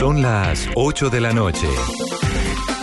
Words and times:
Son 0.00 0.22
las 0.22 0.66
8 0.76 1.10
de 1.10 1.20
la 1.20 1.30
noche. 1.34 1.68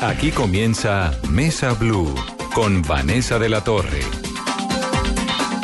Aquí 0.03 0.29
comienza 0.29 1.19
Mesa 1.27 1.73
Blue 1.73 2.13
con 2.53 2.83
Vanessa 2.83 3.39
de 3.39 3.49
la 3.49 3.63
Torre. 3.63 4.01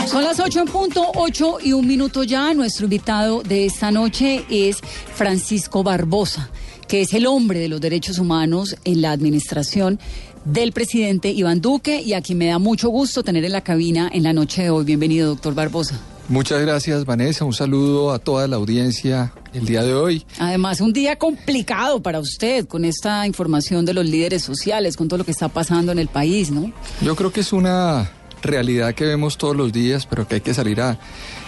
Son 0.07 0.23
las 0.23 0.39
8 0.39 0.61
en 0.61 0.65
punto, 0.65 1.11
8 1.13 1.59
y 1.63 1.73
un 1.73 1.85
minuto 1.85 2.23
ya. 2.23 2.55
Nuestro 2.55 2.85
invitado 2.85 3.43
de 3.43 3.67
esta 3.67 3.91
noche 3.91 4.45
es 4.49 4.77
Francisco 5.13 5.83
Barbosa, 5.83 6.49
que 6.87 7.01
es 7.01 7.13
el 7.13 7.27
hombre 7.27 7.59
de 7.59 7.69
los 7.69 7.79
derechos 7.79 8.17
humanos 8.17 8.75
en 8.83 9.03
la 9.03 9.11
administración 9.11 9.99
del 10.45 10.71
presidente 10.71 11.29
Iván 11.29 11.61
Duque 11.61 12.01
y 12.01 12.13
a 12.13 12.21
quien 12.21 12.39
me 12.39 12.47
da 12.47 12.57
mucho 12.57 12.89
gusto 12.89 13.21
tener 13.21 13.45
en 13.45 13.51
la 13.51 13.61
cabina 13.61 14.09
en 14.11 14.23
la 14.23 14.33
noche 14.33 14.63
de 14.63 14.71
hoy. 14.71 14.85
Bienvenido, 14.85 15.27
doctor 15.27 15.53
Barbosa. 15.53 15.99
Muchas 16.29 16.63
gracias, 16.63 17.05
Vanessa. 17.05 17.45
Un 17.45 17.53
saludo 17.53 18.11
a 18.11 18.17
toda 18.17 18.47
la 18.47 18.55
audiencia 18.55 19.31
el 19.53 19.65
día 19.65 19.83
de 19.83 19.93
hoy. 19.93 20.25
Además, 20.39 20.81
un 20.81 20.93
día 20.93 21.17
complicado 21.17 22.01
para 22.01 22.19
usted 22.19 22.67
con 22.67 22.85
esta 22.85 23.25
información 23.27 23.85
de 23.85 23.93
los 23.93 24.05
líderes 24.05 24.43
sociales, 24.43 24.97
con 24.97 25.07
todo 25.07 25.19
lo 25.19 25.23
que 25.23 25.31
está 25.31 25.49
pasando 25.49 25.91
en 25.91 25.99
el 25.99 26.07
país, 26.07 26.51
¿no? 26.51 26.71
Yo 27.01 27.15
creo 27.15 27.31
que 27.31 27.41
es 27.41 27.53
una 27.53 28.11
realidad 28.41 28.93
que 28.93 29.05
vemos 29.05 29.37
todos 29.37 29.55
los 29.55 29.71
días, 29.71 30.05
pero 30.05 30.27
que 30.27 30.35
hay 30.35 30.41
que 30.41 30.53
salir 30.53 30.81
a 30.81 30.99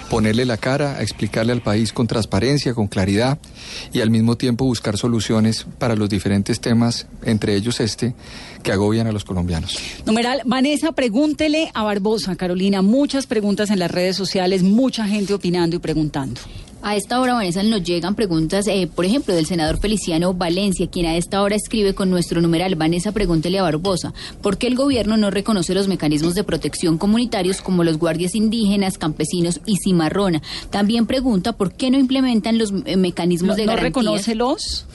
ponerle 0.09 0.45
la 0.45 0.57
cara, 0.57 0.97
a 0.97 1.01
explicarle 1.01 1.51
al 1.51 1.61
país 1.61 1.91
con 1.91 2.07
transparencia, 2.07 2.73
con 2.73 2.87
claridad 2.87 3.39
y 3.91 4.01
al 4.01 4.09
mismo 4.09 4.37
tiempo 4.37 4.65
buscar 4.65 4.97
soluciones 4.97 5.65
para 5.79 5.95
los 5.95 6.09
diferentes 6.09 6.59
temas, 6.59 7.07
entre 7.23 7.55
ellos 7.55 7.79
este, 7.79 8.13
que 8.63 8.71
agobian 8.71 9.07
a 9.07 9.11
los 9.11 9.25
colombianos. 9.25 9.77
Numeral, 10.05 10.41
Vanessa, 10.45 10.91
pregúntele 10.91 11.71
a 11.73 11.83
Barbosa, 11.83 12.35
Carolina, 12.35 12.81
muchas 12.81 13.25
preguntas 13.25 13.69
en 13.71 13.79
las 13.79 13.91
redes 13.91 14.15
sociales, 14.15 14.63
mucha 14.63 15.07
gente 15.07 15.33
opinando 15.33 15.75
y 15.75 15.79
preguntando. 15.79 16.39
A 16.87 16.95
esta 16.95 17.19
hora, 17.19 17.33
Vanessa, 17.33 17.63
nos 17.63 17.81
llegan 17.81 18.13
preguntas, 18.13 18.67
eh, 18.67 18.87
por 18.87 19.05
ejemplo, 19.05 19.33
del 19.33 19.47
senador 19.47 19.79
Feliciano 19.79 20.35
Valencia, 20.35 20.85
quien 20.85 21.07
a 21.07 21.15
esta 21.17 21.41
hora 21.41 21.55
escribe 21.55 21.95
con 21.95 22.11
nuestro 22.11 22.41
numeral, 22.41 22.75
Vanessa, 22.75 23.11
pregúntele 23.11 23.57
a 23.57 23.63
Barbosa, 23.63 24.13
¿por 24.43 24.59
qué 24.59 24.67
el 24.67 24.75
gobierno 24.75 25.17
no 25.17 25.31
reconoce 25.31 25.73
los 25.73 25.87
mecanismos 25.87 26.35
de 26.35 26.43
protección 26.43 26.99
comunitarios 26.99 27.63
como 27.63 27.83
los 27.83 27.97
guardias 27.97 28.35
indígenas, 28.35 28.99
campesinos 28.99 29.61
y 29.65 29.77
cimarrona? 29.77 30.43
También 30.69 31.07
pregunta, 31.07 31.53
¿por 31.53 31.73
qué 31.73 31.89
no 31.89 31.97
implementan 31.97 32.59
los 32.59 32.71
eh, 32.85 32.97
mecanismos 32.97 33.55
de 33.55 33.65
¿No 33.65 33.71
garantías? 33.71 34.05
reconoce 34.05 34.35
los? 34.35 34.85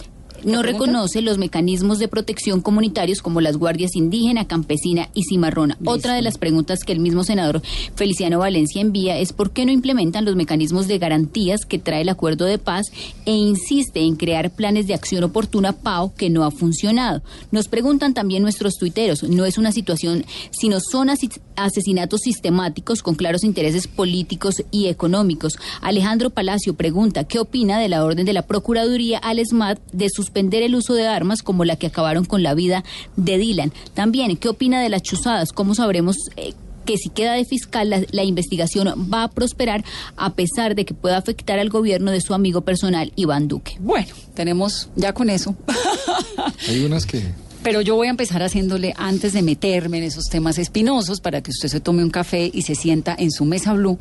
No 0.44 0.62
reconoce 0.62 1.22
los 1.22 1.38
mecanismos 1.38 1.98
de 1.98 2.08
protección 2.08 2.60
comunitarios 2.60 3.22
como 3.22 3.40
las 3.40 3.56
guardias 3.56 3.94
indígena, 3.94 4.46
campesina 4.46 5.08
y 5.14 5.24
cimarrona. 5.24 5.76
Otra 5.84 6.14
de 6.14 6.22
las 6.22 6.38
preguntas 6.38 6.84
que 6.84 6.92
el 6.92 7.00
mismo 7.00 7.24
senador 7.24 7.62
Feliciano 7.94 8.38
Valencia 8.38 8.80
envía 8.80 9.18
es 9.18 9.32
por 9.32 9.50
qué 9.50 9.66
no 9.66 9.72
implementan 9.72 10.24
los 10.24 10.36
mecanismos 10.36 10.88
de 10.88 10.98
garantías 10.98 11.64
que 11.66 11.78
trae 11.78 12.02
el 12.02 12.08
acuerdo 12.08 12.44
de 12.44 12.58
paz 12.58 12.86
e 13.26 13.32
insiste 13.32 14.00
en 14.00 14.16
crear 14.16 14.50
planes 14.50 14.86
de 14.86 14.94
acción 14.94 15.24
oportuna 15.24 15.72
PAO 15.72 16.14
que 16.14 16.30
no 16.30 16.44
ha 16.44 16.50
funcionado. 16.50 17.22
Nos 17.50 17.68
preguntan 17.68 18.14
también 18.14 18.42
nuestros 18.42 18.74
tuiteros, 18.74 19.22
no 19.22 19.44
es 19.44 19.58
una 19.58 19.72
situación, 19.72 20.24
sino 20.50 20.78
son 20.80 21.10
asesinatos 21.56 22.20
sistemáticos 22.22 23.02
con 23.02 23.14
claros 23.14 23.44
intereses 23.44 23.86
políticos 23.86 24.62
y 24.70 24.86
económicos. 24.86 25.58
Alejandro 25.80 26.30
Palacio 26.30 26.74
pregunta, 26.74 27.24
¿qué 27.24 27.38
opina 27.38 27.78
de 27.78 27.88
la 27.88 28.04
orden 28.04 28.26
de 28.26 28.32
la 28.32 28.42
Procuraduría 28.42 29.18
al 29.18 29.44
SMAT 29.44 29.78
de 29.92 30.08
suspender 30.30 30.62
el 30.62 30.76
uso 30.76 30.94
de 30.94 31.08
armas 31.08 31.42
como 31.42 31.64
la 31.64 31.74
que 31.74 31.88
acabaron 31.88 32.24
con 32.24 32.44
la 32.44 32.54
vida 32.54 32.84
de 33.16 33.36
Dylan? 33.36 33.72
También, 33.94 34.36
¿qué 34.36 34.48
opina 34.48 34.80
de 34.80 34.88
las 34.88 35.02
chuzadas? 35.02 35.52
¿Cómo 35.52 35.74
sabremos... 35.74 36.16
eh, 36.36 36.54
que 36.86 36.96
si 36.96 37.10
queda 37.10 37.34
de 37.34 37.44
fiscal 37.44 37.90
la, 37.90 38.02
la 38.10 38.24
investigación 38.24 38.88
va 39.12 39.24
a 39.24 39.28
prosperar 39.28 39.84
a 40.16 40.32
pesar 40.32 40.74
de 40.74 40.86
que 40.86 40.94
pueda 40.94 41.18
afectar 41.18 41.58
al 41.58 41.68
gobierno 41.68 42.10
de 42.10 42.22
su 42.22 42.32
amigo 42.32 42.62
personal 42.62 43.12
Iván 43.16 43.48
Duque. 43.48 43.76
Bueno, 43.78 44.08
tenemos 44.34 44.88
ya 44.96 45.12
con 45.12 45.28
eso. 45.28 45.54
Hay 46.68 46.82
unas 46.82 47.04
que... 47.04 47.22
Pero 47.62 47.82
yo 47.82 47.94
voy 47.96 48.06
a 48.06 48.10
empezar 48.10 48.42
haciéndole, 48.42 48.94
antes 48.96 49.34
de 49.34 49.42
meterme 49.42 49.98
en 49.98 50.04
esos 50.04 50.24
temas 50.24 50.56
espinosos, 50.58 51.20
para 51.20 51.42
que 51.42 51.50
usted 51.50 51.68
se 51.68 51.80
tome 51.80 52.02
un 52.02 52.10
café 52.10 52.50
y 52.52 52.62
se 52.62 52.74
sienta 52.74 53.14
en 53.16 53.30
su 53.30 53.44
mesa 53.44 53.74
blue, 53.74 53.98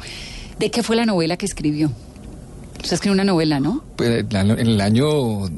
de 0.57 0.71
qué 0.71 0.81
fue 0.81 0.95
la 0.95 1.05
novela 1.05 1.35
que 1.35 1.45
escribió. 1.45 1.91
Usted 2.81 2.93
escribió 2.93 3.13
una 3.13 3.23
novela, 3.23 3.59
¿no? 3.59 3.83
pues, 3.95 4.25
en 4.31 4.59
el 4.59 4.81
año 4.81 5.49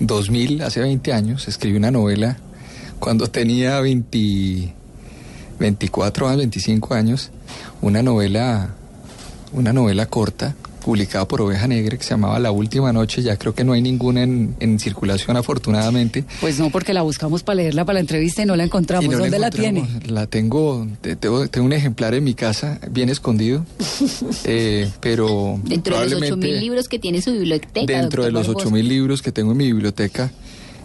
2000, 0.00 0.62
hace 0.62 0.80
20 0.80 1.12
años, 1.12 1.48
escribí 1.48 1.76
una 1.76 1.90
novela 1.90 2.38
cuando 2.98 3.28
tenía 3.28 3.80
20, 3.80 4.74
24 5.58 6.28
años, 6.28 6.38
25 6.38 6.94
años, 6.94 7.30
una 7.80 8.02
novela, 8.02 8.70
una 9.52 9.72
novela 9.72 10.06
corta 10.06 10.54
publicada 10.88 11.28
por 11.28 11.42
Oveja 11.42 11.68
Negra 11.68 11.98
que 11.98 12.02
se 12.02 12.08
llamaba 12.10 12.38
La 12.38 12.50
Última 12.50 12.94
Noche, 12.94 13.20
ya 13.20 13.36
creo 13.36 13.54
que 13.54 13.62
no 13.62 13.74
hay 13.74 13.82
ninguna 13.82 14.22
en, 14.22 14.56
en 14.58 14.78
circulación 14.78 15.36
afortunadamente. 15.36 16.24
Pues 16.40 16.58
no, 16.58 16.70
porque 16.70 16.94
la 16.94 17.02
buscamos 17.02 17.42
para 17.42 17.56
leerla 17.56 17.84
para 17.84 17.94
la 17.94 18.00
entrevista 18.00 18.42
y 18.42 18.46
no 18.46 18.56
la 18.56 18.64
encontramos. 18.64 19.06
No 19.12 19.18
¿Dónde 19.18 19.38
la 19.38 19.50
tiene? 19.50 19.80
encontramos. 19.80 20.10
La 20.10 20.26
tengo, 20.28 20.86
te- 21.02 21.14
tengo, 21.16 21.46
tengo 21.48 21.66
un 21.66 21.74
ejemplar 21.74 22.14
en 22.14 22.24
mi 22.24 22.32
casa, 22.32 22.80
bien 22.90 23.10
escondido, 23.10 23.66
eh, 24.44 24.88
pero 25.00 25.60
Dentro 25.64 25.96
de 25.98 26.04
los 26.08 26.14
probablemente 26.20 26.56
8.000 26.56 26.60
libros 26.60 26.88
que 26.88 26.98
tiene 26.98 27.20
su 27.20 27.32
biblioteca. 27.32 27.84
dentro 28.00 28.24
de 28.24 28.30
los 28.32 28.46
Barbosa. 28.46 28.68
8.000 28.70 28.82
libros 28.82 29.20
que 29.20 29.30
tengo 29.30 29.52
en 29.52 29.58
mi 29.58 29.66
biblioteca, 29.66 30.30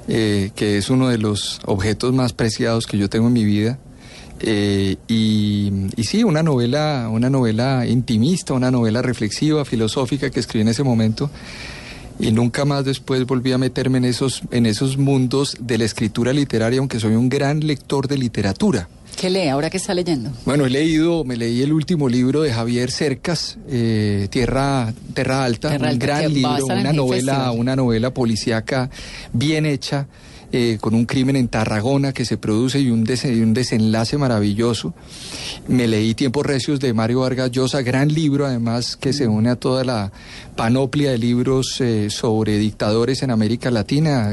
eh, 0.10 0.52
que 0.54 0.78
es 0.78 0.90
uno 0.90 1.08
de 1.08 1.18
los 1.18 1.62
objetos 1.66 2.14
más 2.14 2.34
preciados 2.34 2.88
que 2.88 2.98
yo 2.98 3.10
tengo 3.10 3.28
en 3.28 3.34
mi 3.34 3.46
vida. 3.46 3.80
Eh, 4.40 4.98
y, 5.08 5.72
y 5.96 6.04
sí, 6.04 6.24
una 6.24 6.44
novela, 6.44 7.10
una 7.12 7.30
novela 7.30 7.86
intimista, 7.88 8.54
una 8.54 8.72
novela 8.72 9.02
reflexiva, 9.02 9.66
filosófica 9.66 10.30
que 10.30 10.40
escribí 10.40 10.62
en 10.62 10.70
ese 10.70 10.84
momento. 10.84 11.30
Y 12.20 12.32
nunca 12.32 12.64
más 12.64 12.86
después 12.86 13.26
volví 13.26 13.52
a 13.54 13.58
meterme 13.58 13.98
en 13.98 14.06
esos, 14.06 14.44
en 14.52 14.66
esos 14.66 14.98
mundos 14.98 15.58
de 15.60 15.78
la 15.80 15.86
escritura 15.86 16.32
literaria, 16.32 16.80
aunque 16.80 17.00
soy 17.00 17.16
un 17.16 17.28
gran 17.28 17.62
lector 17.62 18.08
de 18.08 18.18
literatura. 18.18 18.88
¿Qué 19.20 19.30
lee 19.30 19.48
ahora 19.48 19.70
que 19.70 19.78
está 19.78 19.94
leyendo? 19.94 20.32
Bueno, 20.46 20.66
he 20.66 20.70
leído, 20.70 21.24
me 21.24 21.38
leí 21.38 21.62
el 21.62 21.72
último 21.72 22.10
libro 22.10 22.42
de 22.42 22.54
Javier 22.54 22.92
Cercas, 22.92 23.58
eh, 23.70 24.28
Tierra, 24.30 24.94
Tierra 25.14 25.44
Alta, 25.44 25.70
un 25.70 25.86
Alta, 25.86 26.06
gran 26.06 26.34
libro, 26.34 26.66
una 26.66 26.90
el 26.90 26.96
novela, 26.96 27.52
una 27.52 27.76
novela 27.76 28.14
policíaca 28.14 28.90
bien 29.32 29.66
hecha, 29.66 30.08
eh, 30.56 30.78
con 30.80 30.94
un 30.94 31.06
crimen 31.08 31.36
en 31.36 31.48
Tarragona 31.48 32.14
que 32.14 32.26
se 32.26 32.38
produce 32.38 32.80
y 32.80 32.92
un, 32.92 33.04
desenlace 33.04 34.20
maravilloso. 34.20 34.94
Me 35.68 35.88
leí 35.88 36.14
Tiempos 36.14 36.46
Recios 36.46 36.80
de 36.80 36.94
Mario 36.94 37.22
Vargas 37.22 37.50
Llosa, 37.50 37.82
gran 37.82 38.14
libro 38.14 38.46
además 38.46 38.96
que 38.96 39.14
se 39.14 39.28
une 39.28 39.50
a 39.50 39.56
toda 39.56 39.84
la 39.84 40.12
panoplia 40.56 41.10
de 41.10 41.18
libros 41.18 41.82
eh, 41.82 42.12
sobre 42.12 42.60
dictadores 42.60 43.24
en 43.24 43.32
América 43.32 43.72
Latina, 43.72 44.30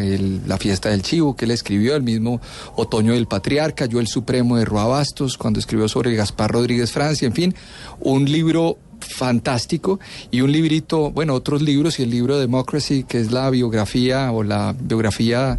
La 0.46 0.58
fiesta 0.58 0.90
del 0.90 1.00
chivo 1.00 1.34
que 1.34 1.46
él 1.46 1.52
escribió, 1.52 1.96
el 1.96 2.02
mismo 2.02 2.38
Otoño 2.76 3.14
del 3.14 3.26
Patriarca, 3.26 3.86
Yo 3.86 3.98
el 3.98 4.06
Supremo 4.06 4.58
de 4.58 4.66
Roa 4.66 4.88
Bastos, 4.88 5.38
cuando 5.38 5.58
escribió 5.58 5.88
sobre 5.88 6.14
Gaspar 6.14 6.50
Rodríguez 6.50 6.92
Francia, 6.92 7.26
en 7.26 7.32
fin, 7.32 7.54
un 7.98 8.30
libro 8.30 8.76
fantástico 9.00 10.00
y 10.30 10.42
un 10.42 10.52
librito, 10.52 11.10
bueno, 11.12 11.32
otros 11.32 11.62
libros 11.62 11.98
y 11.98 12.02
el 12.02 12.10
libro 12.10 12.38
Democracy, 12.38 13.04
que 13.08 13.20
es 13.20 13.32
la 13.32 13.48
biografía 13.48 14.30
o 14.32 14.42
la 14.42 14.74
biografía 14.78 15.58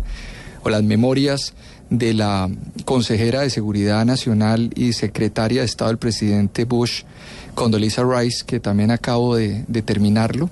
o 0.63 0.69
las 0.69 0.83
memorias 0.83 1.53
de 1.89 2.13
la 2.13 2.49
consejera 2.85 3.41
de 3.41 3.49
Seguridad 3.49 4.05
Nacional 4.05 4.71
y 4.75 4.93
secretaria 4.93 5.61
de 5.61 5.65
Estado 5.65 5.89
del 5.89 5.97
presidente 5.97 6.63
Bush, 6.65 7.03
Condoleezza 7.53 8.03
Rice, 8.03 8.45
que 8.45 8.61
también 8.61 8.91
acabo 8.91 9.35
de, 9.35 9.65
de 9.67 9.81
terminarlo. 9.81 10.49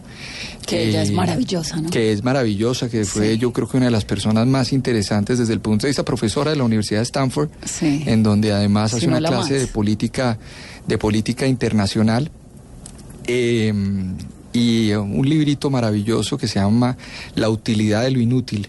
Que 0.67 0.89
ella 0.89 1.01
es 1.01 1.11
maravillosa, 1.11 1.77
¿no? 1.79 1.89
Que 1.89 2.11
es 2.11 2.23
maravillosa, 2.25 2.89
que 2.89 3.05
fue 3.05 3.33
Sí. 3.33 3.37
yo 3.37 3.53
creo 3.53 3.69
que 3.69 3.77
una 3.77 3.85
de 3.85 3.91
las 3.91 4.03
personas 4.03 4.45
más 4.47 4.73
interesantes 4.73 5.37
desde 5.39 5.53
el 5.53 5.61
punto 5.61 5.83
de 5.87 5.91
vista 5.91 6.03
profesora 6.03 6.51
de 6.51 6.57
la 6.57 6.65
Universidad 6.65 6.99
de 6.99 7.03
Stanford, 7.03 7.49
Sí. 7.63 8.03
en 8.05 8.21
donde 8.21 8.51
además 8.51 8.91
Si 8.91 8.97
hace 8.97 9.07
no 9.07 9.13
una 9.13 9.21
la 9.21 9.29
clase 9.29 9.53
más. 9.53 9.61
de 9.61 9.67
política, 9.67 10.37
de 10.87 10.97
política 10.97 11.47
internacional. 11.47 12.29
Eh, 13.27 13.73
y 14.51 14.89
eh, 14.89 14.97
un 14.97 15.27
librito 15.29 15.69
maravilloso 15.69 16.37
que 16.37 16.47
se 16.47 16.59
llama 16.59 16.97
La 17.35 17.49
utilidad 17.49 18.01
de 18.03 18.11
lo 18.11 18.19
inútil, 18.19 18.67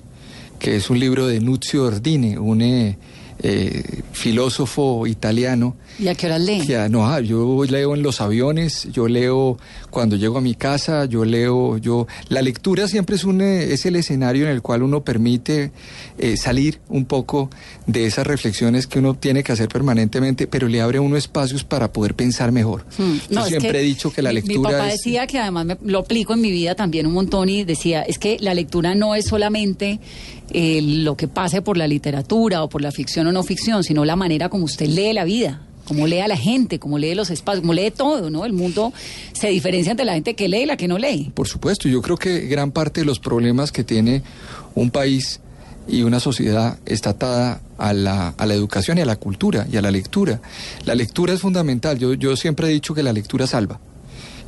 que 0.60 0.77
es 0.77 0.91
un 0.91 1.01
libro 1.01 1.27
de 1.27 1.41
Nuzio 1.41 1.84
Ordine, 1.84 2.39
un 2.39 2.60
eh, 2.60 2.97
eh, 3.42 4.03
filósofo 4.12 5.07
italiano 5.07 5.74
¿Y 6.00 6.08
a 6.08 6.14
qué 6.14 6.26
hora 6.26 6.38
lee? 6.38 6.72
ah, 6.74 6.88
no, 6.88 7.06
ah, 7.06 7.20
yo 7.20 7.62
leo 7.64 7.94
en 7.94 8.02
los 8.02 8.20
aviones, 8.20 8.88
yo 8.92 9.06
leo 9.06 9.58
cuando 9.91 10.16
llego 10.16 10.38
a 10.38 10.41
mi 10.41 10.54
casa, 10.54 11.04
yo 11.04 11.24
leo, 11.24 11.76
yo 11.78 12.06
la 12.28 12.41
lectura 12.42 12.88
siempre 12.88 13.16
es 13.16 13.24
un 13.24 13.41
eh, 13.42 13.72
es 13.72 13.84
el 13.84 13.97
escenario 13.97 14.47
en 14.47 14.52
el 14.52 14.62
cual 14.62 14.82
uno 14.82 15.04
permite 15.04 15.72
eh, 16.18 16.36
salir 16.36 16.80
un 16.88 17.04
poco 17.04 17.50
de 17.86 18.06
esas 18.06 18.26
reflexiones 18.26 18.86
que 18.86 18.98
uno 18.98 19.14
tiene 19.14 19.42
que 19.42 19.52
hacer 19.52 19.68
permanentemente, 19.68 20.47
pero 20.47 20.68
le 20.68 20.80
abre 20.80 20.98
a 20.98 21.00
uno 21.02 21.16
espacios 21.16 21.64
para 21.64 21.92
poder 21.92 22.14
pensar 22.14 22.50
mejor. 22.50 22.86
Hmm. 22.96 23.16
Yo 23.28 23.34
No, 23.34 23.42
es 23.42 23.48
siempre 23.48 23.80
he 23.80 23.82
dicho 23.82 24.10
que 24.12 24.22
la 24.22 24.30
mi- 24.30 24.36
lectura 24.36 24.56
Mi 24.58 24.62
papá 24.74 24.86
es 24.88 24.92
decía 24.94 25.26
que 25.26 25.38
además 25.38 25.66
me- 25.66 25.76
lo 25.84 25.98
aplico 25.98 26.32
en 26.32 26.41
mi 26.41 26.50
vida 26.50 26.74
también 26.74 27.06
un 27.06 27.12
montón 27.12 27.48
y 27.50 27.64
decía, 27.64 28.03
es 28.03 28.18
que 28.18 28.38
la 28.41 28.54
lectura 28.54 28.94
no 28.94 29.14
es 29.14 29.26
solamente 29.26 30.00
eh, 30.53 30.80
lo 30.82 31.16
que 31.16 31.28
pase 31.28 31.62
por 31.62 31.76
la 31.76 31.86
literatura 31.86 32.62
o 32.64 32.68
por 32.68 32.80
la 32.82 32.91
ficción 32.91 33.26
o 33.26 33.32
no 33.32 33.42
ficción, 33.42 33.84
sino 33.84 34.04
la 34.04 34.16
manera 34.16 34.48
como 34.48 34.64
usted 34.64 34.86
lee 34.86 35.12
la 35.12 35.24
vida. 35.24 35.66
Cómo 35.91 36.07
lee 36.07 36.21
a 36.21 36.28
la 36.28 36.37
gente, 36.37 36.78
cómo 36.78 36.98
lee 36.98 37.16
los 37.16 37.31
espacios, 37.31 37.63
cómo 37.63 37.75
lee 37.75 37.91
todo, 37.91 38.31
¿no? 38.31 38.45
El 38.45 38.53
mundo 38.53 38.92
se 39.33 39.48
diferencia 39.48 39.91
entre 39.91 40.07
la 40.07 40.15
gente 40.15 40.34
que 40.34 40.48
lee 40.48 40.63
y 40.63 40.66
la 40.66 40.77
que 40.77 40.87
no 40.87 40.98
lee. 40.98 41.33
Por 41.34 41.48
supuesto, 41.48 41.89
yo 41.89 42.01
creo 42.01 42.16
que 42.16 42.42
gran 42.42 42.71
parte 42.71 43.01
de 43.01 43.07
los 43.07 43.19
problemas 43.19 43.72
que 43.72 43.83
tiene 43.83 44.22
un 44.77 44.92
país 44.92 45.41
y 45.89 46.03
una 46.03 46.21
sociedad 46.21 46.78
está 46.87 47.10
atada 47.10 47.60
a 47.77 47.92
la, 47.92 48.28
a 48.39 48.47
la 48.47 48.54
educación 48.54 48.98
y 48.98 49.01
a 49.01 49.04
la 49.04 49.16
cultura 49.16 49.66
y 49.69 49.78
a 49.78 49.83
la 49.83 49.91
lectura. 49.91 50.41
La 50.84 50.95
lectura 50.95 51.33
es 51.33 51.41
fundamental. 51.41 51.98
Yo, 51.98 52.15
yo 52.15 52.37
siempre 52.37 52.69
he 52.69 52.71
dicho 52.71 52.95
que 52.95 53.03
la 53.03 53.13
lectura 53.13 53.48
salva. 53.48 53.81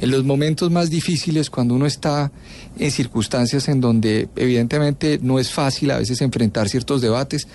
En 0.01 0.13
los 0.13 0.23
momentos 0.23 0.71
más 0.71 0.91
difíciles, 0.91 1.51
cuando 1.51 1.75
uno 1.75 1.87
está 1.87 2.31
en 2.79 2.91
circunstancias 2.93 3.67
en 3.67 3.81
donde 3.81 4.29
evidentemente 4.37 5.19
no 5.21 5.41
es 5.41 5.51
fácil 5.51 5.91
a 5.91 5.99
veces 5.99 6.21
enfrentar 6.21 6.69
ciertos 6.69 7.01
debates, 7.01 7.49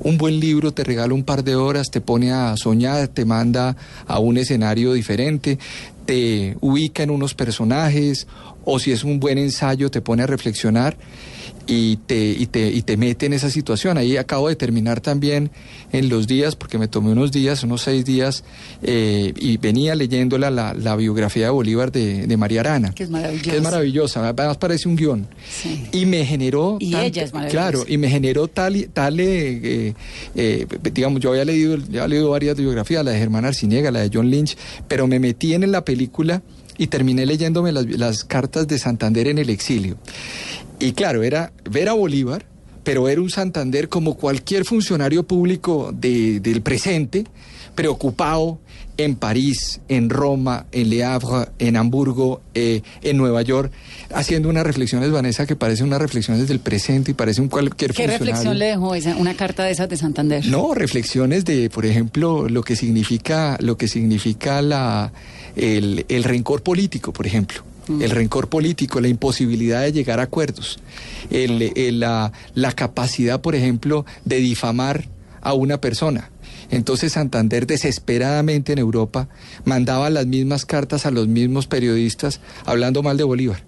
un 0.00 0.18
buen 0.18 0.40
libro 0.40 0.72
te 0.72 0.84
regala 0.84 1.14
un 1.14 1.24
par 1.24 1.44
de 1.44 1.56
horas, 1.56 1.90
te 1.90 2.00
pone 2.00 2.32
a 2.32 2.56
soñar, 2.56 3.08
te 3.08 3.24
manda 3.24 3.76
a 4.06 4.18
un 4.18 4.36
escenario 4.36 4.92
diferente, 4.92 5.58
te 6.06 6.56
ubica 6.60 7.02
en 7.02 7.10
unos 7.10 7.34
personajes, 7.34 8.26
o 8.64 8.78
si 8.78 8.92
es 8.92 9.04
un 9.04 9.20
buen 9.20 9.38
ensayo, 9.38 9.90
te 9.90 10.00
pone 10.00 10.22
a 10.22 10.26
reflexionar 10.26 10.96
y 11.70 11.98
te, 11.98 12.30
y 12.30 12.46
te, 12.46 12.68
y 12.68 12.82
te 12.82 12.96
mete 12.96 13.26
en 13.26 13.32
esa 13.32 13.48
situación. 13.48 13.96
Ahí 13.96 14.16
acabo 14.16 14.48
de 14.48 14.56
terminar 14.56 15.00
también 15.00 15.52
en 15.92 16.08
los 16.08 16.26
días, 16.26 16.56
porque 16.56 16.78
me 16.78 16.88
tomé 16.88 17.12
unos 17.12 17.30
días, 17.30 17.62
unos 17.62 17.82
seis 17.82 18.04
días, 18.04 18.42
eh, 18.82 19.32
y 19.36 19.56
venía 19.56 19.94
leyéndola 19.94 20.50
la, 20.50 20.74
la, 20.74 20.96
biografía 20.96 21.44
de 21.44 21.50
Bolívar 21.50 21.92
de, 21.92 22.26
de, 22.26 22.36
María 22.36 22.60
Arana. 22.60 22.90
Que 22.92 23.04
es 23.04 23.10
maravillosa. 23.10 23.50
Que 23.50 23.56
es 23.56 23.62
maravillosa, 23.62 24.28
además 24.28 24.56
parece 24.56 24.88
un 24.88 24.96
guion. 24.96 25.28
Sí. 25.48 25.86
Y 25.92 26.06
me 26.06 26.26
generó... 26.26 26.76
Y 26.80 26.90
tanta- 26.90 27.06
ella 27.06 27.22
es 27.22 27.32
maravillosa. 27.32 27.70
Claro, 27.70 27.84
y 27.86 27.98
me 27.98 28.10
generó 28.10 28.48
tal, 28.48 28.88
tal 28.92 29.20
eh, 29.20 29.60
eh, 29.62 29.94
eh, 30.34 30.66
digamos, 30.92 31.20
yo 31.20 31.30
había 31.30 31.44
leído, 31.44 31.76
ya 31.76 32.02
había 32.02 32.08
leído 32.08 32.30
varias 32.30 32.56
biografías, 32.56 33.04
la 33.04 33.12
de 33.12 33.18
Germán 33.18 33.44
Arciniega, 33.44 33.92
la 33.92 34.00
de 34.00 34.10
John 34.12 34.28
Lynch, 34.28 34.56
pero 34.88 35.06
me 35.06 35.20
metí 35.20 35.54
en 35.54 35.70
la 35.70 35.84
película 35.84 36.42
y 36.78 36.88
terminé 36.88 37.26
leyéndome 37.26 37.70
las, 37.70 37.86
las 37.86 38.24
cartas 38.24 38.66
de 38.66 38.78
Santander 38.78 39.28
en 39.28 39.38
el 39.38 39.50
exilio. 39.50 39.98
Y 40.80 40.92
claro, 40.92 41.22
era 41.22 41.52
ver 41.70 41.88
a 41.88 41.92
Bolívar, 41.92 42.46
pero 42.82 43.08
era 43.08 43.20
un 43.20 43.30
Santander 43.30 43.88
como 43.88 44.16
cualquier 44.16 44.64
funcionario 44.64 45.22
público 45.24 45.92
de- 45.94 46.40
del 46.40 46.62
presente, 46.62 47.24
preocupado 47.74 48.58
en 48.96 49.14
París, 49.14 49.80
en 49.88 50.10
Roma, 50.10 50.66
en 50.72 50.90
Le 50.90 51.04
Havre, 51.04 51.48
en 51.58 51.76
Hamburgo, 51.76 52.42
eh, 52.54 52.82
en 53.02 53.16
Nueva 53.16 53.40
York, 53.42 53.72
haciendo 54.14 54.48
unas 54.50 54.64
reflexiones, 54.64 55.10
Vanessa, 55.10 55.46
que 55.46 55.56
parecen 55.56 55.86
unas 55.86 56.00
reflexiones 56.02 56.48
del 56.48 56.60
presente 56.60 57.12
y 57.12 57.14
parece 57.14 57.40
un 57.40 57.48
cualquier 57.48 57.92
¿Qué 57.92 58.02
funcionario. 58.02 58.18
reflexión 58.26 58.58
le 58.58 58.66
dejó 58.66 58.94
esa, 58.94 59.16
una 59.16 59.34
carta 59.36 59.64
de 59.64 59.70
esas 59.70 59.88
de 59.88 59.96
Santander? 59.96 60.44
No, 60.46 60.74
reflexiones 60.74 61.44
de, 61.46 61.70
por 61.70 61.86
ejemplo, 61.86 62.48
lo 62.48 62.62
que 62.62 62.76
significa, 62.76 63.56
lo 63.60 63.78
que 63.78 63.88
significa 63.88 64.60
la, 64.60 65.12
el, 65.56 66.04
el 66.08 66.24
rencor 66.24 66.62
político, 66.62 67.12
por 67.12 67.26
ejemplo. 67.26 67.62
El 68.00 68.10
rencor 68.10 68.48
político, 68.48 69.00
la 69.00 69.08
imposibilidad 69.08 69.82
de 69.82 69.92
llegar 69.92 70.20
a 70.20 70.24
acuerdos, 70.24 70.78
el- 71.30 72.00
la, 72.00 72.32
la 72.54 72.72
capacidad, 72.72 73.40
por 73.40 73.54
ejemplo, 73.54 74.04
de 74.24 74.36
difamar 74.36 75.08
a 75.42 75.54
una 75.54 75.80
persona. 75.80 76.30
Entonces 76.70 77.12
Santander 77.12 77.66
desesperadamente 77.66 78.72
en 78.72 78.78
Europa 78.78 79.28
mandaba 79.64 80.08
las 80.10 80.26
mismas 80.26 80.64
cartas 80.66 81.06
a 81.06 81.10
los 81.10 81.26
mismos 81.26 81.66
periodistas 81.66 82.40
hablando 82.64 83.02
mal 83.02 83.16
de 83.16 83.24
Bolívar 83.24 83.64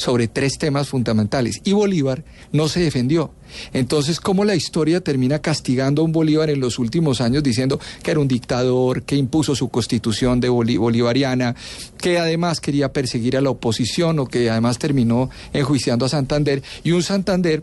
sobre 0.00 0.28
tres 0.28 0.58
temas 0.58 0.88
fundamentales 0.88 1.60
y 1.64 1.72
Bolívar 1.72 2.24
no 2.52 2.68
se 2.68 2.80
defendió. 2.80 3.32
Entonces, 3.72 4.20
¿cómo 4.20 4.44
la 4.44 4.54
historia 4.54 5.00
termina 5.00 5.40
castigando 5.40 6.02
a 6.02 6.04
un 6.04 6.12
Bolívar 6.12 6.50
en 6.50 6.60
los 6.60 6.78
últimos 6.78 7.20
años 7.20 7.42
diciendo 7.42 7.78
que 8.02 8.10
era 8.12 8.20
un 8.20 8.28
dictador, 8.28 9.02
que 9.02 9.16
impuso 9.16 9.54
su 9.54 9.68
constitución 9.68 10.40
de 10.40 10.48
boli- 10.48 10.78
bolivariana, 10.78 11.54
que 11.98 12.18
además 12.18 12.60
quería 12.60 12.92
perseguir 12.92 13.36
a 13.36 13.40
la 13.40 13.50
oposición 13.50 14.18
o 14.20 14.26
que 14.26 14.48
además 14.50 14.78
terminó 14.78 15.30
enjuiciando 15.52 16.06
a 16.06 16.08
Santander 16.08 16.62
y 16.82 16.92
un 16.92 17.02
Santander 17.02 17.62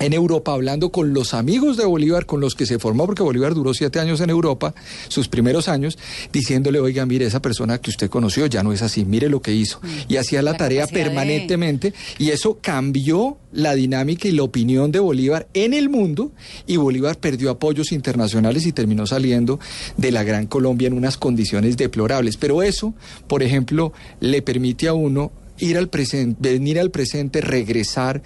en 0.00 0.12
Europa 0.14 0.52
hablando 0.54 0.90
con 0.90 1.12
los 1.14 1.34
amigos 1.34 1.76
de 1.76 1.84
Bolívar, 1.84 2.24
con 2.26 2.40
los 2.40 2.54
que 2.54 2.64
se 2.66 2.78
formó, 2.78 3.06
porque 3.06 3.22
Bolívar 3.22 3.54
duró 3.54 3.74
siete 3.74 4.00
años 4.00 4.20
en 4.22 4.30
Europa, 4.30 4.74
sus 5.08 5.28
primeros 5.28 5.68
años, 5.68 5.98
diciéndole, 6.32 6.80
oiga, 6.80 7.04
mire, 7.06 7.26
esa 7.26 7.40
persona 7.42 7.78
que 7.78 7.90
usted 7.90 8.08
conoció 8.10 8.46
ya 8.46 8.62
no 8.62 8.72
es 8.72 8.80
así, 8.82 9.04
mire 9.04 9.28
lo 9.28 9.42
que 9.42 9.52
hizo. 9.54 9.78
Y 10.08 10.16
hacía 10.16 10.40
la, 10.42 10.52
La 10.52 10.56
tarea 10.56 10.86
de- 10.86 10.92
permanentemente, 10.92 11.92
y 12.18 12.30
eso 12.30 12.58
cambió 12.60 13.36
la 13.52 13.74
dinámica 13.74 14.26
y 14.26 14.32
la 14.32 14.42
opinión 14.42 14.90
de 14.90 15.00
Bolívar 15.00 15.46
en 15.54 15.74
el 15.74 15.88
mundo, 15.90 16.32
y 16.66 16.76
Bolívar 16.78 17.18
perdió 17.18 17.50
apoyos 17.50 17.92
internacionales 17.92 18.64
y 18.66 18.72
terminó 18.72 19.06
saliendo 19.06 19.60
de 19.98 20.12
la 20.12 20.22
Gran 20.24 20.46
Colombia 20.46 20.86
en 20.88 20.94
unas 20.94 21.18
condiciones 21.18 21.76
deplorables. 21.76 22.38
Pero 22.38 22.62
eso, 22.62 22.94
por 23.28 23.42
ejemplo, 23.42 23.92
le 24.20 24.40
permite 24.40 24.88
a 24.88 24.94
uno 24.94 25.30
ir 25.58 25.76
al 25.76 25.88
presente, 25.90 26.52
venir 26.52 26.80
al 26.80 26.90
presente, 26.90 27.42
regresar, 27.42 28.22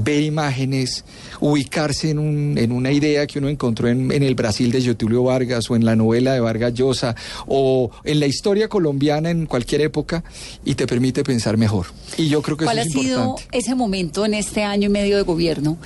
ver 0.00 0.22
imágenes, 0.22 1.04
ubicarse 1.40 2.10
en, 2.10 2.18
un- 2.20 2.56
en 2.56 2.70
una 2.70 2.92
idea 2.92 3.26
que 3.26 3.40
uno 3.40 3.48
encontró 3.48 3.88
en, 3.88 4.12
en 4.12 4.22
el 4.22 4.34
Brasil 4.36 4.70
de 4.70 4.80
Getulio 4.80 5.24
Vargas 5.24 5.68
o 5.70 5.74
en 5.76 5.84
la 5.84 5.96
novela 5.96 6.32
de 6.34 6.40
Vargas 6.40 6.72
Llosa 6.74 7.16
o 7.46 7.90
en 8.04 8.20
la 8.20 8.26
historia 8.26 8.68
colombiana 8.68 9.30
en 9.30 9.46
cualquier 9.46 9.80
época 9.80 10.22
y 10.64 10.74
te 10.76 10.86
permite 10.86 11.24
pensar 11.24 11.56
mejor. 11.56 11.86
Y 12.16 12.28
yo 12.28 12.42
creo 12.42 12.56
que 12.56 12.64
eso 12.64 12.68
¿Cuál 12.68 12.78
ha 12.78 12.82
es 12.82 12.92
sido 12.92 13.20
importante. 13.24 13.58
ese 13.58 13.74
momento 13.74 14.24
en 14.24 14.34
este 14.34 14.62
año 14.62 14.86
y 14.86 14.90
medio 14.90 15.16
de 15.16 15.22
gobierno 15.22 15.76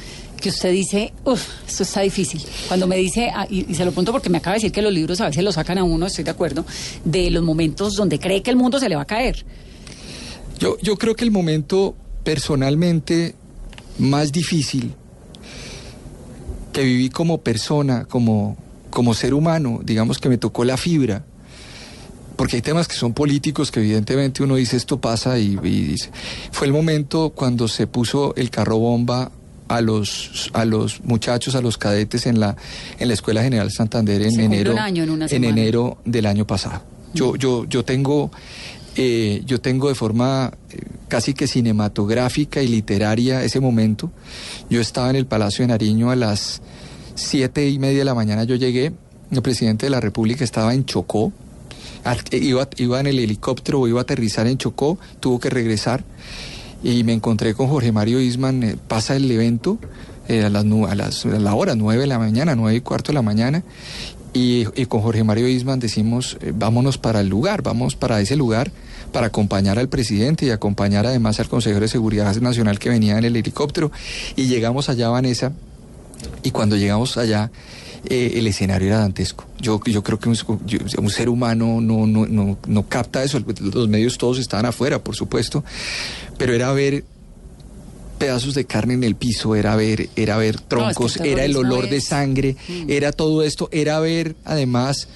que 0.40 0.48
usted 0.50 0.72
dice, 0.72 1.12
uff, 1.24 1.42
esto 1.68 1.84
está 1.84 2.00
difícil? 2.00 2.42
Cuando 2.68 2.86
me 2.88 2.96
dice, 2.96 3.30
ah, 3.34 3.46
y, 3.48 3.64
y 3.70 3.74
se 3.76 3.84
lo 3.84 3.92
pregunto 3.92 4.10
porque 4.12 4.28
me 4.28 4.38
acaba 4.38 4.54
de 4.54 4.58
decir 4.58 4.72
que 4.72 4.82
los 4.82 4.92
libros 4.92 5.20
a 5.20 5.26
veces 5.26 5.42
lo 5.44 5.52
sacan 5.52 5.78
a 5.78 5.84
uno, 5.84 6.06
estoy 6.06 6.24
de 6.24 6.32
acuerdo, 6.32 6.66
de 7.04 7.30
los 7.30 7.42
momentos 7.44 7.94
donde 7.94 8.18
cree 8.18 8.42
que 8.42 8.50
el 8.50 8.56
mundo 8.56 8.78
se 8.80 8.88
le 8.88 8.96
va 8.96 9.02
a 9.02 9.06
caer. 9.06 9.44
Yo, 10.58 10.76
yo 10.82 10.96
creo 10.96 11.14
que 11.14 11.24
el 11.24 11.30
momento 11.30 11.94
personalmente 12.24 13.34
más 13.98 14.32
difícil 14.32 14.94
que 16.72 16.82
viví 16.82 17.10
como 17.10 17.38
persona, 17.38 18.04
como, 18.06 18.56
como 18.90 19.14
ser 19.14 19.34
humano, 19.34 19.80
digamos 19.84 20.18
que 20.18 20.28
me 20.28 20.38
tocó 20.38 20.64
la 20.64 20.76
fibra, 20.76 21.24
porque 22.36 22.56
hay 22.56 22.62
temas 22.62 22.88
que 22.88 22.94
son 22.94 23.12
políticos 23.12 23.70
que 23.70 23.80
evidentemente 23.80 24.42
uno 24.42 24.56
dice 24.56 24.76
esto 24.76 25.00
pasa 25.00 25.38
y, 25.38 25.58
y 25.62 25.82
dice, 25.82 26.10
fue 26.50 26.66
el 26.66 26.72
momento 26.72 27.30
cuando 27.30 27.68
se 27.68 27.86
puso 27.86 28.34
el 28.36 28.50
carro 28.50 28.78
bomba 28.78 29.30
a 29.68 29.80
los 29.80 30.50
a 30.52 30.64
los 30.64 31.02
muchachos, 31.04 31.54
a 31.54 31.60
los 31.60 31.78
cadetes 31.78 32.26
en 32.26 32.40
la 32.40 32.56
en 32.98 33.08
la 33.08 33.14
Escuela 33.14 33.42
General 33.42 33.70
Santander 33.70 34.22
en 34.22 34.32
Se 34.32 34.44
enero 34.44 34.74
en 34.76 35.22
en 35.30 35.44
enero 35.44 35.98
del 36.04 36.26
año 36.26 36.46
pasado. 36.46 36.82
Yo 37.14 37.36
yo 37.36 37.64
yo 37.66 37.84
tengo 37.84 38.30
eh, 38.96 39.42
yo 39.46 39.60
tengo 39.60 39.88
de 39.88 39.94
forma 39.94 40.52
eh, 40.70 40.80
casi 41.08 41.34
que 41.34 41.46
cinematográfica 41.46 42.62
y 42.62 42.68
literaria 42.68 43.42
ese 43.44 43.60
momento. 43.60 44.10
Yo 44.68 44.80
estaba 44.80 45.10
en 45.10 45.16
el 45.16 45.26
Palacio 45.26 45.62
de 45.62 45.68
Nariño 45.68 46.10
a 46.10 46.16
las 46.16 46.62
siete 47.14 47.68
y 47.68 47.78
media 47.78 48.00
de 48.00 48.04
la 48.04 48.14
mañana. 48.14 48.44
Yo 48.44 48.56
llegué, 48.56 48.92
el 49.30 49.42
presidente 49.42 49.86
de 49.86 49.90
la 49.90 50.00
República 50.00 50.44
estaba 50.44 50.74
en 50.74 50.84
Chocó, 50.84 51.32
iba, 52.32 52.68
iba 52.76 53.00
en 53.00 53.06
el 53.06 53.18
helicóptero, 53.18 53.86
iba 53.88 54.00
a 54.00 54.02
aterrizar 54.02 54.46
en 54.46 54.58
Chocó, 54.58 54.98
tuvo 55.20 55.40
que 55.40 55.50
regresar 55.50 56.04
y 56.82 57.04
me 57.04 57.12
encontré 57.12 57.54
con 57.54 57.68
Jorge 57.68 57.92
Mario 57.92 58.20
Isman, 58.20 58.62
eh, 58.62 58.76
pasa 58.88 59.16
el 59.16 59.30
evento 59.30 59.78
a, 60.28 60.48
las, 60.48 60.64
a, 60.64 60.94
las, 60.94 61.26
a 61.26 61.38
la 61.38 61.54
hora, 61.54 61.74
nueve 61.74 62.02
de 62.02 62.06
la 62.06 62.18
mañana, 62.18 62.54
nueve 62.54 62.76
y 62.76 62.80
cuarto 62.80 63.08
de 63.08 63.14
la 63.14 63.22
mañana, 63.22 63.62
y, 64.34 64.64
con 64.86 65.02
Jorge 65.02 65.24
Mario 65.24 65.48
Isman 65.48 65.78
decimos, 65.78 66.38
eh, 66.40 66.52
vámonos 66.54 66.98
para 66.98 67.20
el 67.20 67.28
lugar, 67.28 67.62
vamos 67.62 67.96
para 67.96 68.20
ese 68.20 68.36
lugar 68.36 68.70
para 69.12 69.26
acompañar 69.26 69.78
al 69.78 69.88
presidente 69.88 70.46
y 70.46 70.50
acompañar 70.50 71.06
además 71.06 71.38
al 71.38 71.48
consejero 71.48 71.80
de 71.80 71.88
Seguridad 71.88 72.34
Nacional 72.36 72.78
que 72.78 72.88
venía 72.88 73.18
en 73.18 73.24
el 73.24 73.36
helicóptero, 73.36 73.92
y 74.36 74.46
llegamos 74.46 74.88
allá, 74.88 75.08
Vanessa, 75.10 75.52
y 76.42 76.50
cuando 76.50 76.76
llegamos 76.76 77.16
allá, 77.18 77.50
eh, 78.04 78.32
el 78.36 78.46
escenario 78.46 78.88
era 78.88 78.98
dantesco. 78.98 79.44
Yo, 79.60 79.80
yo 79.84 80.02
creo 80.02 80.18
que 80.18 80.28
un, 80.28 80.36
un 80.98 81.10
ser 81.10 81.28
humano 81.28 81.80
no, 81.80 82.06
no, 82.06 82.26
no, 82.26 82.58
no 82.66 82.88
capta 82.88 83.22
eso. 83.22 83.40
Los 83.60 83.88
medios 83.88 84.18
todos 84.18 84.38
estaban 84.38 84.66
afuera, 84.66 85.02
por 85.04 85.14
supuesto, 85.14 85.62
pero 86.36 86.52
era 86.52 86.72
ver 86.72 87.04
pedazos 88.22 88.54
de 88.54 88.64
carne 88.66 88.94
en 88.94 89.02
el 89.04 89.16
piso, 89.16 89.56
era 89.56 89.74
ver, 89.74 90.08
era 90.16 90.36
ver 90.36 90.60
troncos, 90.60 91.16
era 91.18 91.44
el 91.44 91.56
olor 91.56 91.88
de 91.90 92.00
sangre, 92.00 92.56
Mm. 92.68 92.84
era 92.90 93.10
todo 93.12 93.42
esto, 93.42 93.68
era 93.72 93.98
ver 94.00 94.36
además, 94.44 95.08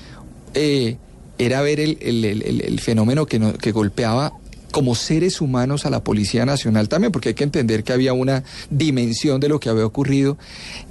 eh, 0.54 0.96
era 1.38 1.60
ver 1.62 1.78
el, 1.80 1.98
el- 2.00 2.24
el- 2.24 2.80
fenómeno 2.80 3.26
que, 3.26 3.38
no- 3.38 3.52
que 3.54 3.70
golpeaba 3.70 4.32
como 4.72 4.94
seres 4.94 5.40
humanos 5.40 5.86
a 5.86 5.90
la 5.90 6.02
Policía 6.02 6.44
Nacional 6.44 6.88
también, 6.88 7.12
porque 7.12 7.28
hay 7.30 7.34
que 7.34 7.44
entender 7.44 7.84
que 7.84 7.92
había 7.92 8.12
una 8.12 8.42
dimensión 8.70 9.38
de 9.40 9.48
lo 9.48 9.60
que 9.60 9.68
había 9.68 9.86
ocurrido. 9.86 10.36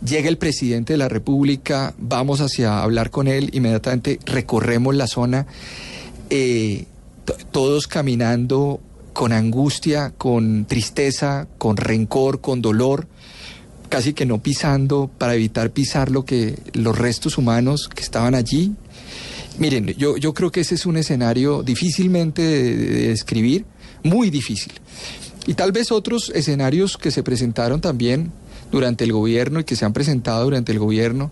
Llega 0.04 0.30
el 0.30 0.38
presidente 0.38 0.94
de 0.94 0.98
la 0.98 1.10
República, 1.10 1.94
vamos 1.98 2.40
hacia 2.42 2.82
hablar 2.82 3.12
con 3.12 3.28
él, 3.28 3.50
inmediatamente 3.54 4.20
recorremos 4.26 4.96
la 4.96 5.08
zona, 5.08 5.46
eh, 6.30 6.86
to- 7.26 7.36
todos 7.52 7.88
caminando 7.88 8.80
con 9.16 9.32
angustia, 9.32 10.14
con 10.16 10.66
tristeza, 10.66 11.48
con 11.58 11.78
rencor, 11.78 12.42
con 12.42 12.62
dolor, 12.62 13.08
casi 13.90 14.14
que 14.14 14.28
no 14.28 14.44
pisando 14.44 15.10
para 15.18 15.34
evitar 15.34 15.72
pisar 15.72 16.12
lo 16.12 16.26
que 16.26 16.60
los 16.74 16.96
restos 16.96 17.40
humanos 17.40 17.90
que 17.94 18.04
estaban 18.04 18.36
allí 18.36 18.76
Miren, 19.58 19.88
yo, 19.98 20.18
yo 20.18 20.34
creo 20.34 20.52
que 20.52 20.62
ese 20.62 20.76
es 20.76 20.86
un 20.86 20.98
escenario 20.98 21.64
difícilmente 21.64 22.42
de, 22.42 22.76
de 22.76 23.08
describir, 23.10 23.66
muy 24.04 24.30
difícil. 24.30 24.74
Y 25.48 25.54
tal 25.54 25.72
vez 25.72 25.92
otros 25.92 26.32
escenarios 26.36 26.98
que 26.98 27.12
se 27.12 27.24
presentaron 27.24 27.80
también 27.80 28.32
durante 28.72 29.04
el 29.04 29.14
gobierno 29.14 29.60
y 29.60 29.64
que 29.64 29.76
se 29.76 29.86
han 29.86 29.94
presentado 29.94 30.44
durante 30.44 30.72
el 30.72 30.80
gobierno 30.80 31.32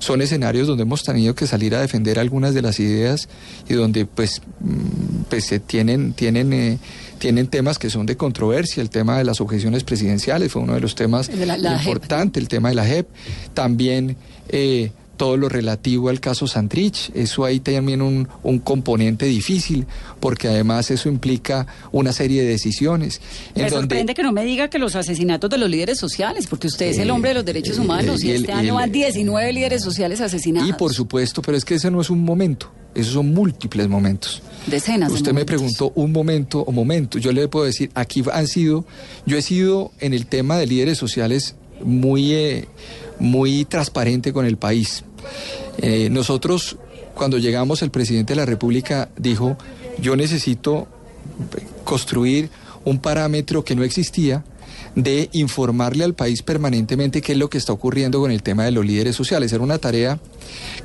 son 0.00 0.20
escenarios 0.20 0.66
donde 0.66 0.82
hemos 0.82 1.04
tenido 1.04 1.34
que 1.34 1.46
salir 1.46 1.74
a 1.74 1.80
defender 1.80 2.18
algunas 2.18 2.54
de 2.54 2.62
las 2.62 2.80
ideas 2.80 3.28
y 3.68 3.74
donde 3.74 4.04
pues, 4.04 4.42
mm, 4.60 5.22
pues 5.30 5.46
se 5.46 5.60
tienen, 5.60 6.12
tienen, 6.12 6.52
eh, 6.52 6.78
tienen 7.22 7.46
temas 7.46 7.78
que 7.78 7.88
son 7.88 8.04
de 8.04 8.16
controversia. 8.16 8.80
El 8.82 8.90
tema 8.90 9.16
de 9.16 9.22
las 9.22 9.40
objeciones 9.40 9.84
presidenciales 9.84 10.50
fue 10.50 10.60
uno 10.60 10.74
de 10.74 10.80
los 10.80 10.96
temas 10.96 11.30
importantes, 11.30 12.42
el 12.42 12.48
tema 12.48 12.70
de 12.70 12.74
la 12.74 12.84
JEP. 12.84 13.06
También 13.54 14.16
eh, 14.48 14.90
todo 15.16 15.36
lo 15.36 15.48
relativo 15.48 16.08
al 16.08 16.18
caso 16.18 16.48
Santrich, 16.48 17.12
eso 17.14 17.44
ahí 17.44 17.60
también 17.60 18.02
un, 18.02 18.26
un 18.42 18.58
componente 18.58 19.26
difícil, 19.26 19.86
porque 20.18 20.48
además 20.48 20.90
eso 20.90 21.08
implica 21.08 21.68
una 21.92 22.12
serie 22.12 22.42
de 22.42 22.48
decisiones. 22.48 23.20
en 23.54 23.62
Me 23.62 23.70
donde- 23.70 23.82
sorprende 23.82 24.14
que 24.14 24.22
no 24.24 24.32
me 24.32 24.44
diga 24.44 24.66
que 24.68 24.80
los 24.80 24.96
asesinatos 24.96 25.48
de 25.48 25.58
los 25.58 25.70
líderes 25.70 25.98
sociales, 25.98 26.48
porque 26.48 26.66
usted 26.66 26.86
es 26.86 26.98
el 26.98 27.08
hombre 27.12 27.30
de 27.30 27.34
los 27.34 27.44
derechos 27.44 27.78
eh, 27.78 27.82
humanos 27.82 28.24
y, 28.24 28.30
el- 28.30 28.36
este 28.40 28.52
año 28.52 28.70
el- 28.70 28.74
van 28.74 28.90
19 28.90 29.52
líderes 29.52 29.82
sociales 29.84 30.20
asesinados. 30.20 30.68
Y 30.68 30.72
por 30.72 30.92
supuesto, 30.92 31.40
pero 31.40 31.56
es 31.56 31.64
que 31.64 31.76
ese 31.76 31.88
no 31.88 32.00
es 32.00 32.10
un 32.10 32.24
momento, 32.24 32.72
esos 32.94 33.14
son 33.14 33.32
múltiples 33.32 33.88
momentos. 33.88 34.42
Decenas 34.66 35.10
de 35.10 35.16
Usted 35.16 35.32
me 35.32 35.44
preguntó 35.44 35.92
un 35.94 36.12
momento 36.12 36.60
o 36.60 36.72
momento. 36.72 37.18
Yo 37.18 37.32
le 37.32 37.48
puedo 37.48 37.64
decir, 37.64 37.90
aquí 37.94 38.22
han 38.32 38.46
sido, 38.46 38.84
yo 39.26 39.36
he 39.36 39.42
sido 39.42 39.92
en 40.00 40.14
el 40.14 40.26
tema 40.26 40.56
de 40.56 40.66
líderes 40.66 40.98
sociales 40.98 41.56
muy, 41.84 42.32
eh, 42.32 42.68
muy 43.18 43.64
transparente 43.64 44.32
con 44.32 44.46
el 44.46 44.56
país. 44.56 45.04
Eh, 45.78 46.08
nosotros, 46.10 46.76
cuando 47.14 47.38
llegamos, 47.38 47.82
el 47.82 47.90
presidente 47.90 48.32
de 48.32 48.36
la 48.36 48.46
República 48.46 49.10
dijo, 49.16 49.56
yo 50.00 50.16
necesito 50.16 50.86
construir 51.84 52.50
un 52.84 52.98
parámetro 52.98 53.64
que 53.64 53.74
no 53.74 53.84
existía 53.84 54.44
de 54.94 55.28
informarle 55.32 56.04
al 56.04 56.14
país 56.14 56.42
permanentemente 56.42 57.22
qué 57.22 57.32
es 57.32 57.38
lo 57.38 57.48
que 57.48 57.58
está 57.58 57.72
ocurriendo 57.72 58.20
con 58.20 58.30
el 58.30 58.42
tema 58.42 58.64
de 58.64 58.72
los 58.72 58.84
líderes 58.84 59.16
sociales. 59.16 59.52
Era 59.52 59.62
una 59.62 59.78
tarea 59.78 60.18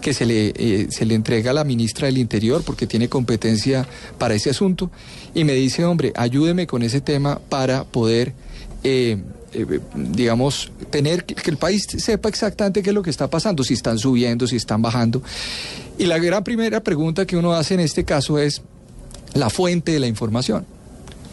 que 0.01 0.13
se 0.13 0.25
le, 0.25 0.53
eh, 0.55 0.87
se 0.89 1.05
le 1.05 1.15
entrega 1.15 1.51
a 1.51 1.53
la 1.53 1.63
ministra 1.63 2.07
del 2.07 2.17
Interior 2.17 2.63
porque 2.63 2.87
tiene 2.87 3.09
competencia 3.09 3.87
para 4.17 4.35
ese 4.35 4.49
asunto 4.49 4.89
y 5.33 5.43
me 5.43 5.53
dice, 5.53 5.83
hombre, 5.85 6.13
ayúdeme 6.15 6.67
con 6.67 6.83
ese 6.83 7.01
tema 7.01 7.39
para 7.49 7.83
poder... 7.83 8.33
eh, 8.83 9.17
eh, 9.53 9.79
digamos, 9.95 10.71
tener 10.89 11.23
que 11.23 11.33
que 11.33 11.49
el 11.49 11.57
país 11.57 11.87
sepa 11.97 12.27
exactamente 12.27 12.83
qué 12.83 12.89
es 12.89 12.93
lo 12.93 13.01
que 13.01 13.09
está 13.09 13.29
pasando, 13.29 13.63
si 13.63 13.73
están 13.75 13.97
subiendo, 13.97 14.45
si 14.45 14.57
están 14.57 14.81
bajando. 14.81 15.23
Y 15.97 16.05
la 16.05 16.17
gran 16.19 16.43
primera 16.43 16.83
pregunta 16.83 17.25
que 17.25 17.37
uno 17.37 17.53
hace 17.53 17.73
en 17.73 17.79
este 17.79 18.03
caso 18.03 18.37
es 18.37 18.61
la 19.33 19.49
fuente 19.49 19.93
de 19.93 19.99
la 19.99 20.07
información. 20.07 20.65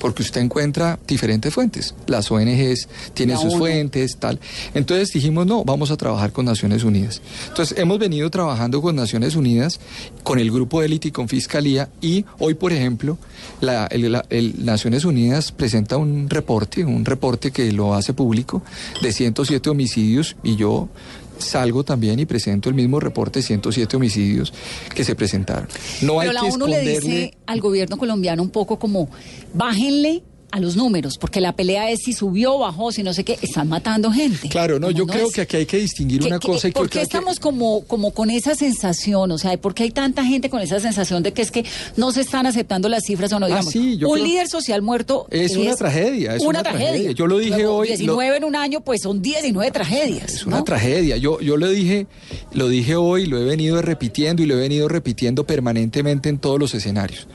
Porque 0.05 0.23
usted 0.23 0.43
encuentra 0.43 0.99
diferentes 1.09 1.55
fuentes. 1.55 1.95
Las 2.09 2.31
ONGs 2.31 2.89
tienen 3.15 3.37
La 3.37 3.41
sus 3.43 3.55
ONU. 3.55 3.59
fuentes, 3.61 4.19
tal. 4.19 4.39
Entonces 4.75 5.11
dijimos, 5.15 5.47
no, 5.47 5.65
vamos 5.65 5.91
a 5.91 5.97
trabajar 5.97 6.31
con 6.31 6.45
Naciones 6.45 6.85
Unidas. 6.85 7.23
Entonces 7.49 7.79
hemos 7.79 7.99
venido 7.99 8.29
trabajando 8.29 8.83
con 8.83 8.97
Naciones 8.97 9.35
Unidas, 9.35 9.81
con 10.23 10.39
el 10.39 10.51
grupo 10.51 10.81
de 10.81 10.87
élite 10.89 11.09
y 11.09 11.11
con 11.11 11.27
Fiscalía. 11.27 11.89
Y 12.03 12.27
hoy, 12.39 12.53
por 12.53 12.75
ejemplo, 12.75 13.17
la, 13.63 13.87
el- 13.87 14.13
la- 14.13 14.27
el 14.29 14.63
Naciones 14.63 15.07
Unidas 15.07 15.53
presenta 15.53 15.97
un 15.97 16.29
reporte, 16.29 16.85
un 16.85 17.07
reporte 17.07 17.51
que 17.51 17.73
lo 17.73 17.95
hace 17.95 18.13
público 18.13 18.63
de 19.01 19.11
107 19.11 19.71
homicidios. 19.71 20.37
Y 20.43 20.57
yo 20.57 20.91
salgo 21.39 21.85
también 21.85 22.19
y 22.19 22.27
presento 22.27 22.69
el 22.69 22.75
mismo 22.75 23.01
reporte 23.01 23.41
de 23.41 23.43
107 23.45 23.97
homicidios 23.97 24.53
que 24.95 25.05
se 25.05 25.15
presentaron. 25.15 25.69
No 26.03 26.21
hay 26.21 26.29
Pero 26.29 26.33
la 26.33 26.49
que 26.49 26.55
ONU 26.55 26.67
le 26.67 26.73
esconderle... 26.77 27.09
dice 27.17 27.35
al 27.47 27.61
gobierno 27.61 27.97
colombiano 27.97 28.43
un 28.43 28.51
poco 28.51 28.79
como, 28.79 29.09
bájenle 29.53 30.23
a 30.55 30.61
los 30.61 30.77
números, 30.77 31.19
porque 31.19 31.41
la 31.41 31.53
pelea 31.57 31.91
es 31.91 32.03
si 32.05 32.13
subió, 32.13 32.59
bajó, 32.59 32.93
si 32.93 33.03
no 33.03 33.13
sé 33.13 33.25
qué, 33.25 33.37
están 33.43 33.69
matando 33.69 34.13
gente. 34.13 34.49
Claro, 34.49 34.79
no, 34.79 34.89
yo 34.93 35.05
creo 35.05 35.27
es- 35.27 35.35
que 35.35 35.41
aquí 35.41 35.57
hay 35.57 35.67
que 35.67 35.79
distinguir 35.79 36.21
¿Qué- 36.21 36.29
una 36.29 36.39
qué- 36.39 36.47
cosa 36.47 36.69
y 36.69 36.71
¿Por 36.71 36.89
qué 36.89 37.01
que- 37.01 37.03
estamos 37.03 37.41
como, 37.41 37.83
como 37.87 38.13
con 38.13 38.31
esa 38.31 38.55
sensación? 38.55 39.33
O 39.33 39.39
sea, 39.39 39.57
¿por 39.59 39.75
qué 39.75 39.83
hay 39.83 39.91
tanta 39.91 40.25
gente 40.25 40.49
con 40.51 40.61
esa 40.63 40.79
sensación 40.79 41.25
de 41.25 41.33
que 41.33 41.43
es 41.43 41.51
que 41.51 41.65
no 41.97 42.13
se 42.13 42.21
están 42.21 42.47
aceptando 42.47 42.89
las 42.89 43.03
cifras 43.05 43.33
o 43.33 43.41
no? 43.41 43.47
Ah, 43.47 43.49
Digamos, 43.49 43.73
sí, 43.73 43.97
yo 43.97 44.09
un 44.09 44.15
creo- 44.15 44.27
líder 44.27 44.47
social 44.49 44.81
muerto 44.81 45.27
Es 45.29 45.57
una 45.57 45.75
tragedia, 45.75 46.37
es 46.37 46.43
una 46.43 46.63
tragedia. 46.63 47.11
Yo 47.11 47.27
lo 47.27 47.39
dije 47.39 47.57
Luego, 47.57 47.77
hoy, 47.79 47.89
lo- 47.89 47.97
19 47.97 48.37
en 48.37 48.45
un 48.45 48.55
año, 48.55 48.81
pues 48.81 49.03
son 49.03 49.21
19 49.23 49.73
tragedias. 49.73 50.35
Es 50.35 50.47
una 50.47 50.59
¿no? 50.59 50.65
tragedia. 50.65 51.17
Yo, 51.17 51.41
yo 51.41 51.57
lo 51.57 51.69
dije, 51.69 52.07
lo 52.53 52.69
dije 52.69 52.95
hoy, 52.95 53.27
lo 53.27 53.39
he 53.41 53.45
venido 53.45 53.83
repitiendo 53.83 54.41
y 54.43 54.47
lo 54.47 54.55
he 54.57 54.61
venido 54.61 54.87
repitiendo 54.89 55.45
permanentemente 55.45 56.29
en 56.29 56.39
todos 56.39 56.61
los 56.61 56.75
escenarios. 56.75 57.27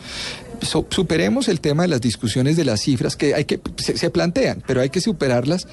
So- 0.61 0.85
superemos 0.89 1.47
el 1.47 1.61
tema 1.61 1.83
de 1.83 1.89
las 1.89 2.01
discusiones 2.01 2.57
de 2.57 2.65
las 2.65 2.81
cifras 2.81 3.15
que 3.15 3.33
hay 3.33 3.45
que 3.45 3.59
se, 3.77 3.97
se 3.97 4.09
plantean, 4.09 4.63
pero 4.67 4.81
hay 4.81 4.89
que 4.89 5.01
superarlas 5.01 5.67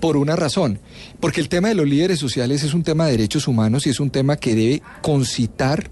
por 0.00 0.16
una 0.16 0.36
razón, 0.36 0.80
porque 1.20 1.40
el 1.40 1.48
tema 1.48 1.68
de 1.68 1.74
los 1.74 1.86
líderes 1.88 2.18
sociales 2.18 2.62
es 2.62 2.74
un 2.74 2.82
tema 2.82 3.06
de 3.06 3.12
derechos 3.12 3.46
humanos 3.48 3.86
y 3.86 3.90
es 3.90 4.00
un 4.00 4.10
tema 4.10 4.36
que 4.36 4.54
debe 4.54 4.82
concitar 5.00 5.90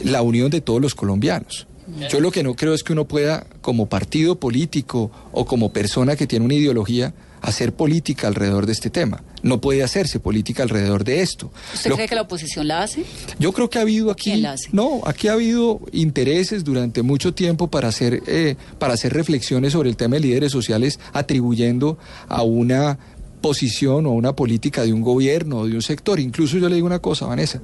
la 0.00 0.22
unión 0.22 0.50
de 0.50 0.60
todos 0.60 0.80
los 0.80 0.94
colombianos. 0.94 1.66
Yo 2.10 2.20
lo 2.20 2.30
que 2.30 2.42
no 2.42 2.54
creo 2.54 2.74
es 2.74 2.82
que 2.82 2.92
uno 2.92 3.06
pueda, 3.08 3.46
como 3.62 3.88
partido 3.88 4.38
político 4.38 5.10
o 5.32 5.46
como 5.46 5.72
persona 5.72 6.16
que 6.16 6.26
tiene 6.26 6.44
una 6.44 6.52
ideología, 6.54 7.14
hacer 7.40 7.72
política 7.72 8.28
alrededor 8.28 8.66
de 8.66 8.72
este 8.72 8.90
tema. 8.90 9.22
No 9.42 9.60
puede 9.60 9.82
hacerse 9.82 10.18
política 10.20 10.62
alrededor 10.62 11.04
de 11.04 11.22
esto. 11.22 11.52
¿Usted 11.74 11.90
Lo- 11.90 11.96
cree 11.96 12.08
que 12.08 12.14
la 12.14 12.22
oposición 12.22 12.66
la 12.68 12.82
hace? 12.82 13.04
yo 13.38 13.52
creo 13.52 13.70
que 13.70 13.78
ha 13.78 13.82
habido 13.82 14.10
aquí, 14.10 14.30
¿Quién 14.30 14.42
la 14.42 14.52
hace? 14.52 14.68
no, 14.72 15.00
aquí 15.04 15.28
ha 15.28 15.32
habido 15.34 15.80
intereses 15.92 16.64
durante 16.64 17.02
mucho 17.02 17.34
tiempo 17.34 17.68
para 17.68 17.88
hacer, 17.88 18.22
eh, 18.26 18.56
para 18.78 18.94
hacer 18.94 19.12
reflexiones 19.14 19.72
sobre 19.72 19.90
el 19.90 19.96
tema 19.96 20.16
de 20.16 20.20
líderes 20.20 20.52
sociales, 20.52 20.98
atribuyendo 21.12 21.98
a 22.28 22.42
una 22.42 22.98
posición 23.40 24.06
o 24.06 24.10
a 24.10 24.12
una 24.14 24.34
política 24.34 24.82
de 24.82 24.92
un 24.92 25.00
gobierno 25.00 25.58
o 25.58 25.66
de 25.68 25.74
un 25.76 25.82
sector. 25.82 26.18
Incluso 26.18 26.58
yo 26.58 26.68
le 26.68 26.74
digo 26.74 26.88
una 26.88 26.98
cosa, 26.98 27.26
Vanessa, 27.26 27.62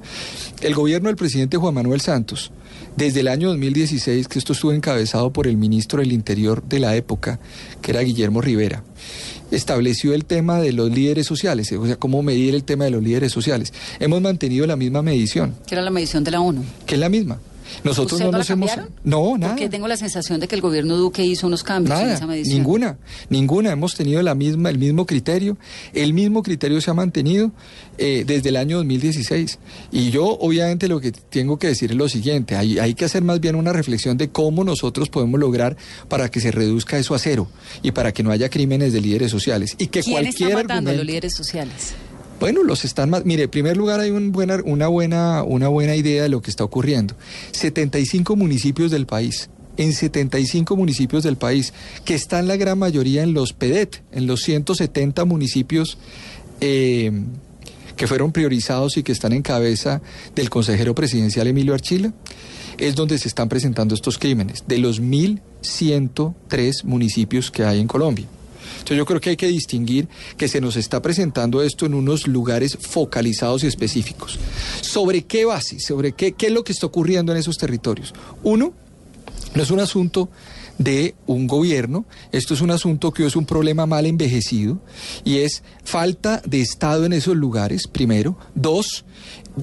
el 0.61 0.73
gobierno 0.73 1.09
del 1.09 1.17
presidente 1.17 1.57
Juan 1.57 1.73
Manuel 1.73 1.99
Santos, 1.99 2.51
desde 2.95 3.19
el 3.19 3.27
año 3.27 3.49
2016, 3.49 4.29
que 4.29 4.39
esto 4.39 4.53
estuvo 4.53 4.71
encabezado 4.71 5.33
por 5.33 5.47
el 5.47 5.57
ministro 5.57 5.99
del 5.99 6.13
Interior 6.13 6.63
de 6.63 6.79
la 6.79 6.95
época, 6.95 7.39
que 7.81 7.91
era 7.91 7.99
Guillermo 7.99 8.39
Rivera, 8.39 8.83
estableció 9.51 10.13
el 10.13 10.25
tema 10.25 10.59
de 10.59 10.71
los 10.73 10.89
líderes 10.91 11.25
sociales, 11.27 11.71
o 11.71 11.85
sea, 11.85 11.95
cómo 11.97 12.21
medir 12.23 12.55
el 12.55 12.63
tema 12.63 12.85
de 12.85 12.91
los 12.91 13.03
líderes 13.03 13.31
sociales. 13.31 13.73
Hemos 13.99 14.21
mantenido 14.21 14.65
la 14.67 14.75
misma 14.75 15.01
medición, 15.01 15.55
Que 15.67 15.75
era 15.75 15.81
la 15.83 15.91
medición 15.91 16.23
de 16.23 16.31
la 16.31 16.41
ONU. 16.41 16.63
que 16.85 16.95
es 16.95 16.99
la 16.99 17.09
misma. 17.09 17.39
Nosotros 17.83 18.13
¿Usted 18.13 18.31
no 18.31 18.37
nos 18.37 18.49
hemos... 18.49 18.71
No, 19.03 19.37
nada. 19.37 19.53
Porque 19.53 19.69
tengo 19.69 19.87
la 19.87 19.97
sensación 19.97 20.39
de 20.39 20.47
que 20.47 20.55
el 20.55 20.61
gobierno 20.61 20.97
Duque 20.97 21.23
hizo 21.23 21.47
unos 21.47 21.63
cambios 21.63 21.99
en 21.99 22.09
esa 22.09 22.27
medición. 22.27 22.57
ninguna, 22.57 22.97
ninguna. 23.29 23.71
Hemos 23.71 23.95
tenido 23.95 24.21
la 24.21 24.35
misma, 24.35 24.69
el 24.69 24.77
mismo 24.77 25.05
criterio. 25.05 25.57
El 25.93 26.13
mismo 26.13 26.43
criterio 26.43 26.81
se 26.81 26.91
ha 26.91 26.93
mantenido 26.93 27.51
eh, 27.97 28.23
desde 28.25 28.49
el 28.49 28.57
año 28.57 28.77
2016. 28.77 29.59
Y 29.91 30.11
yo, 30.11 30.25
obviamente, 30.25 30.87
lo 30.87 30.99
que 30.99 31.11
tengo 31.11 31.57
que 31.57 31.67
decir 31.67 31.91
es 31.91 31.97
lo 31.97 32.09
siguiente: 32.09 32.55
hay, 32.55 32.79
hay 32.79 32.93
que 32.93 33.05
hacer 33.05 33.23
más 33.23 33.39
bien 33.39 33.55
una 33.55 33.73
reflexión 33.73 34.17
de 34.17 34.29
cómo 34.29 34.63
nosotros 34.63 35.09
podemos 35.09 35.39
lograr 35.39 35.77
para 36.07 36.29
que 36.29 36.39
se 36.39 36.51
reduzca 36.51 36.97
eso 36.97 37.15
a 37.15 37.19
cero 37.19 37.47
y 37.81 37.91
para 37.91 38.13
que 38.13 38.23
no 38.23 38.31
haya 38.31 38.49
crímenes 38.49 38.93
de 38.93 39.01
líderes 39.01 39.31
sociales 39.31 39.75
y 39.77 39.87
que 39.87 40.01
¿Quién 40.01 40.13
cualquier 40.13 40.49
está 40.49 40.61
matando 40.63 40.91
a 40.91 40.93
los 40.93 41.05
líderes 41.05 41.35
sociales? 41.35 41.93
Bueno, 42.39 42.63
los 42.63 42.85
están 42.85 43.09
más. 43.09 43.25
Mire, 43.25 43.43
en 43.43 43.49
primer 43.49 43.77
lugar 43.77 43.99
hay 43.99 44.11
un 44.11 44.31
buena, 44.31 44.59
una, 44.65 44.87
buena, 44.87 45.43
una 45.43 45.67
buena 45.67 45.95
idea 45.95 46.23
de 46.23 46.29
lo 46.29 46.41
que 46.41 46.49
está 46.49 46.63
ocurriendo. 46.63 47.15
75 47.51 48.35
municipios 48.35 48.91
del 48.91 49.05
país, 49.05 49.49
en 49.77 49.93
75 49.93 50.75
municipios 50.75 51.23
del 51.23 51.37
país, 51.37 51.73
que 52.03 52.15
están 52.15 52.47
la 52.47 52.57
gran 52.57 52.77
mayoría 52.79 53.23
en 53.23 53.33
los 53.33 53.53
PEDET, 53.53 54.03
en 54.11 54.27
los 54.27 54.41
170 54.41 55.25
municipios 55.25 55.97
eh, 56.61 57.11
que 57.95 58.07
fueron 58.07 58.31
priorizados 58.31 58.97
y 58.97 59.03
que 59.03 59.11
están 59.11 59.33
en 59.33 59.41
cabeza 59.41 60.01
del 60.35 60.49
consejero 60.49 60.95
presidencial 60.95 61.47
Emilio 61.47 61.73
Archila, 61.73 62.13
es 62.77 62.95
donde 62.95 63.17
se 63.17 63.27
están 63.29 63.47
presentando 63.49 63.95
estos 63.95 64.17
crímenes, 64.17 64.65
de 64.67 64.79
los 64.79 65.01
1.103 65.01 66.83
municipios 66.83 67.51
que 67.51 67.63
hay 67.63 67.79
en 67.79 67.87
Colombia. 67.87 68.25
Entonces 68.79 68.97
yo 68.97 69.05
creo 69.05 69.19
que 69.19 69.31
hay 69.31 69.37
que 69.37 69.47
distinguir 69.47 70.07
que 70.37 70.47
se 70.47 70.61
nos 70.61 70.75
está 70.75 71.01
presentando 71.01 71.61
esto 71.61 71.85
en 71.85 71.93
unos 71.93 72.27
lugares 72.27 72.77
focalizados 72.79 73.63
y 73.63 73.67
específicos. 73.67 74.39
¿Sobre 74.81 75.23
qué 75.23 75.45
base? 75.45 75.79
¿Sobre 75.79 76.11
qué, 76.11 76.33
qué 76.33 76.47
es 76.47 76.51
lo 76.51 76.63
que 76.63 76.71
está 76.71 76.85
ocurriendo 76.85 77.31
en 77.31 77.37
esos 77.37 77.57
territorios? 77.57 78.13
Uno, 78.43 78.73
no 79.53 79.63
es 79.63 79.71
un 79.71 79.79
asunto 79.79 80.29
de 80.77 81.15
un 81.25 81.47
gobierno, 81.47 82.05
esto 82.31 82.53
es 82.53 82.61
un 82.61 82.71
asunto 82.71 83.11
que 83.11 83.25
es 83.25 83.35
un 83.35 83.45
problema 83.45 83.85
mal 83.85 84.05
envejecido 84.05 84.79
y 85.23 85.37
es 85.37 85.63
falta 85.83 86.41
de 86.45 86.61
Estado 86.61 87.05
en 87.05 87.13
esos 87.13 87.35
lugares, 87.35 87.87
primero. 87.87 88.37
Dos, 88.55 89.05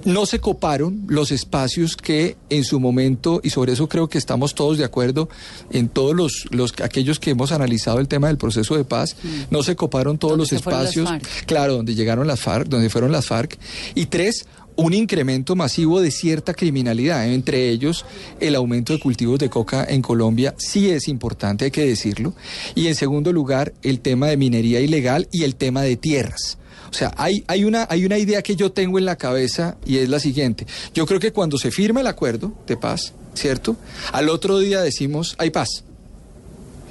no 0.05 0.27
se 0.27 0.41
coparon 0.41 1.05
los 1.07 1.31
espacios 1.33 1.97
que 1.97 2.37
en 2.51 2.65
su 2.65 2.81
momento, 2.81 3.41
y 3.43 3.51
sobre 3.51 3.73
eso 3.73 3.89
creo 3.89 4.09
que 4.09 4.19
estamos 4.19 4.55
todos 4.55 4.79
de 4.79 4.85
acuerdo 4.85 5.29
en 5.71 5.89
todos 5.89 6.15
los, 6.15 6.47
los 6.51 6.75
aquellos 6.83 7.19
que 7.19 7.31
hemos 7.31 7.53
analizado 7.53 7.99
el 7.99 8.09
tema 8.09 8.29
del 8.29 8.39
proceso 8.39 8.77
de 8.77 8.85
paz, 8.85 9.17
no 9.51 9.63
se 9.63 9.77
coparon 9.77 10.19
todos 10.19 10.39
los 10.39 10.53
espacios, 10.53 11.09
claro, 11.47 11.75
donde 11.75 11.95
llegaron 11.95 12.27
las 12.27 12.41
FARC, 12.41 12.69
donde 12.69 12.91
fueron 12.91 13.13
las 13.13 13.27
FARC. 13.27 13.59
Y 13.95 14.07
tres, 14.07 14.47
un 14.77 14.95
incremento 14.95 15.55
masivo 15.55 16.01
de 16.01 16.11
cierta 16.11 16.55
criminalidad, 16.55 17.29
entre 17.29 17.69
ellos 17.69 18.05
el 18.41 18.55
aumento 18.55 18.93
de 18.93 19.01
cultivos 19.01 19.39
de 19.39 19.51
coca 19.51 19.85
en 19.89 20.03
Colombia 20.03 20.55
sí 20.59 20.91
es 20.91 21.09
importante, 21.09 21.67
hay 21.67 21.71
que 21.71 21.87
decirlo, 21.87 22.35
y 22.75 22.87
en 22.87 22.95
segundo 22.95 23.33
lugar 23.33 23.75
el 23.83 24.01
tema 24.01 24.29
de 24.29 24.37
minería 24.37 24.81
ilegal 24.81 25.29
y 25.31 25.45
el 25.45 25.57
tema 25.57 25.83
de 25.83 25.97
tierras. 25.97 26.59
O 26.93 26.95
sea, 26.95 27.13
hay, 27.17 27.43
hay, 27.47 27.65
una, 27.65 27.87
hay 27.89 28.05
una 28.05 28.19
idea 28.19 28.43
que 28.43 28.55
yo 28.55 28.71
tengo 28.71 28.99
en 28.99 29.07
la 29.07 29.17
cabeza 29.17 29.79
y 29.87 29.97
es 29.97 30.11
la 30.11 30.21
siguiente. 30.21 30.67
Yo 30.93 31.07
creo 31.07 31.19
que 31.19 31.33
cuando 31.33 31.57
se 31.57 31.71
firma 31.71 32.03
el 32.03 32.07
acuerdo 32.07 32.53
de 32.67 32.77
paz, 32.77 33.15
¿cierto? 33.33 33.77
Al 34.13 34.29
otro 34.29 34.59
día 34.59 34.83
decimos, 34.83 35.35
hay 35.39 35.49
paz. 35.49 35.85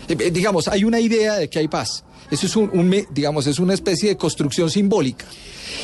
Eh, 0.07 0.17
eh, 0.19 0.31
digamos, 0.31 0.67
hay 0.67 0.85
una 0.85 0.99
idea 0.99 1.35
de 1.35 1.49
que 1.49 1.59
hay 1.59 1.67
paz. 1.67 2.03
Eso 2.31 2.47
es 2.47 2.55
un, 2.55 3.05
digamos, 3.11 3.45
es 3.45 3.59
una 3.59 3.75
especie 3.75 4.09
de 4.09 4.17
construcción 4.17 4.71
simbólica. 4.71 5.25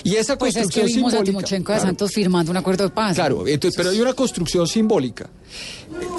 Y 0.03 0.15
esa 0.15 0.35
pues 0.37 0.55
construcción 0.55 0.85
es 0.85 0.91
que 0.91 0.97
vimos 0.97 1.11
simbólica. 1.11 1.31
a 1.31 1.41
Timochenko 1.41 1.73
de 1.73 1.79
Santos 1.79 2.11
firmando 2.11 2.51
un 2.51 2.57
acuerdo 2.57 2.85
de 2.85 2.89
paz. 2.89 3.15
Claro, 3.15 3.45
entonces, 3.47 3.77
pero 3.77 3.91
hay 3.91 4.01
una 4.01 4.13
construcción 4.13 4.67
simbólica. 4.67 5.29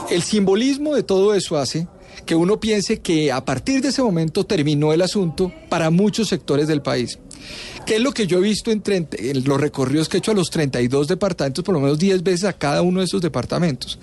El 0.08 0.22
simbolismo 0.22 0.94
de 0.94 1.02
todo 1.02 1.34
eso 1.34 1.58
hace 1.58 1.88
que 2.26 2.34
uno 2.34 2.60
piense 2.60 3.00
que 3.00 3.32
a 3.32 3.44
partir 3.44 3.80
de 3.80 3.88
ese 3.88 4.02
momento 4.02 4.44
terminó 4.44 4.92
el 4.92 5.00
asunto 5.02 5.50
para 5.68 5.90
muchos 5.90 6.28
sectores 6.28 6.68
del 6.68 6.82
país. 6.82 7.18
¿Qué 7.88 7.96
es 7.96 8.02
lo 8.02 8.12
que 8.12 8.26
yo 8.26 8.36
he 8.36 8.42
visto 8.42 8.70
en, 8.70 8.82
los 9.44 9.58
recorridos 9.58 10.10
que 10.10 10.18
he 10.18 10.20
hecho 10.20 10.32
a 10.32 10.34
los 10.34 10.50
32 10.50 11.08
departamentos, 11.08 11.64
por 11.64 11.72
lo 11.72 11.80
menos 11.80 11.98
10 11.98 12.22
veces 12.22 12.44
a 12.44 12.52
cada 12.52 12.82
uno 12.82 13.00
de 13.00 13.06
esos 13.06 13.22
departamentos? 13.22 13.98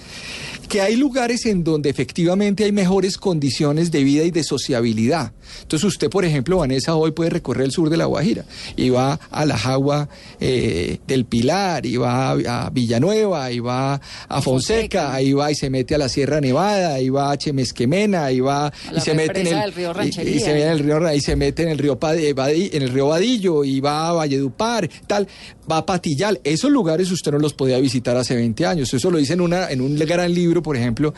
Que 0.68 0.82
hay 0.82 0.96
lugares 0.96 1.46
en 1.46 1.64
donde 1.64 1.92
efectivamente 1.92 2.64
hay 2.64 2.72
mejores 2.72 3.20
condiciones 3.20 3.92
de 3.92 4.04
vida 4.04 4.24
y 4.24 4.32
de 4.32 4.44
sociabilidad. 4.44 5.34
Entonces 5.62 5.88
usted, 5.88 6.10
por 6.10 6.26
ejemplo, 6.26 6.58
Vanessa, 6.58 6.96
hoy 6.96 7.12
puede 7.12 7.30
recorrer 7.30 7.66
el 7.66 7.72
sur 7.72 7.92
de 7.92 7.98
La 7.98 8.06
Guajira 8.06 8.46
y 8.76 8.90
va 8.90 9.20
a 9.30 9.46
la 9.46 9.56
Jagua 9.56 10.10
eh, 10.40 10.98
del 11.06 11.26
Pilar, 11.26 11.86
y 11.86 11.98
va 11.98 12.32
a, 12.32 12.70
Villanueva, 12.72 13.52
y 13.52 13.60
va 13.60 14.02
a 14.28 14.42
Fonseca, 14.42 15.14
ahí 15.14 15.34
va 15.34 15.52
y 15.52 15.56
se 15.56 15.70
mete 15.70 15.94
a 15.94 16.00
la 16.00 16.10
Sierra 16.10 16.42
Nevada, 16.42 17.00
y 17.00 17.10
va 17.10 17.30
a 17.30 17.38
Chemesquemena, 17.38 18.32
y 18.32 18.40
va 18.40 18.74
y 18.96 19.00
se 19.00 19.14
mete 19.14 19.42
en 19.42 19.48
el, 19.48 19.74
río 19.74 19.94
y, 20.04 20.12
se 20.12 20.24
mete 20.24 20.64
en 20.64 20.70
el 20.70 20.80
río 20.80 21.14
y 21.14 21.22
se 21.22 21.36
mete 21.36 21.62
en 21.62 21.70
el 21.70 21.78
río 21.78 22.00
en 22.02 22.82
el 22.82 22.90
río 22.90 23.08
Vadillo 23.10 23.64
y 23.64 23.75
va 23.80 24.10
a 24.10 24.14
Valledupar, 24.14 24.90
tal, 25.08 25.28
va 25.70 25.78
a 25.78 25.86
Patillal. 25.86 26.40
Esos 26.44 26.72
lugares 26.72 27.12
usted 27.12 27.32
no 27.32 27.40
los 27.40 27.54
podía 27.54 27.80
visitar 27.80 28.16
hace 28.18 28.36
20 28.36 28.66
años. 28.66 28.94
Eso 28.94 29.12
lo 29.12 29.18
dice 29.18 29.34
en, 29.34 29.42
una, 29.42 29.70
en 29.70 29.82
un 29.82 29.96
gran 29.96 30.34
libro, 30.34 30.62
por 30.62 30.78
ejemplo, 30.78 31.14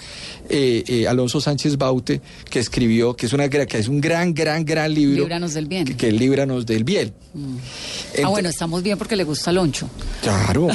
eh, 0.49 0.83
eh, 0.87 1.07
Alonso 1.07 1.41
Sánchez 1.41 1.77
Baute, 1.77 2.21
que 2.49 2.59
escribió, 2.59 3.15
que 3.15 3.25
es, 3.25 3.33
una, 3.33 3.49
que 3.49 3.77
es 3.77 3.87
un 3.87 4.01
gran, 4.01 4.33
gran, 4.33 4.65
gran 4.65 4.93
libro. 4.93 5.23
Líbranos 5.23 5.53
del 5.53 5.67
bien. 5.67 5.85
Que, 5.85 6.07
es 6.09 6.13
Líbranos 6.13 6.65
del 6.65 6.83
bien. 6.83 7.13
Mm. 7.33 7.57
ah, 8.23 8.29
bueno, 8.29 8.49
estamos 8.49 8.81
bien 8.83 8.97
porque 8.97 9.15
le 9.15 9.23
gusta 9.23 9.51
Loncho. 9.51 9.89
Claro, 10.21 10.67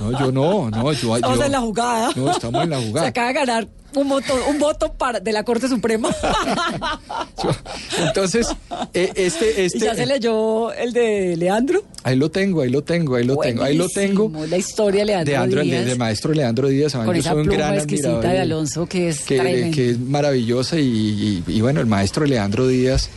no, 0.00 0.18
yo 0.18 0.32
no, 0.32 0.70
no, 0.70 0.92
yo... 0.92 1.16
Estamos 1.16 1.40
en 1.40 1.52
la 1.52 1.60
jugada. 1.60 2.12
No, 2.16 2.30
estamos 2.30 2.64
en 2.64 2.70
la 2.70 2.80
jugada. 2.80 3.06
Se 3.06 3.08
acaba 3.08 3.28
de 3.28 3.34
ganar 3.34 3.68
un 4.00 4.08
voto, 4.08 4.34
un 4.48 4.58
voto 4.58 4.92
para, 4.92 5.20
de 5.20 5.32
la 5.32 5.44
Corte 5.44 5.68
Suprema. 5.68 6.08
Entonces, 7.98 8.48
eh, 8.94 9.12
este, 9.14 9.64
este. 9.64 9.78
ya 9.78 9.94
se 9.94 10.06
leyó 10.06 10.72
el 10.72 10.92
de 10.92 11.36
Leandro? 11.36 11.82
Ahí 12.02 12.16
lo 12.16 12.30
tengo, 12.30 12.62
ahí 12.62 12.70
lo 12.70 12.82
tengo, 12.82 13.16
ahí 13.16 13.24
lo 13.24 13.36
tengo, 13.36 13.62
ahí 13.62 13.76
lo 13.76 13.88
tengo. 13.88 14.30
La 14.48 14.56
historia 14.56 15.00
de 15.00 15.24
Leandro, 15.24 15.62
Díaz. 15.62 15.86
De, 15.86 15.96
maestro 15.96 16.32
Leandro 16.32 16.68
Díaz. 16.68 16.94
Con 16.94 17.16
esa 17.16 17.34
un 17.34 17.46
gran 17.46 17.74
exquisita 17.74 18.20
de 18.20 18.40
Alonso 18.40 18.86
que 18.86 19.08
es 19.08 19.22
que, 19.22 19.70
que 19.74 19.90
es 19.90 19.98
maravillosa 19.98 20.78
y, 20.78 21.42
y, 21.46 21.60
bueno, 21.60 21.80
el 21.80 21.86
maestro 21.86 22.24
Leandro 22.26 22.66
Díaz 22.68 23.08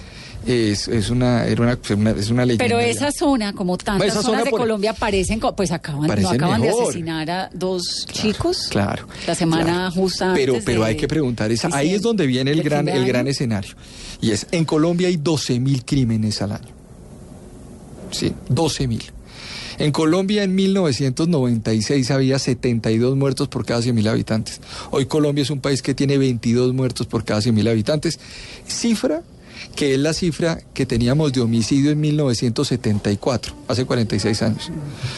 es, 0.50 0.88
es 0.88 1.10
una, 1.10 1.46
era 1.46 1.62
una, 1.62 1.74
es 1.74 2.30
una 2.30 2.46
leyenda. 2.46 2.64
Pero 2.64 2.80
esa 2.80 3.12
zona, 3.12 3.54
como 3.54 3.78
tantas 3.78 4.14
zonas 4.24 4.46
de 4.46 4.52
Colombia, 4.52 4.94
parecen, 4.94 5.40
pues 5.56 5.72
acaban, 5.72 6.10
acaban 6.10 6.62
de 6.62 6.70
asesinar 6.70 7.30
a 7.30 7.50
dos 7.54 8.06
chicos. 8.12 8.68
Claro. 8.70 9.08
La 9.28 9.36
semana 9.36 9.92
justa 9.92 10.34
Pero, 10.34 10.56
pero 10.66 10.84
hay 10.84 10.98
que 10.98 11.08
preguntar, 11.08 11.52
esa, 11.52 11.70
ahí 11.72 11.94
es 11.94 12.02
donde 12.02 12.26
viene 12.26 12.52
el 12.52 12.64
gran, 12.64 12.88
el 12.88 13.06
gran 13.06 13.28
escenario. 13.28 13.76
Y 14.22 14.32
es, 14.32 14.48
en 14.52 14.66
Colombia 14.66 15.08
hay 15.08 15.18
12 15.18 15.60
mil 15.60 15.86
crímenes 15.86 16.42
al 16.42 16.54
año. 16.54 16.74
Sí, 18.12 18.34
12 18.50 18.88
mil. 18.88 19.04
En 19.80 19.94
Colombia 19.94 20.44
en 20.44 20.56
1996 20.56 22.12
había 22.12 22.38
72 22.38 23.16
muertos 23.16 23.48
por 23.48 23.66
cada 23.66 23.80
100.000 23.80 24.10
habitantes. 24.10 24.60
Hoy 24.92 25.06
Colombia 25.06 25.42
es 25.42 25.50
un 25.52 25.62
país 25.62 25.82
que 25.82 25.94
tiene 25.96 26.18
22 26.18 26.74
muertos 26.74 27.08
por 27.08 27.24
cada 27.24 27.40
100.000 27.40 27.70
habitantes. 27.70 28.20
Cifra 28.68 29.24
que 29.76 29.94
es 29.94 30.00
la 30.00 30.14
cifra 30.14 30.60
que 30.74 30.86
teníamos 30.86 31.34
de 31.34 31.42
homicidio 31.42 31.92
en 31.92 32.00
1974, 32.00 33.54
hace 33.68 33.86
46 33.86 34.42
años. 34.42 34.72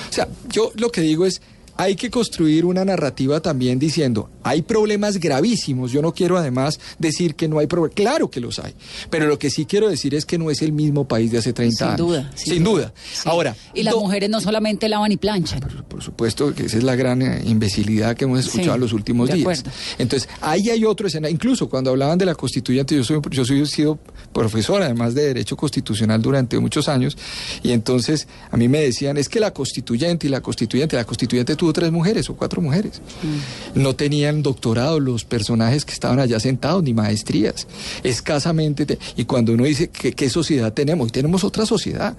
O 0.09 0.13
sea, 0.13 0.27
yo 0.49 0.71
lo 0.75 0.91
que 0.91 1.01
digo 1.01 1.25
es, 1.25 1.41
hay 1.77 1.95
que 1.95 2.09
construir 2.09 2.65
una 2.65 2.85
narrativa 2.85 3.39
también 3.41 3.79
diciendo, 3.79 4.29
hay 4.43 4.61
problemas 4.61 5.19
gravísimos, 5.19 5.91
yo 5.91 6.01
no 6.01 6.13
quiero 6.13 6.37
además 6.37 6.79
decir 6.99 7.35
que 7.35 7.47
no 7.47 7.59
hay 7.59 7.67
problemas, 7.67 7.95
claro 7.95 8.29
que 8.29 8.39
los 8.39 8.59
hay, 8.59 8.73
pero 9.09 9.27
lo 9.27 9.39
que 9.39 9.49
sí 9.49 9.65
quiero 9.65 9.89
decir 9.89 10.15
es 10.15 10.25
que 10.25 10.37
no 10.37 10.51
es 10.51 10.61
el 10.61 10.71
mismo 10.71 11.07
país 11.07 11.31
de 11.31 11.39
hace 11.39 11.53
30 11.53 11.85
años. 11.85 11.97
Duda, 11.97 12.31
sin, 12.35 12.63
duda, 12.63 12.93
Ahora, 13.25 13.55
y 13.73 13.83
las 13.83 13.95
mujeres 13.95 14.29
no 14.29 14.41
solamente 14.41 14.89
lavan 14.89 15.11
y 15.11 15.17
planchan. 15.17 15.61
Por, 15.87 16.01
supuesto 16.01 16.53
que 16.53 16.65
esa 16.65 16.77
es 16.77 16.83
la 16.83 16.95
gran 16.95 17.21
eh, 17.21 17.41
imbecilidad 17.45 18.15
que 18.15 18.25
hemos 18.25 18.39
escuchado 18.39 18.75
en 18.75 18.81
los 18.81 18.93
últimos 18.93 19.31
días. 19.31 19.63
Entonces, 19.97 20.27
ahí 20.41 20.69
hay 20.69 20.83
otro 20.83 21.07
escenario, 21.07 21.33
incluso 21.33 21.69
cuando 21.69 21.91
hablaban 21.91 22.17
de 22.17 22.25
la 22.25 22.35
constituyente, 22.35 22.95
yo 22.95 23.03
soy 23.03 23.21
yo 23.29 23.45
soy 23.45 23.65
sido 23.65 23.99
profesor 24.33 24.81
además 24.81 25.13
de 25.13 25.23
derecho 25.27 25.57
constitucional 25.57 26.21
durante 26.21 26.59
muchos 26.59 26.87
años 26.87 27.17
y 27.63 27.71
entonces 27.71 28.27
a 28.49 28.57
mí 28.57 28.67
me 28.67 28.81
decían, 28.81 29.17
es 29.17 29.29
que 29.29 29.39
la 29.39 29.53
constituyente 29.53 30.27
y 30.27 30.29
la 30.29 30.41
constituyente, 30.41 30.95
la 30.95 31.05
constituyente 31.05 31.55
tuvo 31.61 31.73
tres 31.73 31.91
mujeres 31.91 32.27
o 32.27 32.35
cuatro 32.35 32.59
mujeres. 32.59 33.03
Mm. 33.21 33.83
No 33.83 33.95
tenían 33.95 34.41
doctorado 34.41 34.99
los 34.99 35.25
personajes 35.25 35.85
que 35.85 35.93
estaban 35.93 36.19
allá 36.19 36.39
sentados, 36.39 36.81
ni 36.81 36.91
maestrías. 36.91 37.67
Escasamente. 38.01 38.97
y 39.15 39.25
cuando 39.25 39.53
uno 39.53 39.65
dice, 39.65 39.87
¿qué, 39.89 40.29
sociedad 40.31 40.73
tenemos? 40.73 41.09
Y 41.09 41.11
tenemos 41.11 41.43
otra 41.43 41.67
sociedad. 41.67 42.17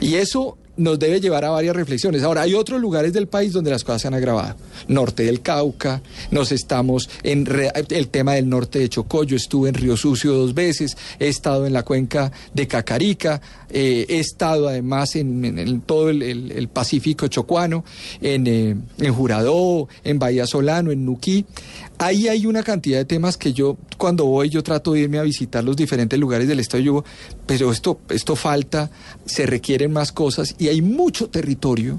Y 0.00 0.14
eso 0.14 0.56
nos 0.78 0.98
debe 0.98 1.20
llevar 1.20 1.44
a 1.44 1.50
varias 1.50 1.76
reflexiones. 1.76 2.22
Ahora, 2.22 2.42
hay 2.42 2.54
otros 2.54 2.80
lugares 2.80 3.12
del 3.12 3.26
país 3.26 3.52
donde 3.52 3.70
las 3.70 3.84
cosas 3.84 4.02
se 4.02 4.08
han 4.08 4.14
agravado. 4.14 4.56
Norte 4.88 5.24
del 5.24 5.42
Cauca, 5.42 6.00
nos 6.30 6.52
estamos 6.52 7.10
en 7.22 7.46
el 7.90 8.08
tema 8.08 8.34
del 8.34 8.48
norte 8.48 8.78
de 8.78 8.88
Chocó, 8.88 9.24
yo 9.24 9.36
estuve 9.36 9.68
en 9.68 9.74
Río 9.74 9.96
Sucio 9.96 10.32
dos 10.32 10.54
veces, 10.54 10.96
he 11.18 11.28
estado 11.28 11.66
en 11.66 11.72
la 11.72 11.82
cuenca 11.82 12.32
de 12.54 12.66
Cacarica, 12.66 13.40
eh, 13.70 14.06
he 14.08 14.18
estado 14.18 14.68
además 14.68 15.14
en, 15.16 15.82
todo 15.82 16.10
el, 16.10 16.68
Pacífico 16.72 17.26
chocuano, 17.28 17.84
en, 18.20 18.46
eh, 18.46 18.76
en 18.98 19.14
en 20.04 20.18
Bahía 20.18 20.46
Solano, 20.46 20.90
en 20.92 21.04
Nuquí. 21.04 21.44
Ahí 21.98 22.28
hay 22.28 22.46
una 22.46 22.62
cantidad 22.62 22.98
de 22.98 23.04
temas 23.04 23.36
que 23.36 23.52
yo, 23.52 23.76
cuando 23.96 24.24
voy, 24.24 24.48
yo 24.48 24.62
trato 24.62 24.92
de 24.92 25.00
irme 25.00 25.18
a 25.18 25.22
visitar 25.22 25.64
los 25.64 25.76
diferentes 25.76 26.18
lugares 26.18 26.46
del 26.46 26.60
estado. 26.60 26.82
Yo 26.82 27.04
pero 27.46 27.72
esto, 27.72 28.00
esto 28.10 28.36
falta, 28.36 28.90
se 29.24 29.46
requieren 29.46 29.92
más 29.92 30.12
cosas 30.12 30.54
y 30.58 30.68
hay 30.68 30.80
mucho 30.80 31.28
territorio 31.28 31.98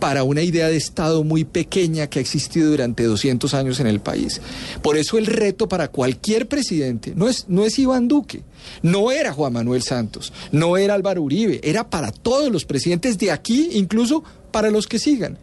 para 0.00 0.24
una 0.24 0.42
idea 0.42 0.68
de 0.68 0.76
Estado 0.76 1.24
muy 1.24 1.44
pequeña 1.44 2.08
que 2.08 2.18
ha 2.18 2.22
existido 2.22 2.70
durante 2.70 3.04
200 3.04 3.54
años 3.54 3.80
en 3.80 3.86
el 3.86 4.00
país. 4.00 4.40
Por 4.82 4.98
eso 4.98 5.16
el 5.16 5.26
reto 5.26 5.68
para 5.68 5.88
cualquier 5.88 6.48
presidente 6.48 7.14
no 7.16 7.28
es, 7.28 7.46
no 7.48 7.64
es 7.64 7.78
Iván 7.78 8.08
Duque, 8.08 8.42
no 8.82 9.10
era 9.10 9.32
Juan 9.32 9.52
Manuel 9.52 9.82
Santos, 9.82 10.32
no 10.52 10.76
era 10.76 10.94
Álvaro 10.94 11.22
Uribe, 11.22 11.60
era 11.62 11.88
para 11.88 12.12
todos 12.12 12.50
los 12.50 12.64
presidentes 12.64 13.16
de 13.16 13.30
aquí, 13.30 13.70
incluso 13.72 14.24
para 14.54 14.70
los 14.70 14.86
que 14.86 15.00
sigan. 15.00 15.36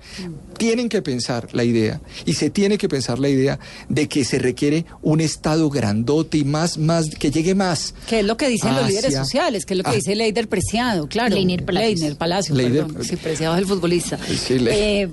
Tienen 0.57 0.87
que 0.87 1.01
pensar 1.01 1.49
la 1.51 1.65
idea 1.65 1.99
y 2.25 2.31
se 2.31 2.49
tiene 2.49 2.77
que 2.77 2.87
pensar 2.87 3.19
la 3.19 3.27
idea 3.27 3.59
de 3.89 4.07
que 4.07 4.23
se 4.23 4.39
requiere 4.39 4.85
un 5.01 5.19
Estado 5.19 5.69
grandote 5.69 6.37
y 6.37 6.45
más, 6.45 6.77
más, 6.77 7.09
que 7.09 7.29
llegue 7.29 7.53
más. 7.53 7.93
Que 8.07 8.21
es 8.21 8.25
lo 8.25 8.37
que 8.37 8.47
dicen 8.47 8.73
los 8.73 8.87
líderes 8.87 9.13
sociales, 9.13 9.65
que 9.65 9.73
es 9.73 9.79
lo 9.79 9.83
que 9.83 9.89
ah. 9.89 9.95
dice 9.95 10.15
Leider 10.15 10.47
Preciado, 10.47 11.09
claro. 11.09 11.35
Leiner 11.35 11.65
Palacios. 11.65 11.99
Leiner 11.99 12.15
Palacios, 12.15 12.57
perdón. 12.57 13.03
Sí, 13.03 13.17
Preciado 13.17 13.55
es 13.55 13.59
el 13.59 13.67
futbolista. 13.67 14.17
eh, 14.49 15.09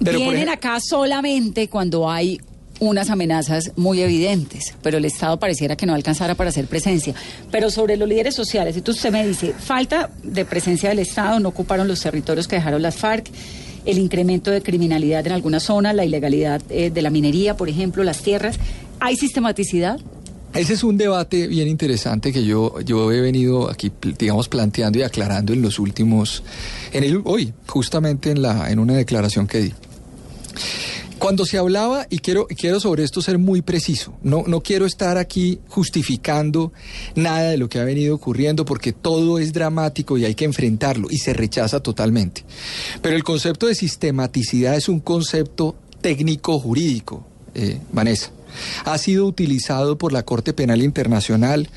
vienen 0.00 0.50
acá 0.50 0.78
solamente 0.80 1.68
cuando 1.68 2.10
hay 2.10 2.38
unas 2.80 3.10
amenazas 3.10 3.72
muy 3.76 4.00
evidentes, 4.00 4.74
pero 4.82 4.98
el 4.98 5.04
Estado 5.04 5.38
pareciera 5.38 5.76
que 5.76 5.86
no 5.86 5.94
alcanzara 5.94 6.34
para 6.34 6.50
hacer 6.50 6.66
presencia. 6.66 7.14
Pero 7.50 7.70
sobre 7.70 7.96
los 7.96 8.08
líderes 8.08 8.34
sociales, 8.34 8.76
entonces 8.76 9.04
usted 9.04 9.12
me 9.12 9.26
dice, 9.26 9.52
falta 9.52 10.10
de 10.22 10.44
presencia 10.44 10.88
del 10.88 10.98
Estado, 10.98 11.38
no 11.38 11.50
ocuparon 11.50 11.86
los 11.86 12.00
territorios 12.00 12.48
que 12.48 12.56
dejaron 12.56 12.82
las 12.82 12.96
FARC, 12.96 13.30
el 13.84 13.98
incremento 13.98 14.50
de 14.50 14.62
criminalidad 14.62 15.26
en 15.26 15.32
algunas 15.32 15.62
zonas, 15.62 15.94
la 15.94 16.04
ilegalidad 16.04 16.60
eh, 16.70 16.90
de 16.90 17.02
la 17.02 17.10
minería, 17.10 17.56
por 17.56 17.68
ejemplo, 17.68 18.02
las 18.02 18.18
tierras. 18.22 18.58
¿Hay 18.98 19.16
sistematicidad? 19.16 19.98
Ese 20.52 20.74
es 20.74 20.82
un 20.82 20.96
debate 20.96 21.46
bien 21.46 21.68
interesante 21.68 22.32
que 22.32 22.44
yo, 22.44 22.80
yo 22.80 23.12
he 23.12 23.20
venido 23.20 23.70
aquí, 23.70 23.92
digamos, 24.18 24.48
planteando 24.48 24.98
y 24.98 25.02
aclarando 25.02 25.52
en 25.52 25.62
los 25.62 25.78
últimos, 25.78 26.42
en 26.92 27.04
el, 27.04 27.20
hoy, 27.24 27.52
justamente 27.66 28.32
en, 28.32 28.42
la, 28.42 28.70
en 28.70 28.80
una 28.80 28.94
declaración 28.94 29.46
que 29.46 29.58
di. 29.60 29.72
Cuando 31.20 31.44
se 31.44 31.58
hablaba, 31.58 32.06
y 32.08 32.20
quiero, 32.20 32.46
quiero 32.46 32.80
sobre 32.80 33.04
esto 33.04 33.20
ser 33.20 33.36
muy 33.36 33.60
preciso, 33.60 34.14
no, 34.22 34.44
no 34.46 34.62
quiero 34.62 34.86
estar 34.86 35.18
aquí 35.18 35.60
justificando 35.68 36.72
nada 37.14 37.50
de 37.50 37.58
lo 37.58 37.68
que 37.68 37.78
ha 37.78 37.84
venido 37.84 38.14
ocurriendo 38.14 38.64
porque 38.64 38.94
todo 38.94 39.38
es 39.38 39.52
dramático 39.52 40.16
y 40.16 40.24
hay 40.24 40.34
que 40.34 40.46
enfrentarlo 40.46 41.08
y 41.10 41.18
se 41.18 41.34
rechaza 41.34 41.80
totalmente. 41.80 42.42
Pero 43.02 43.16
el 43.16 43.22
concepto 43.22 43.66
de 43.66 43.74
sistematicidad 43.74 44.76
es 44.76 44.88
un 44.88 45.00
concepto 45.00 45.76
técnico 46.00 46.58
jurídico, 46.58 47.26
eh, 47.54 47.78
Vanessa. 47.92 48.30
Ha 48.84 48.98
sido 48.98 49.26
utilizado 49.26 49.98
por 49.98 50.12
la 50.12 50.24
Corte 50.24 50.52
Penal 50.52 50.82
Internacional, 50.82 51.68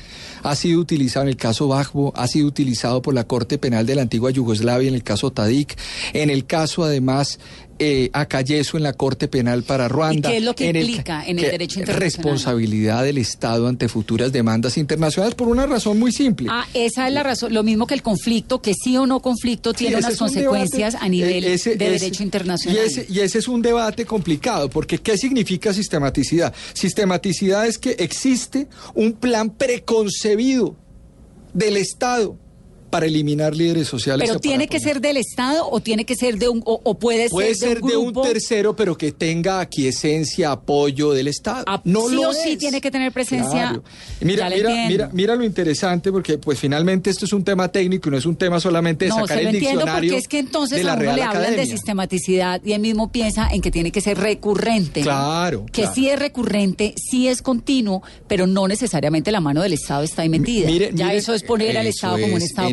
ha 0.42 0.54
sido 0.56 0.80
utilizado 0.80 1.24
en 1.24 1.30
el 1.30 1.36
caso 1.36 1.68
Bajbo, 1.68 2.12
ha 2.16 2.26
sido 2.26 2.46
utilizado 2.46 3.02
por 3.02 3.14
la 3.14 3.24
Corte 3.24 3.58
Penal 3.58 3.86
de 3.86 3.94
la 3.94 4.02
antigua 4.02 4.30
Yugoslavia 4.30 4.88
en 4.88 4.94
el 4.94 5.02
caso 5.02 5.32
Tadik, 5.32 5.76
en 6.12 6.30
el 6.30 6.46
caso 6.46 6.84
además 6.84 7.38
eh, 7.78 8.10
a 8.12 8.26
Calleso 8.26 8.76
en 8.76 8.82
la 8.82 8.92
Corte 8.92 9.28
Penal 9.28 9.62
para 9.62 9.88
Ruanda. 9.88 10.28
¿Y 10.28 10.32
qué 10.32 10.38
es 10.38 10.44
lo 10.44 10.54
que 10.54 10.66
implica 10.66 11.24
en 11.26 11.38
el 11.38 11.50
derecho 11.50 11.80
internacional? 11.80 12.00
Responsabilidad 12.00 13.04
del 13.04 13.18
Estado 13.18 13.66
ante 13.68 13.88
futuras 13.88 14.32
demandas 14.32 14.76
internacionales 14.78 15.34
por 15.34 15.48
una 15.48 15.66
razón 15.66 15.98
muy 15.98 16.12
simple. 16.12 16.48
Ah, 16.50 16.66
esa 16.74 17.08
es 17.08 17.14
la 17.14 17.22
razón. 17.22 17.52
Lo 17.52 17.62
mismo 17.62 17.86
que 17.86 17.94
el 17.94 18.02
conflicto, 18.02 18.62
que 18.62 18.74
sí 18.74 18.96
o 18.96 19.06
no 19.06 19.20
conflicto 19.20 19.72
tiene 19.72 19.96
unas 19.96 20.16
consecuencias 20.16 20.94
a 20.94 21.08
nivel 21.08 21.44
e-, 21.44 21.56
de 21.56 21.76
derecho 21.76 22.22
internacional. 22.22 22.78
Y 22.78 22.86
ese, 22.86 23.06
y 23.08 23.20
ese 23.20 23.38
es 23.38 23.48
un 23.48 23.62
debate 23.62 24.06
complicado, 24.06 24.70
porque 24.70 24.98
¿qué 24.98 25.18
significa 25.18 25.72
sistematicidad? 25.72 26.54
Sistematicidad 26.74 27.66
es 27.66 27.78
que 27.78 27.90
existe 27.98 28.68
un 28.94 29.14
plan 29.14 29.50
preconcebido 29.50 30.76
del 31.52 31.76
Estado 31.76 32.36
para 32.94 33.06
eliminar 33.06 33.56
líderes 33.56 33.88
sociales. 33.88 34.28
Pero 34.28 34.38
tiene 34.38 34.68
que 34.68 34.78
ser 34.78 35.00
del 35.00 35.16
Estado 35.16 35.68
o 35.68 35.80
tiene 35.80 36.04
que 36.04 36.14
ser 36.14 36.38
de 36.38 36.48
un 36.48 36.62
o, 36.64 36.96
puede, 36.96 37.28
puede 37.28 37.56
ser, 37.56 37.80
de, 37.80 37.96
un, 37.96 38.12
tercero, 38.12 38.76
pero 38.76 38.96
que 38.96 39.10
tenga 39.10 39.58
aquiescencia, 39.58 40.52
apoyo 40.52 41.10
del 41.10 41.26
Estado. 41.26 41.64
Ah, 41.66 41.80
no 41.82 42.08
sí 42.08 42.14
lo 42.14 42.28
o 42.28 42.32
sí 42.32 42.56
tiene 42.56 42.80
que 42.80 42.92
tener 42.92 43.10
presencia. 43.10 43.82
Mira, 44.20 44.48
mira, 44.48 44.70
mira, 44.86 45.10
mira 45.12 45.34
lo 45.34 45.42
interesante 45.42 46.12
porque 46.12 46.38
pues 46.38 46.56
finalmente 46.60 47.10
esto 47.10 47.24
es 47.24 47.32
un 47.32 47.42
tema 47.42 47.66
técnico 47.66 48.08
y 48.08 48.12
no 48.12 48.18
es 48.18 48.26
un 48.26 48.36
tema 48.36 48.60
solamente 48.60 49.06
de 49.06 49.08
no, 49.08 49.16
sacar 49.16 49.38
se 49.38 49.42
lo 49.42 49.48
el 49.48 49.56
entiendo 49.56 49.86
porque 49.92 50.16
es 50.16 50.28
que 50.28 50.38
entonces 50.38 50.86
a 50.86 50.94
uno 50.94 51.16
le 51.16 51.22
hablan 51.24 51.56
de 51.56 51.66
sistematicidad 51.66 52.60
y 52.64 52.74
él 52.74 52.80
mismo 52.80 53.10
piensa 53.10 53.48
en 53.50 53.60
que 53.60 53.72
tiene 53.72 53.90
que 53.90 54.02
ser 54.02 54.18
recurrente. 54.18 55.00
Claro. 55.00 55.66
Que 55.72 55.88
sí 55.88 56.08
es 56.08 56.16
recurrente, 56.16 56.94
sí 56.96 57.26
es 57.26 57.42
continuo, 57.42 58.04
pero 58.28 58.46
no 58.46 58.68
necesariamente 58.68 59.32
la 59.32 59.40
mano 59.40 59.62
del 59.62 59.72
Estado 59.72 60.04
está 60.04 60.22
ahí 60.22 60.28
metida. 60.28 60.68
ya 60.92 61.12
eso 61.12 61.34
es 61.34 61.42
poner 61.42 61.76
al 61.76 61.88
Estado 61.88 62.20
como 62.20 62.36
un 62.36 62.42
Estado 62.42 62.70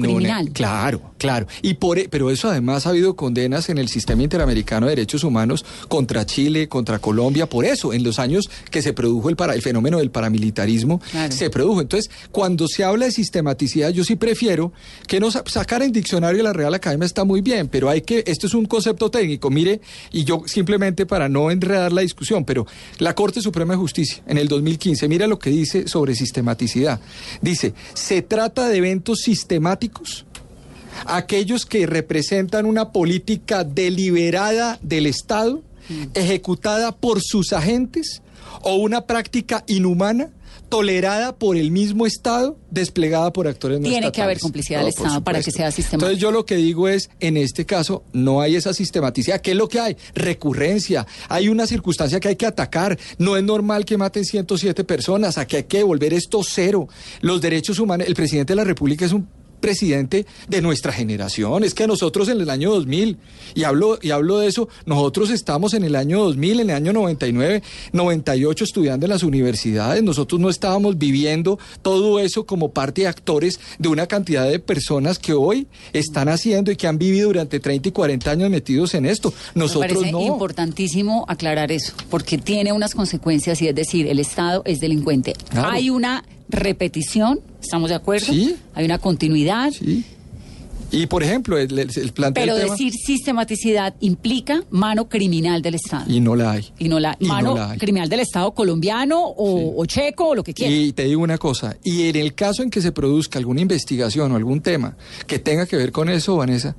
claro, 0.53 1.01
claro. 1.17 1.47
Y 1.61 1.75
por, 1.75 1.99
e, 1.99 2.09
pero 2.09 2.29
eso 2.29 2.49
además 2.49 2.85
ha 2.85 2.89
habido 2.89 3.15
condenas 3.15 3.69
en 3.69 3.77
el 3.77 3.87
sistema 3.87 4.23
interamericano 4.23 4.87
de 4.87 4.91
derechos 4.95 5.23
humanos 5.23 5.65
contra 5.87 6.25
Chile, 6.25 6.67
contra 6.67 6.99
Colombia, 6.99 7.47
por 7.47 7.65
eso, 7.65 7.93
en 7.93 8.03
los 8.03 8.19
años 8.19 8.49
que 8.69 8.81
se 8.81 8.93
produjo 8.93 9.29
el, 9.29 9.35
para, 9.35 9.53
el 9.53 9.61
fenómeno 9.61 9.99
del 9.99 10.11
paramilitarismo, 10.11 11.01
se 11.29 11.49
produjo. 11.49 11.81
Entonces, 11.81 12.09
cuando 12.31 12.67
se 12.67 12.83
habla 12.83 13.05
de 13.05 13.11
sistematicidad, 13.11 13.89
yo 13.89 14.03
sí 14.03 14.15
prefiero 14.15 14.71
que 15.07 15.19
no 15.19 15.31
sacar 15.31 15.81
en 15.81 15.91
diccionario 15.91 16.43
la 16.43 16.53
Real 16.53 16.73
Academia 16.73 17.05
está 17.05 17.23
muy 17.23 17.41
bien, 17.41 17.67
pero 17.67 17.89
hay 17.89 18.01
que, 18.01 18.23
esto 18.27 18.47
es 18.47 18.53
un 18.53 18.65
concepto 18.65 19.09
técnico, 19.11 19.49
mire, 19.49 19.81
y 20.11 20.23
yo 20.23 20.43
simplemente 20.45 21.05
para 21.05 21.29
no 21.29 21.51
enredar 21.51 21.91
la 21.91 22.01
discusión, 22.01 22.45
pero 22.45 22.65
la 22.99 23.15
Corte 23.15 23.41
Suprema 23.41 23.73
de 23.73 23.77
Justicia 23.77 24.23
en 24.27 24.37
el 24.37 24.47
2015, 24.47 25.07
mira 25.07 25.27
lo 25.27 25.39
que 25.39 25.49
dice 25.49 25.87
sobre 25.87 26.15
sistematicidad. 26.15 26.99
Dice, 27.41 27.73
se 27.93 28.21
trata 28.21 28.67
de 28.67 28.77
eventos 28.77 29.19
sistemáticos 29.19 30.00
aquellos 31.05 31.65
que 31.65 31.85
representan 31.85 32.65
una 32.65 32.91
política 32.91 33.63
deliberada 33.63 34.79
del 34.81 35.05
Estado, 35.05 35.61
mm. 35.89 36.03
ejecutada 36.13 36.95
por 36.95 37.21
sus 37.21 37.53
agentes, 37.53 38.21
o 38.63 38.75
una 38.75 39.05
práctica 39.07 39.63
inhumana 39.67 40.31
tolerada 40.71 41.35
por 41.35 41.57
el 41.57 41.69
mismo 41.69 42.05
Estado, 42.05 42.57
desplegada 42.69 43.33
por 43.33 43.45
actores 43.45 43.81
no 43.81 43.89
Tiene 43.89 44.09
que 44.09 44.21
haber 44.21 44.39
complicidad 44.39 44.79
del 44.79 44.87
Estado 44.87 45.21
para 45.21 45.43
que 45.43 45.51
sea 45.51 45.69
sistemático. 45.69 46.05
Entonces 46.05 46.19
yo 46.19 46.31
lo 46.31 46.45
que 46.45 46.55
digo 46.55 46.87
es, 46.87 47.09
en 47.19 47.35
este 47.35 47.65
caso, 47.65 48.05
no 48.13 48.39
hay 48.39 48.55
esa 48.55 48.73
sistematicidad. 48.73 49.41
¿Qué 49.41 49.51
es 49.51 49.57
lo 49.57 49.67
que 49.67 49.81
hay? 49.81 49.97
Recurrencia. 50.15 51.05
Hay 51.27 51.49
una 51.49 51.67
circunstancia 51.67 52.21
que 52.21 52.29
hay 52.29 52.35
que 52.37 52.45
atacar. 52.45 52.97
No 53.17 53.35
es 53.35 53.43
normal 53.43 53.83
que 53.83 53.97
maten 53.97 54.23
107 54.23 54.85
personas. 54.85 55.37
Aquí 55.37 55.57
hay 55.57 55.63
que 55.63 55.79
devolver 55.79 56.13
esto 56.13 56.41
cero. 56.41 56.87
Los 57.19 57.41
derechos 57.41 57.77
humanos, 57.77 58.07
el 58.07 58.15
presidente 58.15 58.53
de 58.53 58.55
la 58.55 58.63
República 58.63 59.05
es 59.05 59.11
un 59.11 59.27
presidente 59.61 60.25
de 60.49 60.61
nuestra 60.61 60.91
generación. 60.91 61.63
Es 61.63 61.73
que 61.73 61.87
nosotros 61.87 62.27
en 62.27 62.41
el 62.41 62.49
año 62.49 62.71
2000, 62.71 63.17
y 63.55 63.63
hablo, 63.63 63.99
y 64.01 64.11
hablo 64.11 64.39
de 64.39 64.47
eso, 64.47 64.67
nosotros 64.85 65.29
estamos 65.29 65.73
en 65.73 65.83
el 65.83 65.95
año 65.95 66.23
2000, 66.23 66.59
en 66.59 66.69
el 66.69 66.75
año 66.75 66.93
99, 66.93 67.63
98 67.93 68.63
estudiando 68.63 69.05
en 69.05 69.11
las 69.11 69.23
universidades. 69.23 70.03
Nosotros 70.03 70.41
no 70.41 70.49
estábamos 70.49 70.97
viviendo 70.97 71.59
todo 71.81 72.19
eso 72.19 72.45
como 72.45 72.71
parte 72.71 73.01
de 73.01 73.07
actores 73.07 73.59
de 73.79 73.87
una 73.87 74.07
cantidad 74.07 74.49
de 74.49 74.59
personas 74.59 75.19
que 75.19 75.33
hoy 75.33 75.67
están 75.93 76.27
haciendo 76.27 76.71
y 76.71 76.75
que 76.75 76.87
han 76.87 76.97
vivido 76.97 77.27
durante 77.27 77.59
30 77.59 77.89
y 77.89 77.91
40 77.91 78.31
años 78.31 78.49
metidos 78.49 78.93
en 78.95 79.05
esto. 79.05 79.33
Nosotros 79.55 80.03
Me 80.03 80.11
parece 80.11 80.25
importantísimo 80.25 81.25
aclarar 81.27 81.71
eso, 81.71 81.93
porque 82.09 82.37
tiene 82.37 82.73
unas 82.73 82.95
consecuencias 82.95 83.61
y 83.61 83.67
es 83.67 83.75
decir, 83.75 84.07
el 84.07 84.19
Estado 84.19 84.63
es 84.65 84.79
delincuente. 84.79 85.35
Hay 85.53 85.89
una 85.89 86.23
repetición, 86.51 87.39
¿estamos 87.61 87.89
de 87.89 87.95
acuerdo? 87.95 88.27
Sí. 88.27 88.55
Hay 88.73 88.85
una 88.85 88.99
continuidad. 88.99 89.71
Sí. 89.71 90.03
Y 90.91 91.07
por 91.07 91.23
ejemplo, 91.23 91.57
el, 91.57 91.79
el, 91.79 92.13
Pero 92.33 92.55
decir 92.55 92.91
sistematicidad 92.93 93.95
implica 94.01 94.63
mano 94.71 95.07
criminal 95.07 95.61
del 95.61 95.75
Estado. 95.75 96.03
Y 96.11 96.19
no 96.19 96.35
la 96.35 96.51
hay. 96.51 96.67
Y 96.79 96.89
no 96.89 96.99
la, 96.99 97.17
mano 97.21 97.55
criminal 97.79 98.09
del 98.09 98.19
Estado 98.19 98.51
colombiano 98.51 99.21
o, 99.23 99.85
checo 99.85 100.29
o 100.29 100.35
lo 100.35 100.43
que 100.43 100.53
quiera. 100.53 100.73
Y 100.73 100.91
te 100.91 101.05
digo 101.05 101.21
una 101.21 101.37
cosa, 101.37 101.77
y 101.83 102.09
en 102.09 102.17
el 102.17 102.35
caso 102.35 102.61
en 102.61 102.69
que 102.69 102.81
se 102.81 102.91
produzca 102.91 103.39
alguna 103.39 103.61
investigación 103.61 104.31
o 104.33 104.35
algún 104.35 104.61
tema 104.61 104.97
que 105.27 105.39
tenga 105.39 105.65
que 105.65 105.77
ver 105.77 105.93
con 105.93 106.09
eso, 106.09 106.35
Vanessa, 106.35 106.75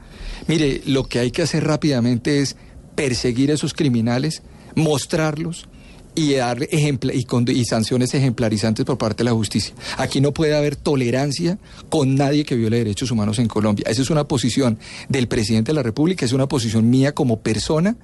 mire, 0.46 0.82
lo 0.86 1.04
que 1.04 1.18
hay 1.18 1.30
que 1.30 1.42
hacer 1.42 1.64
rápidamente 1.64 2.40
es 2.40 2.56
perseguir 2.94 3.50
a 3.50 3.54
esos 3.54 3.72
criminales, 3.72 4.42
mostrarlos, 4.74 5.68
y 6.14 6.34
y, 6.34 7.52
y, 7.52 7.64
sanciones 7.64 8.14
ejemplarizantes 8.14 8.84
por 8.84 8.98
parte 8.98 9.18
de 9.18 9.24
la 9.24 9.32
justicia. 9.32 9.74
Aquí 9.96 10.20
no 10.20 10.32
puede 10.32 10.54
haber 10.54 10.76
tolerancia 10.76 11.58
con 11.88 12.14
nadie 12.14 12.44
que 12.44 12.54
viole 12.54 12.78
derechos 12.78 13.10
humanos 13.10 13.38
en 13.38 13.48
Colombia. 13.48 13.86
Esa 13.88 14.02
es 14.02 14.10
una 14.10 14.24
posición 14.24 14.78
del 15.08 15.28
presidente 15.28 15.72
de 15.72 15.76
la 15.76 15.82
República, 15.82 16.24
es 16.24 16.32
una 16.32 16.48
posición 16.48 16.90
mía 16.90 17.12
como 17.12 17.40
persona, 17.40 17.96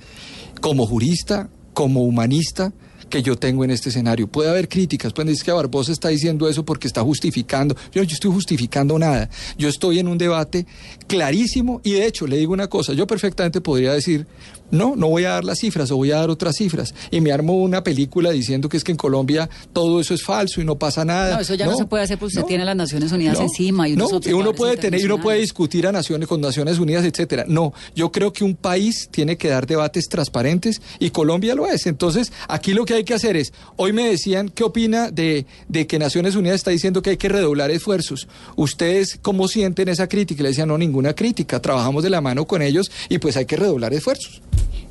como 0.61 0.87
jurista, 0.87 1.49
como 1.75 2.03
humanista 2.03 2.73
que 3.09 3.23
yo 3.23 3.37
tengo 3.37 3.65
en 3.65 3.71
este 3.71 3.89
escenario. 3.89 4.29
Puede 4.29 4.51
haber 4.51 4.69
críticas, 4.69 5.13
pueden 5.13 5.29
decir 5.29 5.45
que 5.45 5.53
Barbosa 5.53 5.93
está 5.93 6.09
diciendo 6.09 6.49
eso 6.49 6.65
porque 6.65 6.87
está 6.87 7.03
justificando. 7.03 7.75
Yo 7.93 8.03
no 8.03 8.09
estoy 8.09 8.31
justificando 8.31 8.99
nada. 8.99 9.29
Yo 9.57 9.69
estoy 9.69 9.99
en 9.99 10.09
un 10.09 10.19
debate 10.19 10.67
clarísimo 11.07 11.81
y 11.85 11.93
de 11.93 12.07
hecho 12.07 12.27
le 12.27 12.37
digo 12.37 12.53
una 12.53 12.69
cosa, 12.69 12.93
yo 12.93 13.07
perfectamente 13.07 13.61
podría 13.61 13.93
decir, 13.93 14.27
no, 14.71 14.97
no 14.97 15.09
voy 15.09 15.25
a 15.25 15.31
dar 15.31 15.45
las 15.45 15.59
cifras 15.59 15.91
o 15.91 15.97
voy 15.97 16.13
a 16.13 16.17
dar 16.17 16.31
otras 16.31 16.57
cifras. 16.57 16.95
Y 17.11 17.21
me 17.21 17.33
armo 17.33 17.55
una 17.55 17.83
película 17.83 18.31
diciendo 18.31 18.69
que 18.69 18.77
es 18.77 18.85
que 18.85 18.93
en 18.93 18.99
Colombia 18.99 19.49
todo 19.73 20.01
eso 20.01 20.15
es 20.15 20.23
falso 20.23 20.61
y 20.61 20.65
no 20.65 20.79
pasa 20.79 21.05
nada. 21.05 21.37
No, 21.37 21.41
eso 21.41 21.55
ya 21.55 21.67
no, 21.67 21.77
se 21.77 21.87
puede 21.87 22.05
hacer 22.05 22.19
porque 22.19 22.37
usted 22.37 22.47
tiene 22.47 22.63
a 22.63 22.67
las 22.67 22.77
Naciones 22.77 23.13
Unidas 23.13 23.39
encima 23.41 23.89
y 23.89 23.97
no, 23.97 24.09
y 24.25 24.33
uno 24.33 24.53
puede 24.53 24.77
tener 24.77 25.01
y 25.01 25.05
uno 25.05 25.21
puede 25.21 25.41
discutir 25.41 25.87
a 25.87 25.93
naciones 25.93 26.29
con 26.29 26.41
Naciones 26.41 26.79
Unidas, 26.79 27.05
etcétera. 27.05 27.45
No, 27.49 27.73
yo 27.95 28.13
creo 28.13 28.33
que 28.33 28.45
un 28.45 28.55
país 28.55 29.09
tiene 29.11 29.37
que 29.37 29.49
dar 29.49 29.67
debates 29.67 30.09
transparentes 30.09 30.81
y 30.99 31.11
Colombia 31.11 31.55
lo 31.55 31.67
es. 31.67 31.87
Entonces, 31.87 32.33
aquí 32.49 32.75
lo 32.75 32.85
que 32.85 32.95
hay 32.95 33.05
que 33.05 33.15
hacer 33.15 33.37
es, 33.37 33.53
hoy 33.77 33.93
me 33.93 34.09
decían, 34.09 34.49
¿qué 34.49 34.65
opina 34.65 35.11
de, 35.11 35.47
de 35.69 35.87
que 35.87 35.99
Naciones 35.99 36.35
Unidas 36.37 36.57
está 36.57 36.71
diciendo 36.71 37.03
que 37.03 37.11
hay 37.11 37.17
que 37.17 37.29
redoblar 37.29 37.71
esfuerzos? 37.71 38.29
¿Ustedes 38.57 39.19
cómo 39.23 39.49
sienten 39.49 39.89
esa 39.89 40.09
crítica? 40.09 40.41
Y 40.41 40.45
le 40.45 40.49
decían, 40.51 40.69
no, 40.69 40.79
ninguna 40.79 41.15
crítica, 41.15 41.61
trabajamos 41.61 42.03
de 42.03 42.11
la 42.11 42.21
mano 42.21 42.47
con 42.47 42.63
ellos 42.63 42.91
y 43.09 43.19
pues 43.19 43.37
hay 43.37 43.47
que 43.47 43.57
redoblar 43.57 43.95
esfuerzos. 43.95 44.43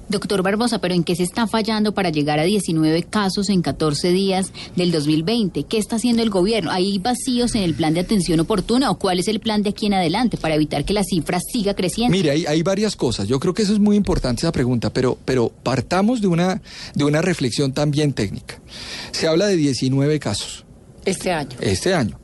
Doctor 0.09 0.41
Barbosa, 0.41 0.79
pero 0.79 0.93
¿en 0.93 1.03
qué 1.03 1.15
se 1.15 1.23
está 1.23 1.47
fallando 1.47 1.93
para 1.93 2.09
llegar 2.09 2.39
a 2.39 2.43
19 2.43 3.03
casos 3.03 3.49
en 3.49 3.61
14 3.61 4.11
días 4.11 4.51
del 4.75 4.91
2020? 4.91 5.63
¿Qué 5.63 5.77
está 5.77 5.97
haciendo 5.97 6.23
el 6.23 6.29
gobierno? 6.29 6.71
¿Hay 6.71 6.97
vacíos 6.99 7.55
en 7.55 7.63
el 7.63 7.73
plan 7.73 7.93
de 7.93 7.99
atención 7.99 8.39
oportuna 8.39 8.89
o 8.91 8.97
cuál 8.97 9.19
es 9.19 9.27
el 9.27 9.39
plan 9.39 9.63
de 9.63 9.69
aquí 9.69 9.87
en 9.87 9.93
adelante 9.93 10.37
para 10.37 10.55
evitar 10.55 10.85
que 10.85 10.93
la 10.93 11.03
cifra 11.03 11.39
siga 11.39 11.73
creciendo? 11.73 12.15
Mire, 12.15 12.31
hay, 12.31 12.45
hay 12.45 12.63
varias 12.63 12.95
cosas. 12.95 13.27
Yo 13.27 13.39
creo 13.39 13.53
que 13.53 13.63
eso 13.63 13.73
es 13.73 13.79
muy 13.79 13.95
importante 13.95 14.41
esa 14.41 14.51
pregunta, 14.51 14.91
pero, 14.91 15.17
pero 15.25 15.49
partamos 15.63 16.21
de 16.21 16.27
una, 16.27 16.61
de 16.95 17.03
una 17.03 17.21
reflexión 17.21 17.73
también 17.73 18.13
técnica. 18.13 18.59
Se 19.11 19.27
habla 19.27 19.47
de 19.47 19.57
19 19.57 20.19
casos. 20.19 20.65
Este 21.05 21.31
año. 21.31 21.57
Este 21.61 21.93
año. 21.93 22.19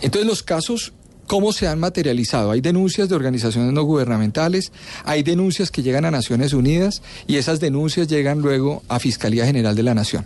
Entonces 0.00 0.28
los 0.28 0.42
casos 0.42 0.92
¿Cómo 1.28 1.52
se 1.52 1.68
han 1.68 1.78
materializado? 1.78 2.52
Hay 2.52 2.62
denuncias 2.62 3.10
de 3.10 3.14
organizaciones 3.14 3.74
no 3.74 3.82
gubernamentales, 3.82 4.72
hay 5.04 5.22
denuncias 5.22 5.70
que 5.70 5.82
llegan 5.82 6.06
a 6.06 6.10
Naciones 6.10 6.54
Unidas 6.54 7.02
y 7.26 7.36
esas 7.36 7.60
denuncias 7.60 8.08
llegan 8.08 8.40
luego 8.40 8.82
a 8.88 8.98
Fiscalía 8.98 9.44
General 9.44 9.76
de 9.76 9.82
la 9.82 9.92
Nación. 9.92 10.24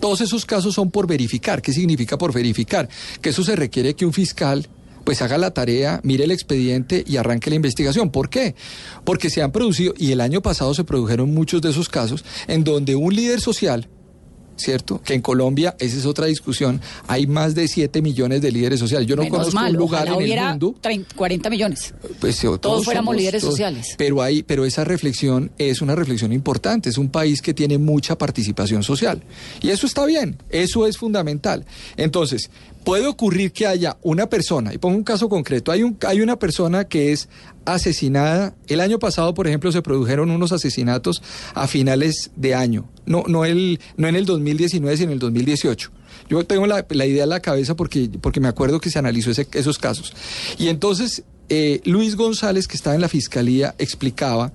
Todos 0.00 0.20
esos 0.20 0.44
casos 0.44 0.74
son 0.74 0.90
por 0.90 1.06
verificar. 1.06 1.62
¿Qué 1.62 1.72
significa 1.72 2.18
por 2.18 2.34
verificar? 2.34 2.88
Que 3.22 3.30
eso 3.30 3.44
se 3.44 3.54
requiere 3.54 3.94
que 3.94 4.04
un 4.04 4.12
fiscal 4.12 4.68
pues 5.04 5.22
haga 5.22 5.38
la 5.38 5.52
tarea, 5.52 6.00
mire 6.02 6.24
el 6.24 6.32
expediente 6.32 7.04
y 7.06 7.16
arranque 7.16 7.48
la 7.48 7.56
investigación. 7.56 8.10
¿Por 8.10 8.28
qué? 8.28 8.56
Porque 9.04 9.30
se 9.30 9.42
han 9.42 9.52
producido, 9.52 9.94
y 9.96 10.10
el 10.10 10.20
año 10.20 10.42
pasado 10.42 10.74
se 10.74 10.82
produjeron 10.82 11.32
muchos 11.32 11.62
de 11.62 11.70
esos 11.70 11.88
casos, 11.88 12.24
en 12.48 12.64
donde 12.64 12.96
un 12.96 13.14
líder 13.14 13.40
social, 13.40 13.88
¿cierto? 14.58 15.00
Que 15.02 15.14
en 15.14 15.22
Colombia, 15.22 15.74
esa 15.78 15.96
es 15.96 16.04
otra 16.04 16.26
discusión, 16.26 16.80
hay 17.06 17.26
más 17.26 17.54
de 17.54 17.66
7 17.68 18.02
millones 18.02 18.42
de 18.42 18.52
líderes 18.52 18.78
sociales. 18.80 19.08
Yo 19.08 19.16
no 19.16 19.22
Menos 19.22 19.38
conozco 19.38 19.54
mal, 19.54 19.72
un 19.72 19.78
lugar 19.78 20.08
en 20.08 20.20
el 20.20 20.40
mundo. 20.50 20.74
30, 20.80 21.14
40 21.16 21.48
millones. 21.50 21.94
Pues, 22.20 22.42
eh, 22.44 22.48
Todos 22.60 22.84
fuéramos 22.84 23.12
somos- 23.12 23.16
líderes 23.16 23.42
sociales. 23.42 23.94
Pero 23.96 24.20
hay, 24.22 24.42
pero 24.42 24.64
esa 24.64 24.84
reflexión 24.84 25.50
es 25.58 25.80
una 25.80 25.94
reflexión 25.94 26.32
importante. 26.32 26.90
Es 26.90 26.98
un 26.98 27.08
país 27.08 27.40
que 27.40 27.54
tiene 27.54 27.78
mucha 27.78 28.18
participación 28.18 28.82
social. 28.82 29.22
Y 29.62 29.70
eso 29.70 29.86
está 29.86 30.04
bien, 30.04 30.36
eso 30.50 30.86
es 30.86 30.98
fundamental. 30.98 31.64
Entonces, 31.96 32.50
puede 32.84 33.06
ocurrir 33.06 33.52
que 33.52 33.66
haya 33.66 33.96
una 34.02 34.28
persona, 34.28 34.72
y 34.74 34.78
pongo 34.78 34.96
un 34.96 35.04
caso 35.04 35.28
concreto, 35.28 35.70
hay, 35.72 35.82
un, 35.82 35.96
hay 36.06 36.20
una 36.20 36.38
persona 36.38 36.84
que 36.84 37.12
es 37.12 37.28
asesinada. 37.74 38.54
El 38.66 38.80
año 38.80 38.98
pasado, 38.98 39.34
por 39.34 39.46
ejemplo, 39.46 39.70
se 39.72 39.82
produjeron 39.82 40.30
unos 40.30 40.52
asesinatos 40.52 41.22
a 41.54 41.66
finales 41.68 42.30
de 42.36 42.54
año. 42.54 42.88
No, 43.06 43.24
no, 43.26 43.44
el, 43.44 43.80
no 43.96 44.08
en 44.08 44.16
el 44.16 44.26
2019, 44.26 44.96
sino 44.96 45.08
en 45.08 45.12
el 45.14 45.18
2018. 45.18 45.90
Yo 46.30 46.44
tengo 46.44 46.66
la, 46.66 46.84
la 46.90 47.06
idea 47.06 47.24
en 47.24 47.30
la 47.30 47.40
cabeza 47.40 47.74
porque, 47.76 48.10
porque 48.20 48.40
me 48.40 48.48
acuerdo 48.48 48.80
que 48.80 48.90
se 48.90 48.98
analizó 48.98 49.30
ese- 49.30 49.48
esos 49.54 49.78
casos. 49.78 50.12
Y 50.58 50.68
entonces, 50.68 51.22
eh, 51.48 51.80
Luis 51.84 52.16
González, 52.16 52.68
que 52.68 52.76
estaba 52.76 52.94
en 52.94 53.00
la 53.00 53.08
fiscalía, 53.08 53.74
explicaba, 53.78 54.52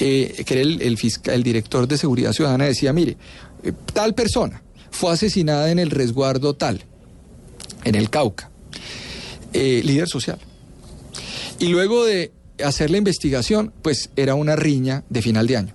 eh, 0.00 0.42
que 0.44 0.54
era 0.54 0.62
el, 0.62 0.82
el, 0.82 0.98
fisca- 0.98 1.32
el 1.32 1.42
director 1.42 1.86
de 1.88 1.96
seguridad 1.96 2.32
ciudadana, 2.32 2.64
decía, 2.66 2.92
mire, 2.92 3.16
eh, 3.62 3.72
tal 3.92 4.14
persona 4.14 4.62
fue 4.90 5.12
asesinada 5.12 5.70
en 5.70 5.78
el 5.78 5.90
resguardo 5.90 6.54
tal, 6.54 6.84
en 7.84 7.94
el 7.94 8.10
Cauca, 8.10 8.50
líder 9.52 10.08
social. 10.08 10.38
Y 11.58 11.68
luego 11.68 12.04
de 12.04 12.32
hacer 12.64 12.90
la 12.90 12.98
investigación, 12.98 13.72
pues 13.82 14.10
era 14.16 14.34
una 14.34 14.56
riña 14.56 15.04
de 15.08 15.22
final 15.22 15.46
de 15.46 15.56
año. 15.56 15.74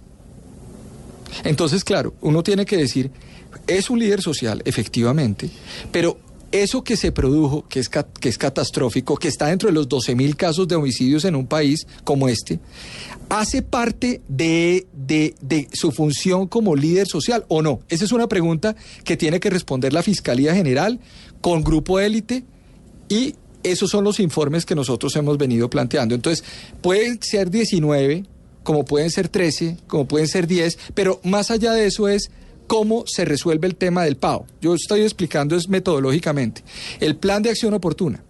Entonces, 1.43 1.83
claro, 1.83 2.13
uno 2.21 2.43
tiene 2.43 2.65
que 2.65 2.77
decir, 2.77 3.11
es 3.67 3.89
un 3.89 3.99
líder 3.99 4.21
social, 4.21 4.61
efectivamente, 4.65 5.49
pero 5.91 6.17
eso 6.51 6.83
que 6.83 6.97
se 6.97 7.11
produjo, 7.11 7.67
que 7.67 7.79
es, 7.79 7.89
que 7.89 8.29
es 8.29 8.37
catastrófico, 8.39 9.15
que 9.17 9.27
está 9.27 9.45
dentro 9.47 9.67
de 9.67 9.73
los 9.73 9.87
12 9.87 10.15
mil 10.15 10.35
casos 10.35 10.67
de 10.67 10.75
homicidios 10.75 11.23
en 11.25 11.35
un 11.35 11.45
país 11.45 11.85
como 12.03 12.27
este, 12.27 12.59
¿hace 13.29 13.61
parte 13.61 14.21
de, 14.27 14.87
de- 14.93 15.35
de 15.41 15.67
su 15.71 15.91
función 15.91 16.47
como 16.47 16.75
líder 16.75 17.07
social 17.07 17.45
o 17.47 17.61
no? 17.61 17.81
Esa 17.89 18.05
es 18.05 18.11
una 18.11 18.27
pregunta 18.27 18.75
que 19.03 19.15
tiene 19.15 19.39
que 19.39 19.51
responder 19.51 19.93
la 19.93 20.01
Fiscalía 20.01 20.55
General 20.55 20.99
con 21.41 21.63
grupo 21.63 21.99
élite 21.99 22.43
y 23.07 23.35
esos 23.63 23.89
son 23.89 24.03
los 24.03 24.19
informes 24.19 24.65
que 24.65 24.75
nosotros 24.75 25.15
hemos 25.15 25.37
venido 25.37 25.69
planteando. 25.69 26.15
Entonces, 26.15 26.43
pueden 26.81 27.21
ser 27.21 27.49
19, 27.49 28.25
como 28.63 28.85
pueden 28.85 29.09
ser 29.11 29.29
13, 29.29 29.77
como 29.87 30.07
pueden 30.07 30.27
ser 30.27 30.47
10, 30.47 30.77
pero 30.93 31.19
más 31.23 31.51
allá 31.51 31.73
de 31.73 31.85
eso 31.85 32.07
es 32.07 32.31
cómo 32.67 33.05
se 33.07 33.25
resuelve 33.25 33.67
el 33.67 33.75
tema 33.75 34.03
del 34.03 34.15
PAO. 34.15 34.45
Yo 34.61 34.75
estoy 34.75 35.01
explicando 35.01 35.55
es 35.55 35.69
metodológicamente. 35.69 36.63
El 36.99 37.15
plan 37.15 37.41
de 37.41 37.49
acción 37.49 37.73
oportuna. 37.73 38.23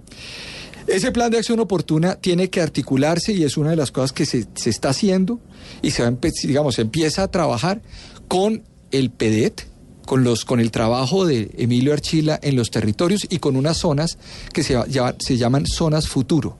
Ese 0.88 1.12
plan 1.12 1.30
de 1.30 1.38
acción 1.38 1.60
oportuna 1.60 2.15
tiene 2.15 2.50
que 2.50 2.62
articularse 2.62 3.34
y 3.34 3.44
es 3.44 3.58
una 3.58 3.72
de 3.72 3.76
las 3.76 3.92
cosas 3.92 4.12
que 4.12 4.26
se, 4.26 4.48
se 4.56 4.72
está 4.72 4.89
haciendo 4.89 5.39
y 5.82 5.92
se 5.92 6.04
va 6.04 6.18
digamos, 6.44 6.76
se 6.76 6.82
empieza 6.82 7.24
a 7.24 7.28
trabajar 7.30 7.82
con 8.28 8.63
el 8.92 9.12
PEDET, 9.12 9.68
con 10.10 10.24
los 10.24 10.43
con 10.43 10.60
el 10.60 10.72
trabajo 10.72 11.24
de 11.28 11.52
Emilio 11.56 11.93
Archila 11.93 12.39
en 12.41 12.56
los 12.56 12.72
territorios 12.72 13.28
y 13.30 13.38
con 13.38 13.56
unas 13.56 13.78
zonas 13.78 14.17
que 14.52 14.63
se, 14.63 14.74
llama- 14.88 15.13
se 15.19 15.38
llaman 15.38 15.67
zonas 15.67 16.08
futuro. 16.08 16.58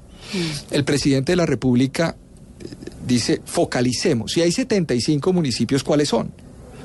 El 0.70 0.84
presidente 0.84 1.32
de 1.32 1.36
la 1.36 1.48
República 1.48 2.16
eh, 2.60 2.66
dice, 3.08 3.42
focalicemos. 3.44 4.34
Si 4.34 4.42
hay 4.42 4.52
75 4.52 5.34
municipios, 5.34 5.84
¿cuáles 5.84 6.10
son? 6.10 6.32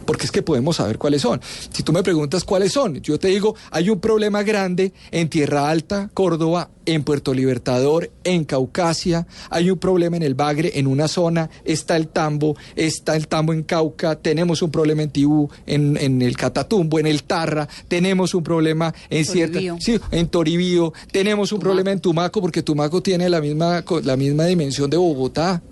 Porque 0.04 0.26
es 0.26 0.32
que 0.32 0.42
podemos 0.42 0.76
saber 0.76 0.98
cuáles 0.98 1.22
son. 1.22 1.40
Si 1.70 1.82
tú 1.82 1.92
me 1.92 2.02
preguntas 2.02 2.44
cuáles 2.44 2.72
son, 2.72 3.00
yo 3.00 3.18
te 3.18 3.28
digo, 3.28 3.54
hay 3.70 3.90
un 3.90 4.00
problema 4.00 4.42
grande 4.42 4.92
en 5.10 5.28
Tierra 5.28 5.70
Alta, 5.70 6.10
Córdoba, 6.14 6.70
en 6.86 7.02
Puerto 7.02 7.32
Libertador, 7.32 8.10
en 8.24 8.44
Caucasia, 8.44 9.26
hay 9.50 9.70
un 9.70 9.78
problema 9.78 10.16
en 10.16 10.22
el 10.22 10.34
Bagre, 10.34 10.72
en 10.74 10.86
una 10.86 11.08
zona, 11.08 11.50
está 11.64 11.96
el 11.96 12.08
Tambo, 12.08 12.56
está 12.76 13.16
el 13.16 13.28
Tambo 13.28 13.52
en 13.52 13.62
Cauca, 13.62 14.16
tenemos 14.16 14.62
un 14.62 14.70
problema 14.70 15.02
en 15.02 15.10
Tibú, 15.10 15.48
en, 15.66 15.96
en 15.96 16.22
el 16.22 16.36
Catatumbo, 16.36 16.98
en 16.98 17.06
el 17.06 17.24
Tarra, 17.24 17.68
tenemos 17.88 18.34
un 18.34 18.42
problema 18.42 18.94
en 19.10 19.24
cierta... 19.24 19.58
Sí, 19.80 19.98
en 20.10 20.28
Toribío, 20.28 20.92
tenemos 21.10 21.52
un 21.52 21.60
problema 21.60 21.92
en 21.92 22.00
Tumaco, 22.00 22.40
porque 22.40 22.62
Tumaco 22.62 23.02
tiene 23.02 23.28
la 23.28 23.40
misma, 23.40 23.84
la 24.02 24.16
misma 24.16 24.44
dimensión 24.44 24.90
de 24.90 24.96
Bogotá 24.96 25.62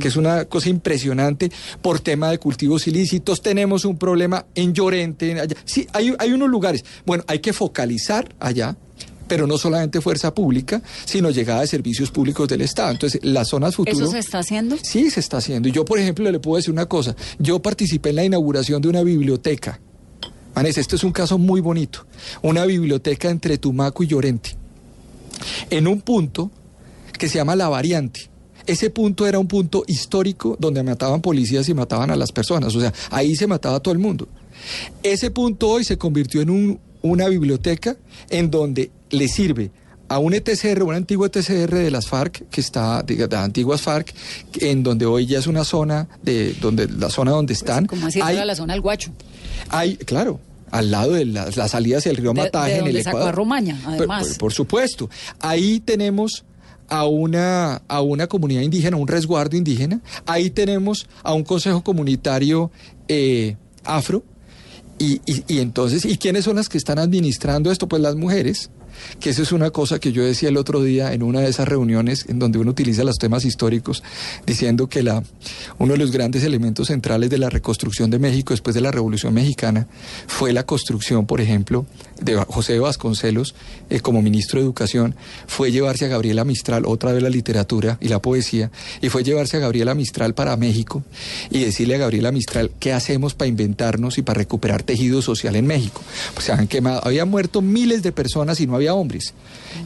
que 0.00 0.08
es 0.08 0.16
una 0.16 0.44
cosa 0.46 0.68
impresionante 0.68 1.50
por 1.80 2.00
tema 2.00 2.30
de 2.30 2.38
cultivos 2.38 2.86
ilícitos. 2.86 3.42
Tenemos 3.42 3.84
un 3.84 3.96
problema 3.96 4.46
en 4.54 4.72
Llorente. 4.72 5.30
en 5.30 5.38
allá. 5.40 5.56
Sí, 5.64 5.86
hay, 5.92 6.14
hay 6.18 6.32
unos 6.32 6.48
lugares. 6.48 6.84
Bueno, 7.04 7.24
hay 7.26 7.40
que 7.40 7.52
focalizar 7.52 8.34
allá, 8.38 8.76
pero 9.28 9.46
no 9.46 9.58
solamente 9.58 10.00
fuerza 10.00 10.34
pública, 10.34 10.82
sino 11.04 11.30
llegada 11.30 11.62
de 11.62 11.66
servicios 11.66 12.10
públicos 12.10 12.48
del 12.48 12.60
Estado. 12.60 12.90
Entonces, 12.90 13.20
las 13.24 13.48
zonas 13.48 13.74
futuro... 13.74 13.96
¿Eso 13.96 14.10
se 14.10 14.18
está 14.18 14.40
haciendo? 14.40 14.76
Sí, 14.82 15.10
se 15.10 15.20
está 15.20 15.38
haciendo. 15.38 15.68
Y 15.68 15.72
yo, 15.72 15.84
por 15.84 15.98
ejemplo, 15.98 16.30
le 16.30 16.38
puedo 16.38 16.56
decir 16.56 16.72
una 16.72 16.86
cosa. 16.86 17.16
Yo 17.38 17.60
participé 17.60 18.10
en 18.10 18.16
la 18.16 18.24
inauguración 18.24 18.82
de 18.82 18.88
una 18.88 19.02
biblioteca. 19.02 19.80
Vanessa, 20.54 20.80
este 20.80 20.96
es 20.96 21.04
un 21.04 21.12
caso 21.12 21.38
muy 21.38 21.60
bonito. 21.60 22.06
Una 22.42 22.66
biblioteca 22.66 23.30
entre 23.30 23.56
Tumaco 23.58 24.02
y 24.02 24.08
Llorente. 24.08 24.54
En 25.70 25.86
un 25.86 26.02
punto 26.02 26.50
que 27.18 27.28
se 27.28 27.36
llama 27.36 27.56
La 27.56 27.68
Variante. 27.68 28.31
Ese 28.66 28.90
punto 28.90 29.26
era 29.26 29.38
un 29.38 29.48
punto 29.48 29.84
histórico 29.86 30.56
donde 30.58 30.82
mataban 30.82 31.20
policías 31.20 31.68
y 31.68 31.74
mataban 31.74 32.10
a 32.10 32.16
las 32.16 32.32
personas. 32.32 32.74
O 32.74 32.80
sea, 32.80 32.92
ahí 33.10 33.34
se 33.36 33.46
mataba 33.46 33.76
a 33.76 33.80
todo 33.80 33.92
el 33.92 33.98
mundo. 33.98 34.28
Ese 35.02 35.30
punto 35.30 35.68
hoy 35.68 35.84
se 35.84 35.98
convirtió 35.98 36.40
en 36.42 36.50
un- 36.50 36.78
una 37.02 37.28
biblioteca 37.28 37.96
en 38.30 38.50
donde 38.50 38.90
le 39.10 39.26
sirve 39.28 39.70
a 40.08 40.18
un 40.18 40.34
ETCR, 40.34 40.82
un 40.82 40.94
antiguo 40.94 41.24
ETCR 41.26 41.74
de 41.78 41.90
las 41.90 42.06
FARC, 42.06 42.48
que 42.50 42.60
está, 42.60 43.02
de, 43.02 43.16
de 43.16 43.26
las 43.28 43.44
antiguas 43.44 43.80
FARC, 43.80 44.14
en 44.60 44.82
donde 44.82 45.06
hoy 45.06 45.26
ya 45.26 45.38
es 45.38 45.46
una 45.46 45.64
zona, 45.64 46.06
de 46.22 46.52
donde 46.60 46.86
la 46.86 47.08
zona 47.08 47.30
donde 47.30 47.54
están. 47.54 47.86
Como 47.86 48.06
así 48.06 48.20
hay, 48.22 48.34
toda 48.34 48.44
la 48.44 48.54
zona 48.54 48.74
del 48.74 48.82
Guacho. 48.82 49.10
hay, 49.70 49.96
claro, 49.96 50.38
al 50.70 50.90
lado 50.90 51.12
de 51.12 51.24
las, 51.24 51.56
las 51.56 51.70
salidas 51.70 52.04
del 52.04 52.16
río 52.16 52.32
De- 52.34 52.42
Mataje 52.42 52.76
en 52.78 52.86
el 52.86 52.96
sacó 53.02 53.16
Ecuador. 53.18 53.28
a 53.28 53.32
Romaña, 53.32 53.80
Por- 53.84 53.94
además. 53.94 54.28
Por, 54.28 54.38
por 54.38 54.52
supuesto. 54.52 55.08
Ahí 55.40 55.80
tenemos 55.80 56.44
a 56.92 57.06
una, 57.06 57.76
a 57.88 58.02
una 58.02 58.26
comunidad 58.26 58.60
indígena, 58.60 58.98
un 58.98 59.08
resguardo 59.08 59.56
indígena. 59.56 60.02
Ahí 60.26 60.50
tenemos 60.50 61.06
a 61.22 61.32
un 61.32 61.42
consejo 61.42 61.82
comunitario 61.82 62.70
eh, 63.08 63.56
afro. 63.82 64.22
Y, 64.98 65.22
y- 65.24 65.42
y 65.48 65.58
entonces, 65.60 66.04
¿y 66.04 66.18
quiénes 66.18 66.44
son 66.44 66.56
las 66.56 66.68
que 66.68 66.76
están 66.76 66.98
administrando 66.98 67.72
esto? 67.72 67.88
Pues 67.88 68.02
las 68.02 68.14
mujeres, 68.14 68.68
que 69.20 69.30
eso 69.30 69.42
es 69.42 69.52
una 69.52 69.70
cosa 69.70 69.98
que 69.98 70.12
yo 70.12 70.24
decía 70.24 70.48
el 70.48 70.56
otro 70.56 70.82
día 70.82 71.12
en 71.12 71.22
una 71.22 71.40
de 71.40 71.48
esas 71.48 71.68
reuniones 71.68 72.26
en 72.28 72.38
donde 72.38 72.58
uno 72.58 72.70
utiliza 72.70 73.04
los 73.04 73.18
temas 73.18 73.44
históricos, 73.44 74.02
diciendo 74.46 74.88
que 74.88 75.02
la, 75.02 75.22
uno 75.78 75.92
de 75.92 75.98
los 75.98 76.10
grandes 76.10 76.44
elementos 76.44 76.88
centrales 76.88 77.30
de 77.30 77.38
la 77.38 77.50
reconstrucción 77.50 78.10
de 78.10 78.18
México 78.18 78.52
después 78.52 78.74
de 78.74 78.80
la 78.80 78.90
Revolución 78.90 79.34
Mexicana 79.34 79.86
fue 80.26 80.52
la 80.52 80.64
construcción, 80.64 81.26
por 81.26 81.40
ejemplo, 81.40 81.86
de 82.20 82.36
José 82.36 82.78
Vasconcelos 82.78 83.54
eh, 83.90 84.00
como 84.00 84.22
ministro 84.22 84.60
de 84.60 84.64
Educación, 84.64 85.14
fue 85.46 85.72
llevarse 85.72 86.04
a 86.04 86.08
Gabriela 86.08 86.44
Mistral, 86.44 86.84
otra 86.86 87.12
vez 87.12 87.22
la 87.22 87.30
literatura 87.30 87.98
y 88.00 88.08
la 88.08 88.20
poesía, 88.20 88.70
y 89.00 89.08
fue 89.08 89.24
llevarse 89.24 89.56
a 89.56 89.60
Gabriela 89.60 89.94
Mistral 89.94 90.34
para 90.34 90.56
México 90.56 91.02
y 91.50 91.64
decirle 91.64 91.96
a 91.96 91.98
Gabriela 91.98 92.32
Mistral 92.32 92.70
qué 92.78 92.92
hacemos 92.92 93.34
para 93.34 93.48
inventarnos 93.48 94.18
y 94.18 94.22
para 94.22 94.38
recuperar 94.38 94.82
tejido 94.82 95.22
social 95.22 95.56
en 95.56 95.66
México. 95.66 96.02
Pues 96.34 96.46
se 96.46 96.52
han 96.52 96.68
quemado, 96.68 97.00
habían 97.04 97.28
muerto 97.28 97.62
miles 97.62 98.02
de 98.02 98.12
personas 98.12 98.60
y 98.60 98.66
no 98.66 98.74
había 98.74 98.81
hombres. 98.90 99.34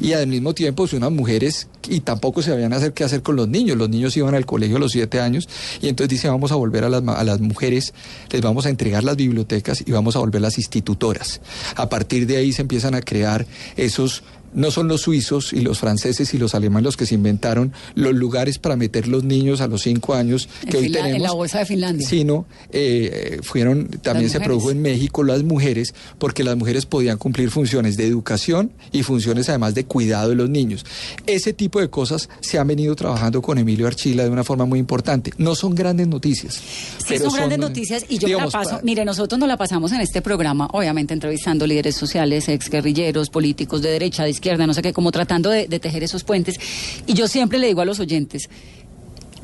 Y 0.01 0.13
al 0.13 0.27
mismo 0.27 0.55
tiempo, 0.55 0.83
pues, 0.83 0.93
unas 0.93 1.13
mujeres, 1.13 1.69
y 1.89 2.01
tampoco 2.01 2.43
se 2.43 2.51
sabían 2.51 2.73
hacer 2.73 2.93
qué 2.93 3.05
hacer 3.05 3.23
con 3.23 3.37
los 3.37 3.49
niños. 3.49 3.77
Los 3.77 3.89
niños 3.89 4.17
iban 4.17 4.35
al 4.35 4.45
colegio 4.45 4.77
a 4.77 4.81
los 4.81 4.93
siete 4.93 5.21
años, 5.21 5.49
y 5.81 5.89
entonces 5.89 6.11
dice, 6.11 6.29
vamos 6.29 6.53
a 6.53 6.57
volver 6.57 6.85
a 6.85 6.89
las, 6.89 7.03
a 7.07 7.25
las 7.25 7.41
mujeres, 7.41 7.95
les 8.31 8.41
vamos 8.41 8.67
a 8.67 8.71
entregar 8.71 9.05
las 9.05 9.17
bibliotecas 9.17 9.83
y 9.87 9.93
vamos 9.93 10.17
a 10.17 10.19
volverlas 10.19 10.59
institutoras. 10.59 11.41
A 11.77 11.89
partir 11.89 12.27
de 12.27 12.37
ahí 12.37 12.53
se 12.53 12.63
empiezan 12.63 12.95
a 12.95 13.01
crear 13.01 13.47
esos 13.77 14.23
no 14.55 14.71
son 14.71 14.89
los 14.89 15.03
suizos 15.03 15.53
y 15.53 15.61
los 15.61 15.79
franceses 15.79 16.33
y 16.35 16.39
los 16.39 16.55
alemanes 16.55 16.85
los 16.85 16.97
que 16.97 17.07
se 17.07 17.15
inventaron 17.15 17.73
los 17.95 18.15
lugares 18.15 18.59
para 18.59 18.77
meter 18.77 19.09
los 19.09 19.25
niños 19.25 19.61
a 19.61 19.67
los 19.69 19.83
cinco 19.83 20.15
años 20.15 20.49
En 20.63 20.69
que 20.71 20.77
hoy 20.79 20.85
Finla- 20.85 20.99
en 21.01 21.05
tenemos. 21.07 21.29
la 21.29 21.33
bolsa 21.35 21.59
de 21.59 21.67
Finlandia. 21.67 22.09
Sino 22.09 22.47
eh, 22.71 23.39
fueron, 23.43 23.89
también 24.03 24.31
se 24.31 24.41
produjo 24.41 24.71
en 24.71 24.83
México 24.83 25.23
las 25.25 25.43
mujeres, 25.43 25.95
porque 26.19 26.45
las 26.45 26.57
mujeres 26.57 26.87
podían 26.87 27.19
cumplir 27.19 27.51
funciones 27.51 27.97
de 27.97 28.07
educación 28.07 28.73
y 28.93 29.03
funciones 29.03 29.49
además 29.49 29.75
de 29.75 29.85
cuidado 29.85 30.31
de 30.31 30.35
los 30.37 30.49
niños. 30.49 30.85
Ese 31.27 31.53
tipo 31.53 31.81
de 31.81 31.89
cosas 31.91 32.29
se 32.41 32.59
han 32.59 32.67
venido 32.69 32.95
trabajando 32.97 33.43
con 33.43 33.59
Emilio 33.59 33.87
Archila 33.87 34.25
de 34.25 34.31
una 34.31 34.45
forma 34.45 34.65
muy 34.65 34.79
importante. 34.79 35.33
No 35.39 35.55
son 35.55 35.75
grandes 35.75 36.07
noticias. 36.09 36.55
Sí, 36.55 37.05
pero 37.09 37.25
son 37.31 37.35
grandes 37.35 37.59
noticias 37.59 38.05
y 38.09 38.19
yo 38.19 38.27
digamos, 38.29 38.53
la 38.53 38.61
paso. 38.61 38.71
pa- 38.77 38.81
Mire, 38.83 39.05
nosotros 39.05 39.39
nos 39.39 39.49
la 39.49 39.57
pasamos 39.57 39.93
en 39.93 40.01
este 40.01 40.23
programa, 40.23 40.69
obviamente 40.73 41.15
entrevistando 41.15 41.67
líderes 41.67 41.95
sociales, 41.97 42.49
exguerrilleros, 42.49 43.31
políticos 43.31 43.83
de 43.83 43.91
derecha, 43.91 44.23
de 44.25 44.31
izquierda, 44.37 44.67
no 44.67 44.75
sé 44.75 44.83
qué, 44.83 44.93
como 44.93 45.11
tratando 45.11 45.51
de, 45.51 45.67
tejer 45.79 46.03
esos 46.03 46.25
puentes. 46.25 46.59
Y 47.07 47.15
yo 47.15 47.29
siempre 47.29 47.59
le 47.59 47.67
digo 47.67 47.81
a 47.81 47.85
los 47.85 48.01
oyentes, 48.01 48.49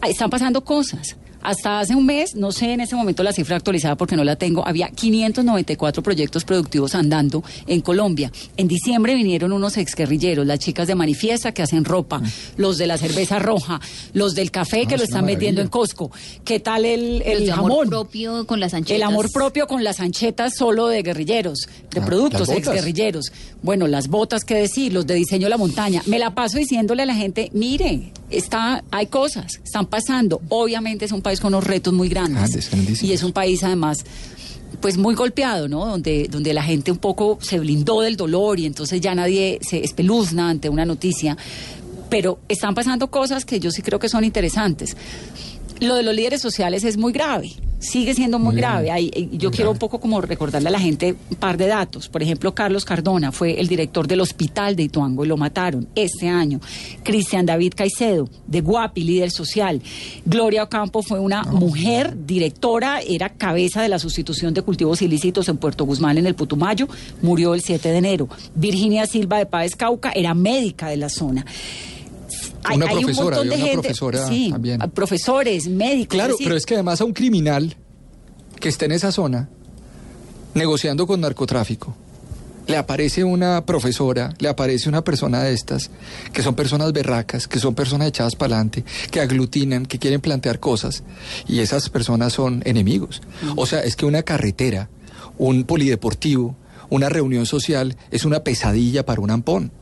están 0.02 0.30
pasando 0.30 0.64
cosas. 0.64 1.16
Hasta 1.42 1.80
hace 1.80 1.94
un 1.94 2.06
mes, 2.06 2.34
no 2.36 2.52
sé 2.52 2.72
en 2.72 2.80
ese 2.80 2.94
momento 2.94 3.22
la 3.22 3.32
cifra 3.32 3.56
actualizada 3.56 3.96
porque 3.96 4.16
no 4.16 4.24
la 4.24 4.36
tengo, 4.36 4.66
había 4.66 4.88
594 4.90 6.02
proyectos 6.02 6.44
productivos 6.44 6.94
andando 6.94 7.42
en 7.66 7.80
Colombia. 7.80 8.30
En 8.56 8.68
diciembre 8.68 9.14
vinieron 9.14 9.52
unos 9.52 9.76
exguerrilleros, 9.76 10.46
las 10.46 10.58
chicas 10.58 10.86
de 10.88 10.94
Manifiesta 10.94 11.52
que 11.52 11.62
hacen 11.62 11.84
ropa, 11.84 12.18
Mm. 12.20 12.26
los 12.56 12.78
de 12.78 12.86
la 12.86 12.98
cerveza 12.98 13.38
roja, 13.38 13.80
los 14.12 14.34
del 14.34 14.50
café 14.50 14.86
que 14.86 14.94
Ah, 14.94 14.98
lo 14.98 15.04
es 15.04 15.10
una 15.10 15.18
están 15.18 15.26
vendiendo 15.26 15.60
en. 15.60 15.68
Costco. 15.68 16.10
¿Qué 16.44 16.60
tal 16.60 16.84
el, 16.84 17.22
el 17.22 17.42
el 17.44 17.50
amor 17.50 17.88
propio 17.88 18.46
con 18.46 18.60
las 18.60 18.74
anchetas. 18.74 18.96
El 18.96 19.02
amor 19.02 19.30
propio 19.32 19.66
con 19.66 19.82
las 19.84 20.00
anchetas 20.00 20.54
solo 20.56 20.86
de 20.86 21.02
guerrilleros, 21.02 21.68
de 21.90 22.00
Ah, 22.00 22.04
productos 22.04 22.48
exguerrilleros. 22.50 23.32
Bueno, 23.62 23.86
las 23.88 24.08
botas, 24.08 24.44
qué 24.44 24.54
decir, 24.54 24.92
los 24.92 25.06
de 25.06 25.14
diseño 25.14 25.46
de 25.46 25.50
la 25.50 25.56
montaña. 25.58 26.02
Me 26.06 26.18
la 26.18 26.34
paso 26.34 26.58
diciéndole 26.58 27.02
a 27.02 27.06
la 27.06 27.14
gente, 27.14 27.50
mire, 27.52 28.12
está, 28.36 28.84
hay 28.90 29.06
cosas, 29.06 29.60
están 29.64 29.86
pasando. 29.86 30.40
Obviamente 30.48 31.04
es 31.04 31.12
un 31.12 31.22
país 31.22 31.40
con 31.40 31.54
unos 31.54 31.64
retos 31.64 31.92
muy 31.92 32.08
grandes. 32.08 32.40
Grandes, 32.40 32.70
grandísimos. 32.70 33.10
y 33.10 33.12
es 33.12 33.22
un 33.22 33.32
país 33.32 33.62
además 33.64 34.04
pues 34.80 34.98
muy 34.98 35.14
golpeado, 35.14 35.68
¿no? 35.68 35.86
Donde, 35.86 36.28
donde 36.28 36.52
la 36.52 36.62
gente 36.62 36.90
un 36.90 36.98
poco 36.98 37.38
se 37.40 37.58
blindó 37.58 38.00
del 38.00 38.16
dolor 38.16 38.58
y 38.58 38.66
entonces 38.66 39.00
ya 39.00 39.14
nadie 39.14 39.58
se 39.62 39.84
espeluzna 39.84 40.50
ante 40.50 40.68
una 40.68 40.84
noticia. 40.84 41.36
Pero 42.10 42.40
están 42.48 42.74
pasando 42.74 43.10
cosas 43.10 43.44
que 43.44 43.60
yo 43.60 43.70
sí 43.70 43.80
creo 43.82 43.98
que 43.98 44.08
son 44.08 44.24
interesantes. 44.24 44.96
Lo 45.80 45.94
de 45.94 46.02
los 46.02 46.14
líderes 46.14 46.42
sociales 46.42 46.84
es 46.84 46.96
muy 46.96 47.12
grave, 47.12 47.52
sigue 47.82 48.14
siendo 48.14 48.38
muy, 48.38 48.52
Muy 48.52 48.60
grave. 48.60 48.90
Ahí, 48.90 49.10
eh, 49.14 49.28
yo 49.32 49.50
Muy 49.50 49.56
quiero 49.56 49.70
grave. 49.70 49.72
un 49.72 49.78
poco 49.78 50.00
como 50.00 50.20
recordarle 50.20 50.68
a 50.68 50.72
la 50.72 50.80
gente 50.80 51.14
un 51.30 51.36
par 51.36 51.56
de 51.56 51.66
datos. 51.66 52.08
Por 52.08 52.22
ejemplo, 52.22 52.54
Carlos 52.54 52.84
Cardona 52.84 53.32
fue 53.32 53.60
el 53.60 53.68
director 53.68 54.06
del 54.06 54.20
hospital 54.20 54.76
de 54.76 54.84
Ituango 54.84 55.24
y 55.24 55.28
lo 55.28 55.36
mataron 55.36 55.88
este 55.94 56.28
año. 56.28 56.60
Cristian 57.02 57.44
David 57.46 57.74
Caicedo, 57.76 58.28
de 58.46 58.60
Guapi, 58.60 59.02
líder 59.02 59.30
social. 59.30 59.82
Gloria 60.24 60.62
Ocampo 60.64 61.02
fue 61.02 61.18
una 61.18 61.42
mujer 61.44 62.16
directora, 62.26 63.00
era 63.00 63.30
cabeza 63.30 63.82
de 63.82 63.88
la 63.88 63.98
sustitución 63.98 64.54
de 64.54 64.62
cultivos 64.62 65.02
ilícitos 65.02 65.48
en 65.48 65.56
Puerto 65.56 65.84
Guzmán 65.84 66.18
en 66.18 66.26
el 66.26 66.34
Putumayo, 66.34 66.88
murió 67.20 67.54
el 67.54 67.62
7 67.62 67.88
de 67.88 67.98
enero. 67.98 68.28
Virginia 68.54 69.06
Silva 69.06 69.38
de 69.38 69.46
Páez 69.46 69.76
Cauca 69.76 70.12
era 70.14 70.34
médica 70.34 70.88
de 70.88 70.96
la 70.96 71.08
zona. 71.08 71.44
Una 72.74 72.86
profesora, 72.86 73.38
había 73.38 73.54
una 73.54 73.72
profesora 73.72 74.28
sí, 74.28 74.50
también. 74.50 74.80
profesores, 74.94 75.68
médicos. 75.68 76.14
Claro, 76.14 76.32
decir, 76.32 76.46
pero 76.46 76.56
es 76.56 76.66
que 76.66 76.74
además 76.74 77.00
a 77.00 77.04
un 77.04 77.12
criminal 77.12 77.76
que 78.60 78.68
esté 78.68 78.84
en 78.84 78.92
esa 78.92 79.10
zona 79.10 79.48
negociando 80.54 81.06
con 81.06 81.20
narcotráfico, 81.20 81.96
le 82.66 82.76
aparece 82.76 83.24
una 83.24 83.64
profesora, 83.66 84.34
le 84.38 84.48
aparece 84.48 84.88
una 84.88 85.02
persona 85.02 85.42
de 85.42 85.52
estas, 85.52 85.90
que 86.32 86.42
son 86.42 86.54
personas 86.54 86.92
berracas, 86.92 87.48
que 87.48 87.58
son 87.58 87.74
personas 87.74 88.08
echadas 88.08 88.36
para 88.36 88.54
adelante, 88.54 88.84
que 89.10 89.20
aglutinan, 89.20 89.86
que 89.86 89.98
quieren 89.98 90.20
plantear 90.20 90.60
cosas, 90.60 91.02
y 91.48 91.58
esas 91.60 91.88
personas 91.88 92.32
son 92.32 92.62
enemigos. 92.64 93.20
O 93.56 93.66
sea, 93.66 93.80
es 93.80 93.96
que 93.96 94.06
una 94.06 94.22
carretera, 94.22 94.88
un 95.38 95.64
polideportivo, 95.64 96.56
una 96.88 97.08
reunión 97.08 97.46
social 97.46 97.96
es 98.10 98.24
una 98.24 98.44
pesadilla 98.44 99.04
para 99.04 99.20
un 99.20 99.30
ampón. 99.30 99.72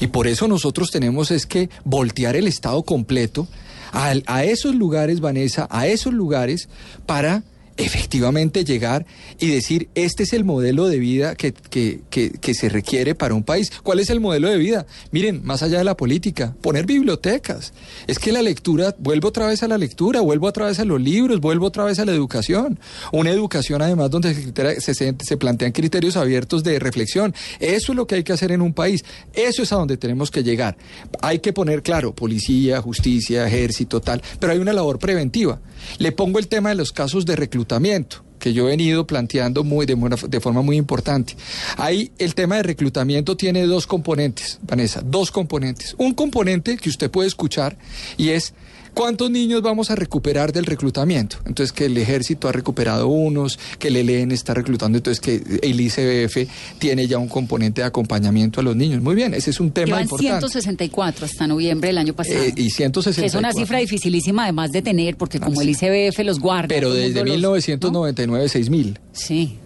Y 0.00 0.08
por 0.08 0.26
eso 0.26 0.48
nosotros 0.48 0.90
tenemos 0.90 1.30
es 1.30 1.46
que 1.46 1.70
voltear 1.84 2.36
el 2.36 2.46
Estado 2.46 2.82
completo 2.82 3.46
a, 3.92 4.14
a 4.26 4.44
esos 4.44 4.74
lugares, 4.74 5.20
Vanessa, 5.20 5.66
a 5.70 5.86
esos 5.86 6.12
lugares 6.12 6.68
para 7.06 7.42
efectivamente 7.76 8.64
llegar 8.64 9.06
y 9.38 9.48
decir, 9.48 9.88
este 9.94 10.22
es 10.22 10.32
el 10.32 10.44
modelo 10.44 10.88
de 10.88 10.98
vida 10.98 11.34
que, 11.34 11.52
que, 11.52 12.00
que, 12.10 12.54
se 12.54 12.68
requiere 12.68 13.14
para 13.14 13.34
un 13.34 13.42
país. 13.42 13.70
¿Cuál 13.82 13.98
es 13.98 14.08
el 14.08 14.20
modelo 14.20 14.48
de 14.48 14.56
vida? 14.56 14.86
Miren, 15.10 15.42
más 15.44 15.62
allá 15.62 15.78
de 15.78 15.84
la 15.84 15.96
política, 15.96 16.54
poner 16.62 16.86
bibliotecas. 16.86 17.74
Es 18.06 18.18
que 18.18 18.32
la 18.32 18.40
lectura, 18.40 18.94
vuelvo 18.98 19.28
otra 19.28 19.46
vez 19.46 19.62
a 19.62 19.68
la 19.68 19.76
lectura, 19.76 20.20
vuelvo 20.20 20.46
otra 20.46 20.66
vez 20.66 20.78
a 20.78 20.84
los 20.84 21.00
libros, 21.00 21.40
vuelvo 21.40 21.66
otra 21.66 21.84
vez 21.84 21.98
a 21.98 22.06
la 22.06 22.12
educación. 22.12 22.78
Una 23.12 23.30
educación 23.30 23.82
además 23.82 24.10
donde 24.10 24.34
se, 24.34 24.94
se, 24.94 25.14
se 25.18 25.36
plantean 25.36 25.72
criterios 25.72 26.16
abiertos 26.16 26.64
de 26.64 26.78
reflexión. 26.78 27.34
Eso 27.60 27.92
es 27.92 27.96
lo 27.96 28.06
que 28.06 28.16
hay 28.16 28.24
que 28.24 28.32
hacer 28.32 28.52
en 28.52 28.62
un 28.62 28.72
país. 28.72 29.04
Eso 29.34 29.62
es 29.62 29.72
a 29.72 29.76
donde 29.76 29.98
tenemos 29.98 30.30
que 30.30 30.42
llegar. 30.42 30.78
Hay 31.20 31.40
que 31.40 31.52
poner, 31.52 31.82
claro, 31.82 32.14
policía, 32.14 32.80
justicia, 32.80 33.46
ejército, 33.46 34.00
tal, 34.00 34.22
pero 34.40 34.52
hay 34.54 34.58
una 34.58 34.72
labor 34.72 34.98
preventiva. 34.98 35.60
Le 35.98 36.12
pongo 36.12 36.38
el 36.38 36.48
tema 36.48 36.70
de 36.70 36.74
los 36.74 36.92
casos 36.92 37.26
de 37.26 37.36
reclutamiento 37.36 37.65
que 38.38 38.52
yo 38.52 38.66
he 38.66 38.70
venido 38.70 39.06
planteando 39.06 39.64
muy, 39.64 39.86
de, 39.86 39.96
de, 40.28 40.40
forma 40.40 40.62
muy 40.62 40.76
importante. 40.76 41.36
Ahí 41.76 42.12
el 42.18 42.34
tema 42.34 42.56
de 42.56 42.62
reclutamiento 42.62 43.36
tiene 43.36 43.66
dos 43.66 43.86
componentes, 43.86 44.58
Vanessa, 44.62 45.02
dos 45.04 45.30
componentes. 45.30 45.94
Un 45.98 46.14
componente 46.14 46.76
que 46.76 46.88
usted 46.88 47.10
puede 47.10 47.28
escuchar 47.28 47.76
y 48.16 48.30
es 48.30 48.54
¿Cuántos 48.96 49.30
niños 49.30 49.60
vamos 49.60 49.90
a 49.90 49.94
recuperar 49.94 50.54
del 50.54 50.64
reclutamiento? 50.64 51.36
Entonces, 51.44 51.70
que 51.70 51.84
el 51.84 51.98
ejército 51.98 52.48
ha 52.48 52.52
recuperado 52.52 53.08
unos, 53.08 53.58
que 53.78 53.88
el 53.88 53.96
ELN 53.96 54.32
está 54.32 54.54
reclutando, 54.54 54.96
entonces 54.96 55.20
que 55.20 55.42
el 55.60 55.78
ICBF 55.78 56.50
tiene 56.78 57.06
ya 57.06 57.18
un 57.18 57.28
componente 57.28 57.82
de 57.82 57.88
acompañamiento 57.88 58.60
a 58.60 58.62
los 58.62 58.74
niños. 58.74 59.02
Muy 59.02 59.14
bien, 59.14 59.34
ese 59.34 59.50
es 59.50 59.60
un 59.60 59.70
tema 59.70 59.88
Llevan 59.88 60.02
importante. 60.04 60.48
164 60.48 61.26
hasta 61.26 61.46
noviembre 61.46 61.88
del 61.88 61.98
año 61.98 62.14
pasado. 62.14 62.42
Eh, 62.42 62.54
y 62.56 62.70
164. 62.70 63.20
Que 63.20 63.26
es 63.26 63.34
una 63.34 63.52
cifra 63.52 63.80
dificilísima 63.80 64.44
además 64.44 64.72
de 64.72 64.80
tener, 64.80 65.18
porque 65.18 65.40
como 65.40 65.60
el 65.60 65.68
ICBF 65.68 66.18
los 66.24 66.40
guarda. 66.40 66.68
Pero 66.68 66.90
desde 66.90 67.22
1999, 67.22 68.44
¿no? 68.46 68.50
6.000. 68.50 68.98
Sí. 69.12 69.58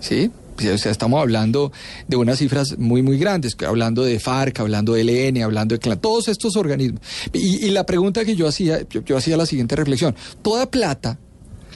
¿Sí? 0.00 0.30
O 0.58 0.78
sea, 0.78 0.90
estamos 0.92 1.20
hablando 1.20 1.72
de 2.08 2.16
unas 2.16 2.38
cifras 2.38 2.78
muy, 2.78 3.02
muy 3.02 3.18
grandes, 3.18 3.56
hablando 3.66 4.02
de 4.02 4.18
FARC, 4.18 4.60
hablando 4.60 4.94
de 4.94 5.02
ELN, 5.02 5.42
hablando 5.42 5.74
de 5.74 5.78
CLAN, 5.78 6.00
todos 6.00 6.28
estos 6.28 6.56
organismos. 6.56 7.00
Y, 7.32 7.66
y, 7.66 7.70
la 7.70 7.86
pregunta 7.86 8.24
que 8.24 8.34
yo 8.34 8.48
hacía, 8.48 8.80
yo, 8.88 9.04
yo 9.04 9.16
hacía 9.16 9.36
la 9.36 9.46
siguiente 9.46 9.76
reflexión. 9.76 10.14
Toda 10.42 10.70
plata 10.70 11.18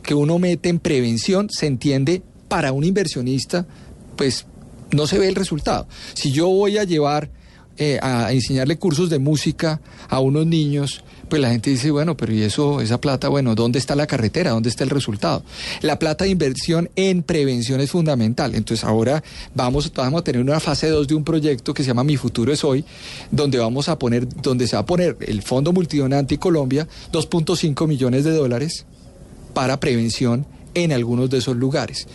que 0.03 0.15
uno 0.15 0.39
mete 0.39 0.69
en 0.69 0.79
prevención 0.79 1.49
se 1.51 1.67
entiende 1.67 2.23
para 2.49 2.73
un 2.73 2.85
inversionista, 2.85 3.67
pues 4.17 4.47
no 4.91 5.07
se 5.07 5.19
ve 5.19 5.29
el 5.29 5.35
resultado. 5.35 5.87
Si 6.15 6.33
yo 6.33 6.49
voy 6.49 6.79
a 6.79 6.85
llevar 6.85 7.31
eh, 7.79 7.99
a 8.03 8.33
enseñarle 8.33 8.77
cursos 8.77 9.09
de 9.09 9.19
música 9.19 9.81
a 10.09 10.21
unos 10.21 10.47
niños, 10.47 11.03
pues 11.33 11.41
la 11.41 11.49
gente 11.49 11.71
dice, 11.71 11.91
bueno, 11.91 12.15
pero 12.15 12.35
y 12.35 12.43
eso, 12.43 12.83
esa 12.83 13.01
plata, 13.01 13.31
bueno, 13.31 13.55
¿dónde 13.55 13.79
está 13.79 13.97
la 13.97 14.07
carretera? 14.07 14.51
¿Dónde 14.51 14.69
está 14.69 14.85
el 14.85 14.91
resultado? 14.91 15.43
La 15.81 15.99
plata 15.99 16.25
de 16.25 16.31
inversión 16.31 16.91
en 16.95 17.23
prevención 17.23 17.81
es 17.81 17.91
fundamental. 17.91 18.55
Entonces 18.55 18.85
ahora 18.85 19.25
vamos, 19.55 19.91
vamos 19.95 20.21
a 20.21 20.25
tener 20.25 20.43
una 20.43 20.61
fase 20.61 20.91
2 20.91 21.09
de 21.09 21.15
un 21.15 21.25
proyecto 21.25 21.73
que 21.73 21.85
se 21.85 21.87
llama 21.87 22.05
Mi 22.05 22.19
Futuro 22.19 22.53
es 22.53 22.63
Hoy, 22.65 22.85
donde 23.31 23.57
vamos 23.57 23.89
a 23.89 23.99
poner, 23.99 24.29
donde 24.29 24.67
se 24.67 24.77
va 24.77 24.81
a 24.81 24.85
poner 24.85 25.17
el 25.21 25.41
Fondo 25.41 25.73
Multidonante 25.73 26.37
Colombia, 26.37 26.87
2.5 27.13 27.89
millones 27.89 28.25
de 28.25 28.33
dólares 28.33 28.85
para 29.55 29.81
prevención 29.81 30.45
en 30.75 30.93
algunos 30.93 31.31
de 31.31 31.39
esos 31.39 31.57
lugares. 31.57 32.09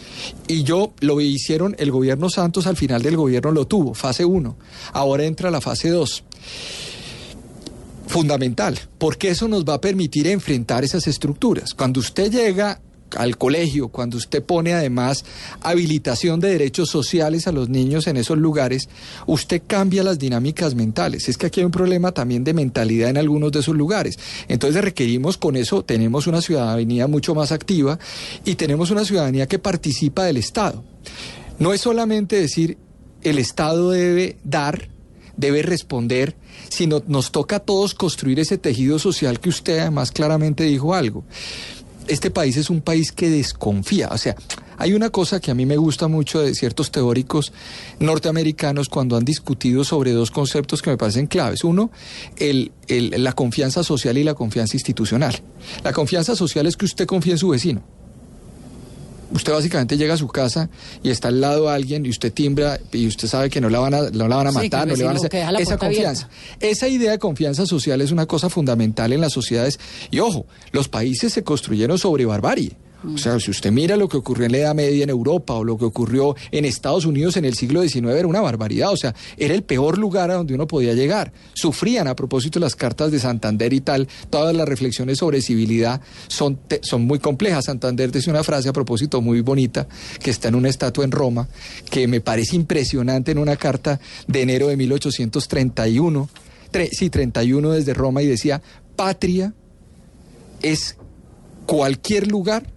Y 0.47 0.61
yo 0.61 0.93
lo 0.99 1.19
hicieron, 1.19 1.75
el 1.79 1.89
gobierno 1.89 2.29
Santos 2.29 2.67
al 2.67 2.77
final 2.77 3.01
del 3.01 3.17
gobierno 3.17 3.51
lo 3.51 3.65
tuvo, 3.65 3.95
fase 3.95 4.25
1. 4.25 4.55
Ahora 4.93 5.23
entra 5.23 5.49
la 5.49 5.59
fase 5.59 5.89
2 5.89 6.23
fundamental, 8.07 8.79
porque 8.97 9.29
eso 9.29 9.47
nos 9.47 9.65
va 9.65 9.75
a 9.75 9.81
permitir 9.81 10.27
enfrentar 10.27 10.83
esas 10.83 11.07
estructuras. 11.07 11.73
Cuando 11.73 11.99
usted 11.99 12.31
llega 12.31 12.81
al 13.15 13.37
colegio, 13.37 13.87
cuando 13.87 14.17
usted 14.17 14.43
pone 14.43 14.73
además 14.73 15.23
habilitación 15.61 16.39
de 16.39 16.49
derechos 16.49 16.89
sociales 16.89 17.47
a 17.47 17.51
los 17.51 17.69
niños 17.69 18.07
en 18.07 18.17
esos 18.17 18.37
lugares, 18.37 18.89
usted 19.25 19.61
cambia 19.65 20.03
las 20.03 20.19
dinámicas 20.19 20.75
mentales. 20.75 21.29
Es 21.29 21.37
que 21.37 21.47
aquí 21.47 21.61
hay 21.61 21.65
un 21.65 21.71
problema 21.71 22.11
también 22.11 22.43
de 22.43 22.53
mentalidad 22.53 23.09
en 23.09 23.17
algunos 23.17 23.51
de 23.51 23.59
esos 23.59 23.75
lugares. 23.75 24.19
Entonces 24.47 24.83
requerimos 24.83 25.37
con 25.37 25.55
eso, 25.55 25.83
tenemos 25.83 26.27
una 26.27 26.41
ciudadanía 26.41 27.07
mucho 27.07 27.35
más 27.35 27.51
activa 27.51 27.97
y 28.43 28.55
tenemos 28.55 28.91
una 28.91 29.05
ciudadanía 29.05 29.47
que 29.47 29.59
participa 29.59 30.25
del 30.25 30.37
Estado. 30.37 30.83
No 31.59 31.73
es 31.73 31.81
solamente 31.81 32.35
decir 32.39 32.77
el 33.23 33.39
Estado 33.39 33.91
debe 33.91 34.37
dar, 34.43 34.89
debe 35.37 35.61
responder, 35.61 36.35
sino 36.69 37.01
nos 37.07 37.31
toca 37.31 37.57
a 37.57 37.59
todos 37.59 37.93
construir 37.93 38.39
ese 38.39 38.57
tejido 38.57 38.99
social 38.99 39.39
que 39.39 39.49
usted 39.49 39.79
además 39.79 40.11
claramente 40.11 40.63
dijo 40.63 40.93
algo. 40.93 41.23
Este 42.07 42.31
país 42.31 42.57
es 42.57 42.69
un 42.69 42.81
país 42.81 43.11
que 43.11 43.29
desconfía, 43.29 44.09
o 44.09 44.17
sea, 44.17 44.35
hay 44.77 44.93
una 44.93 45.09
cosa 45.09 45.39
que 45.39 45.49
a 45.49 45.55
mí 45.55 45.65
me 45.65 45.75
gusta 45.75 46.07
mucho 46.07 46.39
de 46.39 46.53
ciertos 46.53 46.91
teóricos 46.91 47.51
norteamericanos 47.99 48.89
cuando 48.89 49.17
han 49.17 49.25
discutido 49.25 49.83
sobre 49.83 50.11
dos 50.11 50.29
conceptos 50.29 50.83
que 50.83 50.91
me 50.91 50.97
parecen 50.97 51.25
claves. 51.25 51.63
Uno, 51.63 51.89
el, 52.37 52.71
la 52.87 53.33
confianza 53.33 53.83
social 53.83 54.17
y 54.19 54.23
la 54.23 54.35
confianza 54.35 54.77
institucional. 54.77 55.35
La 55.83 55.93
confianza 55.93 56.35
social 56.35 56.67
es 56.67 56.77
que 56.77 56.85
usted 56.85 57.07
confía 57.07 57.33
en 57.33 57.39
su 57.39 57.49
vecino. 57.49 57.96
Usted 59.31 59.53
básicamente 59.53 59.97
llega 59.97 60.13
a 60.13 60.17
su 60.17 60.27
casa 60.27 60.69
y 61.03 61.09
está 61.09 61.27
al 61.27 61.41
lado 61.41 61.65
de 61.65 61.73
alguien 61.73 62.05
y 62.05 62.09
usted 62.09 62.31
timbra 62.31 62.79
y 62.91 63.07
usted 63.07 63.27
sabe 63.27 63.49
que 63.49 63.59
no 63.59 63.69
la 63.69 63.79
van 63.79 63.93
a, 63.93 64.09
no 64.09 64.27
la 64.27 64.37
van 64.37 64.47
a 64.47 64.51
matar, 64.51 64.83
sí, 64.83 64.89
no 64.91 64.95
le 64.95 65.03
van 65.03 65.15
a 65.15 65.19
hacer 65.19 65.35
esa 65.59 65.77
confianza. 65.77 66.25
Abierta. 66.25 66.67
Esa 66.67 66.87
idea 66.87 67.11
de 67.11 67.19
confianza 67.19 67.65
social 67.65 68.01
es 68.01 68.11
una 68.11 68.25
cosa 68.25 68.49
fundamental 68.49 69.11
en 69.13 69.21
las 69.21 69.33
sociedades. 69.33 69.79
Y 70.11 70.19
ojo, 70.19 70.45
los 70.71 70.87
países 70.87 71.33
se 71.33 71.43
construyeron 71.43 71.97
sobre 71.97 72.25
barbarie. 72.25 72.75
O 73.03 73.17
sea, 73.17 73.39
si 73.39 73.51
usted 73.51 73.71
mira 73.71 73.95
lo 73.95 74.09
que 74.09 74.17
ocurrió 74.17 74.47
en 74.47 74.53
la 74.53 74.57
Edad 74.57 74.75
Media 74.75 75.03
en 75.03 75.11
Europa 75.11 75.53
o 75.53 75.63
lo 75.63 75.77
que 75.77 75.85
ocurrió 75.85 76.35
en 76.51 76.65
Estados 76.65 77.05
Unidos 77.05 77.37
en 77.37 77.45
el 77.45 77.53
siglo 77.53 77.83
XIX, 77.83 78.07
era 78.07 78.27
una 78.27 78.41
barbaridad. 78.41 78.91
O 78.91 78.97
sea, 78.97 79.13
era 79.37 79.53
el 79.53 79.63
peor 79.63 79.99
lugar 79.99 80.31
a 80.31 80.35
donde 80.35 80.55
uno 80.55 80.65
podía 80.65 80.93
llegar. 80.93 81.31
Sufrían 81.53 82.07
a 82.07 82.15
propósito 82.15 82.59
las 82.59 82.75
cartas 82.75 83.11
de 83.11 83.19
Santander 83.19 83.71
y 83.71 83.81
tal. 83.81 84.07
Todas 84.31 84.55
las 84.55 84.67
reflexiones 84.67 85.19
sobre 85.19 85.41
civilidad 85.41 86.01
son, 86.27 86.59
son 86.81 87.03
muy 87.03 87.19
complejas. 87.19 87.65
Santander 87.65 88.11
dice 88.11 88.31
una 88.31 88.43
frase 88.43 88.69
a 88.69 88.73
propósito 88.73 89.21
muy 89.21 89.41
bonita 89.41 89.87
que 90.19 90.31
está 90.31 90.47
en 90.47 90.55
una 90.55 90.69
estatua 90.69 91.05
en 91.05 91.11
Roma, 91.11 91.47
que 91.91 92.07
me 92.07 92.19
parece 92.19 92.55
impresionante 92.55 93.31
en 93.31 93.37
una 93.37 93.57
carta 93.57 93.99
de 94.27 94.41
enero 94.41 94.67
de 94.69 94.77
1831. 94.77 96.29
sí, 96.91 97.09
31 97.11 97.71
desde 97.71 97.93
Roma 97.93 98.23
y 98.23 98.25
decía, 98.25 98.61
patria 98.95 99.53
es 100.63 100.97
cualquier 101.67 102.27
lugar 102.27 102.76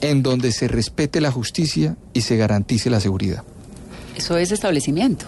en 0.00 0.22
donde 0.22 0.52
se 0.52 0.68
respete 0.68 1.20
la 1.20 1.30
justicia 1.30 1.96
y 2.12 2.22
se 2.22 2.36
garantice 2.36 2.90
la 2.90 3.00
seguridad. 3.00 3.42
Eso 4.16 4.36
es 4.36 4.52
establecimiento. 4.52 5.26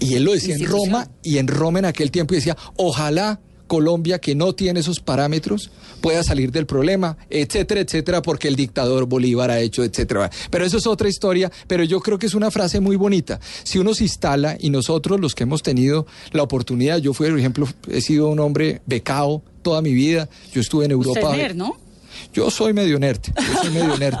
Y 0.00 0.14
él 0.14 0.24
lo 0.24 0.32
decía 0.32 0.56
en 0.56 0.66
Roma 0.66 1.08
y 1.22 1.38
en 1.38 1.48
Roma 1.48 1.78
en 1.78 1.84
aquel 1.86 2.10
tiempo 2.10 2.34
decía, 2.34 2.56
ojalá 2.76 3.40
Colombia, 3.66 4.18
que 4.18 4.34
no 4.34 4.54
tiene 4.54 4.80
esos 4.80 5.00
parámetros, 5.00 5.70
pueda 6.00 6.22
salir 6.22 6.52
del 6.52 6.66
problema, 6.66 7.16
etcétera, 7.30 7.80
etcétera, 7.80 8.22
porque 8.22 8.48
el 8.48 8.56
dictador 8.56 9.06
Bolívar 9.06 9.50
ha 9.50 9.60
hecho, 9.60 9.82
etcétera. 9.82 10.30
Pero 10.50 10.64
eso 10.64 10.76
es 10.76 10.86
otra 10.86 11.08
historia, 11.08 11.50
pero 11.66 11.82
yo 11.84 12.00
creo 12.00 12.18
que 12.18 12.26
es 12.26 12.34
una 12.34 12.50
frase 12.50 12.80
muy 12.80 12.96
bonita. 12.96 13.40
Si 13.62 13.78
uno 13.78 13.94
se 13.94 14.04
instala 14.04 14.56
y 14.60 14.70
nosotros 14.70 15.18
los 15.18 15.34
que 15.34 15.44
hemos 15.44 15.62
tenido 15.62 16.06
la 16.32 16.42
oportunidad, 16.42 16.98
yo 16.98 17.14
fui, 17.14 17.28
por 17.30 17.38
ejemplo, 17.38 17.68
he 17.88 18.00
sido 18.00 18.28
un 18.28 18.40
hombre 18.40 18.82
becado 18.86 19.42
toda 19.62 19.80
mi 19.80 19.94
vida, 19.94 20.28
yo 20.52 20.60
estuve 20.60 20.84
en 20.84 20.90
Europa. 20.90 21.30
Usted 21.30 21.54
¿no? 21.54 21.83
Yo 22.32 22.50
soy 22.50 22.72
medio 22.72 22.98
nerd, 22.98 23.20
yo 23.36 23.62
soy 23.62 23.70
medio 23.70 23.96
nerd. 23.96 24.18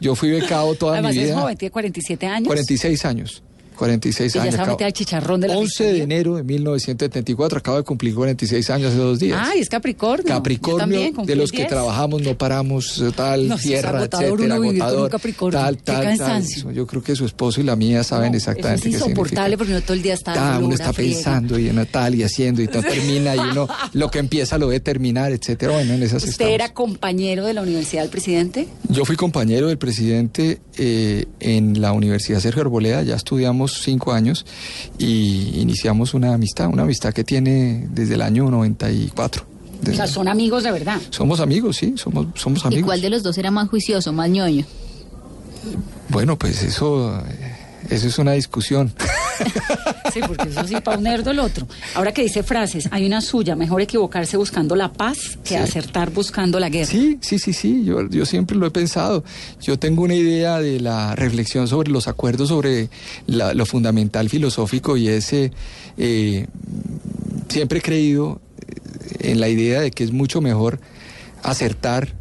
Yo 0.00 0.14
fui 0.14 0.30
becado 0.30 0.74
toda 0.74 1.00
mi 1.00 1.08
vida. 1.08 1.20
Además 1.20 1.28
es 1.28 1.42
joven, 1.42 1.56
tiene 1.56 1.72
47 1.72 2.26
años. 2.26 2.46
46 2.46 3.04
años. 3.04 3.42
46 3.76 4.34
y 4.34 4.38
años. 4.38 4.54
Ya 4.54 4.64
mete 4.64 4.84
al 4.84 4.92
chicharrón 4.92 5.40
de 5.40 5.48
la 5.48 5.56
11 5.56 5.92
de 5.92 6.02
enero 6.02 6.36
de 6.36 6.42
1974, 6.42 7.58
acabo 7.58 7.76
de 7.76 7.84
cumplir 7.84 8.14
46 8.14 8.70
años 8.70 8.92
hace 8.92 8.98
dos 8.98 9.18
días. 9.18 9.40
Ah, 9.40 9.52
es 9.56 9.68
Capricornio. 9.68 10.26
Capricornio, 10.26 11.12
de 11.24 11.36
los 11.36 11.52
que 11.52 11.64
trabajamos, 11.66 12.22
no 12.22 12.36
paramos, 12.36 13.00
eh, 13.00 13.12
tal, 13.14 13.54
tierra, 13.60 14.04
etcétera, 14.04 14.54
agotador, 14.54 15.10
tal, 15.50 15.76
tal, 15.78 16.04
cansancio. 16.04 16.64
tal. 16.64 16.74
Yo 16.74 16.86
creo 16.86 17.02
que 17.02 17.14
su 17.14 17.24
esposo 17.24 17.60
y 17.60 17.64
la 17.64 17.76
mía 17.76 18.02
saben 18.02 18.34
exactamente 18.34 18.88
eso 18.88 18.88
es 18.88 18.94
insoportable 19.02 19.56
porque 19.56 19.72
uno 19.72 19.82
todo 19.82 19.94
el 19.94 20.02
día 20.02 20.14
está. 20.14 20.56
Ah, 20.56 20.58
uno 20.58 20.74
está 20.74 20.92
pensando 20.92 21.58
y 21.58 21.68
en 21.68 21.86
tal 21.86 22.14
y 22.14 22.22
haciendo 22.22 22.62
y 22.62 22.68
todo 22.68 22.82
termina 22.88 23.36
y 23.36 23.38
uno 23.38 23.68
lo 23.92 24.10
que 24.10 24.18
empieza 24.18 24.58
lo 24.58 24.68
ve 24.68 24.80
terminar, 24.80 25.32
etcétera. 25.32 25.72
Bueno, 25.72 25.94
en 25.94 26.02
esas 26.02 26.24
¿Usted 26.24 26.48
era 26.48 26.72
compañero 26.72 27.44
de 27.44 27.54
la 27.54 27.62
Universidad 27.62 28.02
del 28.02 28.10
Presidente? 28.10 28.68
Yo 28.88 29.04
fui 29.04 29.16
compañero 29.16 29.68
del 29.68 29.78
presidente 29.78 30.60
eh, 30.78 31.26
en 31.40 31.80
la 31.80 31.92
Universidad 31.92 32.40
Sergio 32.40 32.62
Arboleda, 32.62 33.02
ya 33.02 33.16
estudiamos 33.16 33.65
cinco 33.74 34.12
años 34.12 34.46
y 34.98 35.60
iniciamos 35.60 36.14
una 36.14 36.34
amistad, 36.34 36.68
una 36.68 36.82
amistad 36.82 37.12
que 37.12 37.24
tiene 37.24 37.86
desde 37.90 38.14
el 38.14 38.22
año 38.22 38.50
94. 38.50 39.44
O 39.88 39.92
sea, 39.94 40.06
son 40.06 40.28
amigos 40.28 40.64
de 40.64 40.72
verdad. 40.72 41.00
Somos 41.10 41.40
amigos, 41.40 41.76
sí, 41.76 41.94
somos, 41.96 42.26
somos 42.34 42.64
amigos. 42.64 42.80
¿Y 42.80 42.84
cuál 42.84 43.00
de 43.00 43.10
los 43.10 43.22
dos 43.22 43.36
era 43.38 43.50
más 43.50 43.68
juicioso, 43.68 44.12
más 44.12 44.28
ñoño? 44.30 44.64
Bueno, 46.08 46.38
pues 46.38 46.62
eso, 46.62 47.20
eso 47.90 48.08
es 48.08 48.18
una 48.18 48.32
discusión. 48.32 48.92
Sí, 50.12 50.20
porque 50.26 50.48
eso 50.48 50.66
sí, 50.66 50.76
para 50.82 50.96
un 50.96 51.04
nerdo 51.04 51.30
el 51.30 51.38
otro. 51.40 51.68
Ahora 51.94 52.12
que 52.12 52.22
dice 52.22 52.42
frases, 52.42 52.88
hay 52.90 53.04
una 53.04 53.20
suya, 53.20 53.54
mejor 53.54 53.82
equivocarse 53.82 54.38
buscando 54.38 54.74
la 54.74 54.90
paz 54.90 55.36
que 55.44 55.58
acertar 55.58 56.10
buscando 56.10 56.58
la 56.58 56.70
guerra. 56.70 56.90
Sí, 56.90 57.18
sí, 57.20 57.38
sí, 57.38 57.52
sí, 57.52 57.84
yo, 57.84 58.08
yo 58.08 58.24
siempre 58.24 58.56
lo 58.56 58.66
he 58.66 58.70
pensado. 58.70 59.24
Yo 59.60 59.78
tengo 59.78 60.02
una 60.04 60.14
idea 60.14 60.58
de 60.58 60.80
la 60.80 61.14
reflexión 61.16 61.68
sobre 61.68 61.90
los 61.90 62.08
acuerdos, 62.08 62.48
sobre 62.48 62.88
lo 63.26 63.66
fundamental 63.66 64.30
filosófico 64.30 64.96
y 64.96 65.08
ese, 65.08 65.52
eh, 65.98 66.46
siempre 67.48 67.80
he 67.80 67.82
creído 67.82 68.40
en 69.20 69.38
la 69.38 69.48
idea 69.48 69.82
de 69.82 69.90
que 69.90 70.04
es 70.04 70.12
mucho 70.12 70.40
mejor 70.40 70.80
acertar 71.42 72.14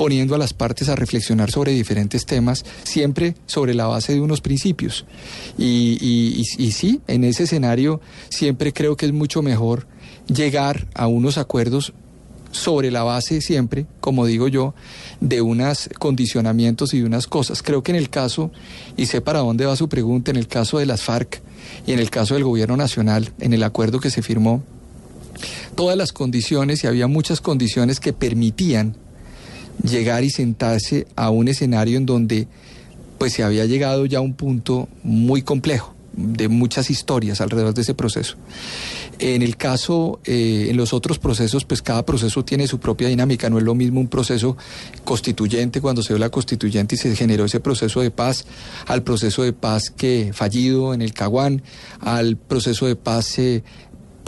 poniendo 0.00 0.34
a 0.34 0.38
las 0.38 0.54
partes 0.54 0.88
a 0.88 0.96
reflexionar 0.96 1.50
sobre 1.50 1.72
diferentes 1.72 2.24
temas, 2.24 2.64
siempre 2.84 3.34
sobre 3.44 3.74
la 3.74 3.86
base 3.86 4.14
de 4.14 4.22
unos 4.22 4.40
principios. 4.40 5.04
Y, 5.58 6.42
sí, 6.74 7.02
en 7.06 7.22
ese 7.22 7.42
escenario 7.42 8.00
siempre 8.30 8.72
creo 8.72 8.96
que 8.96 9.04
es 9.04 9.12
mucho 9.12 9.42
mejor 9.42 9.86
llegar 10.26 10.88
a 10.94 11.06
unos 11.06 11.36
acuerdos 11.36 11.92
sobre 12.50 12.90
la 12.90 13.02
base 13.02 13.42
siempre, 13.42 13.84
como 14.00 14.24
digo 14.24 14.48
yo, 14.48 14.72
de 15.20 15.42
unos 15.42 15.90
condicionamientos 15.98 16.94
y 16.94 17.00
de 17.00 17.04
unas 17.04 17.26
cosas. 17.26 17.62
Creo 17.62 17.82
que 17.82 17.92
en 17.92 17.98
el 17.98 18.08
caso, 18.08 18.50
y 18.96 19.04
sé 19.04 19.20
para 19.20 19.40
dónde 19.40 19.66
va 19.66 19.76
su 19.76 19.90
pregunta, 19.90 20.30
en 20.30 20.38
el 20.38 20.48
caso 20.48 20.78
de 20.78 20.86
las 20.86 21.02
FARC 21.02 21.42
y 21.86 21.92
en 21.92 21.98
el 21.98 22.08
caso 22.08 22.32
del 22.32 22.44
gobierno 22.44 22.78
nacional, 22.78 23.34
en 23.38 23.52
el 23.52 23.62
acuerdo 23.62 24.00
que 24.00 24.08
se 24.08 24.22
firmó, 24.22 24.62
todas 25.74 25.98
las 25.98 26.14
condiciones 26.14 26.84
y 26.84 26.86
había 26.86 27.06
muchas 27.06 27.42
condiciones 27.42 28.00
que 28.00 28.14
permitían 28.14 28.96
llegar 29.82 30.24
y 30.24 30.30
sentarse 30.30 31.06
a 31.16 31.30
un 31.30 31.48
escenario 31.48 31.96
en 31.96 32.06
donde 32.06 32.48
pues 33.18 33.34
se 33.34 33.42
había 33.42 33.66
llegado 33.66 34.06
ya 34.06 34.18
a 34.18 34.22
un 34.22 34.34
punto 34.34 34.88
muy 35.02 35.42
complejo 35.42 35.94
de 36.12 36.48
muchas 36.48 36.90
historias 36.90 37.40
alrededor 37.40 37.74
de 37.74 37.82
ese 37.82 37.94
proceso. 37.94 38.36
En 39.18 39.42
el 39.42 39.56
caso, 39.56 40.18
eh, 40.24 40.68
en 40.70 40.76
los 40.76 40.94
otros 40.94 41.18
procesos, 41.18 41.64
pues 41.64 41.82
cada 41.82 42.04
proceso 42.04 42.42
tiene 42.44 42.66
su 42.66 42.80
propia 42.80 43.08
dinámica. 43.08 43.50
No 43.50 43.58
es 43.58 43.64
lo 43.64 43.74
mismo 43.74 44.00
un 44.00 44.08
proceso 44.08 44.56
constituyente 45.04 45.80
cuando 45.80 46.02
se 46.02 46.14
dio 46.14 46.18
la 46.18 46.30
constituyente 46.30 46.94
y 46.94 46.98
se 46.98 47.14
generó 47.14 47.44
ese 47.44 47.60
proceso 47.60 48.00
de 48.00 48.10
paz, 48.10 48.46
al 48.86 49.02
proceso 49.02 49.42
de 49.42 49.52
paz 49.52 49.90
que 49.90 50.30
fallido 50.32 50.94
en 50.94 51.02
el 51.02 51.12
Caguán, 51.12 51.62
al 52.00 52.38
proceso 52.38 52.86
de 52.86 52.96
paz 52.96 53.38
eh, 53.38 53.62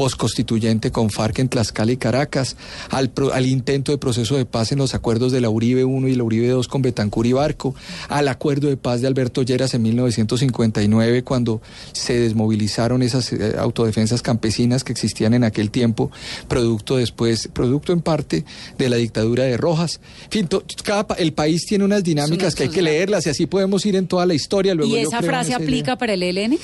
postconstituyente 0.02 0.90
con 0.90 1.10
FARC 1.10 1.38
en 1.38 1.48
Tlaxcala 1.48 1.92
y 1.92 1.96
Caracas, 1.96 2.56
al, 2.90 3.12
al, 3.32 3.46
intento 3.46 3.92
de 3.92 3.98
proceso 3.98 4.36
de 4.36 4.44
paz 4.44 4.72
en 4.72 4.78
los 4.78 4.96
acuerdos 4.96 5.30
de 5.30 5.40
la 5.40 5.48
Uribe 5.48 5.84
1 5.84 6.08
y 6.08 6.16
la 6.16 6.24
Uribe 6.24 6.48
2 6.48 6.66
con 6.66 6.82
Betancur 6.82 7.24
y 7.24 7.32
Barco, 7.32 7.76
al 8.08 8.26
acuerdo 8.26 8.66
de 8.66 8.76
paz 8.76 9.00
de 9.00 9.06
Alberto 9.06 9.42
Lleras 9.42 9.74
en 9.74 9.82
1959 9.82 11.22
cuando 11.22 11.62
se 11.92 12.18
desmovilizaron 12.18 13.00
esas 13.00 13.32
eh, 13.32 13.54
autodefensas 13.56 14.22
campesinas 14.22 14.82
que 14.82 14.90
existían 14.90 15.34
en 15.34 15.44
aquel 15.44 15.70
tiempo, 15.70 16.10
producto 16.48 16.96
después, 16.96 17.48
producto 17.52 17.92
en 17.92 18.00
parte 18.00 18.44
de 18.78 18.88
la 18.88 18.96
dictadura 18.96 19.44
de 19.44 19.56
Rojas. 19.56 20.00
En 20.24 20.48
fin, 20.48 20.48
cada, 20.82 21.14
el 21.14 21.32
país 21.32 21.64
tiene 21.64 21.84
unas 21.84 22.02
dinámicas 22.02 22.56
que 22.56 22.64
hay 22.64 22.70
que 22.70 22.82
leerlas 22.82 23.24
y 23.26 23.30
así 23.30 23.46
podemos 23.46 23.86
ir 23.86 23.94
en 23.94 24.08
toda 24.08 24.26
la 24.26 24.34
historia. 24.34 24.74
Luego 24.74 24.96
¿Y 24.96 24.98
esa 24.98 25.22
frase 25.22 25.54
aplica 25.54 25.96
para 25.96 26.14
el 26.14 26.24
ELN? 26.24 26.58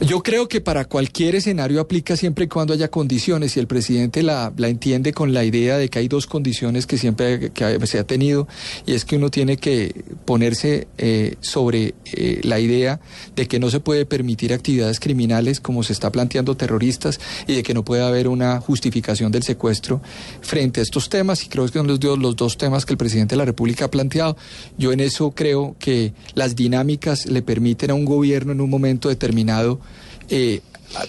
Yo 0.00 0.22
creo 0.22 0.48
que 0.48 0.62
para 0.62 0.86
cualquier 0.86 1.34
escenario 1.34 1.78
aplica 1.78 2.16
siempre 2.16 2.46
y 2.46 2.48
cuando 2.48 2.72
haya 2.72 2.88
condiciones 2.88 3.56
y 3.56 3.60
el 3.60 3.66
presidente 3.66 4.22
la, 4.22 4.50
entiende 4.58 5.12
con 5.12 5.34
la 5.34 5.44
idea 5.44 5.76
de 5.76 5.90
que 5.90 5.98
hay 5.98 6.08
dos 6.08 6.26
condiciones 6.26 6.86
que 6.86 6.96
siempre 6.96 7.50
que 7.50 7.86
se 7.86 7.98
ha 7.98 8.04
tenido 8.04 8.48
y 8.86 8.94
es 8.94 9.04
que 9.04 9.16
uno 9.16 9.30
tiene 9.30 9.58
que 9.58 10.04
ponerse 10.24 10.88
eh, 10.96 11.36
sobre 11.40 11.94
eh, 12.14 12.40
la 12.42 12.58
idea 12.58 13.00
de 13.36 13.46
que 13.46 13.58
no 13.58 13.68
se 13.68 13.80
puede 13.80 14.06
permitir 14.06 14.54
actividades 14.54 14.98
criminales 14.98 15.60
como 15.60 15.82
se 15.82 15.92
está 15.92 16.10
planteando 16.10 16.56
terroristas 16.56 17.20
y 17.46 17.56
de 17.56 17.62
que 17.62 17.74
no 17.74 17.84
puede 17.84 18.02
haber 18.02 18.28
una 18.28 18.60
justificación 18.60 19.30
del 19.30 19.42
secuestro 19.42 20.00
frente 20.40 20.80
a 20.80 20.84
estos 20.84 21.10
temas 21.10 21.44
y 21.44 21.48
creo 21.48 21.66
que 21.66 21.78
son 21.78 21.86
los, 21.86 22.02
los 22.02 22.34
dos 22.34 22.56
temas 22.56 22.86
que 22.86 22.94
el 22.94 22.98
presidente 22.98 23.34
de 23.34 23.38
la 23.38 23.44
República 23.44 23.84
ha 23.84 23.90
planteado. 23.90 24.38
Yo 24.78 24.90
en 24.92 25.00
eso 25.00 25.32
creo 25.32 25.76
que 25.78 26.14
las 26.34 26.56
dinámicas 26.56 27.26
le 27.26 27.42
permiten 27.42 27.90
a 27.90 27.94
un 27.94 28.06
gobierno 28.06 28.52
en 28.52 28.62
un 28.62 28.70
momento 28.70 29.10
determinado 29.10 29.81
eh, 30.28 30.60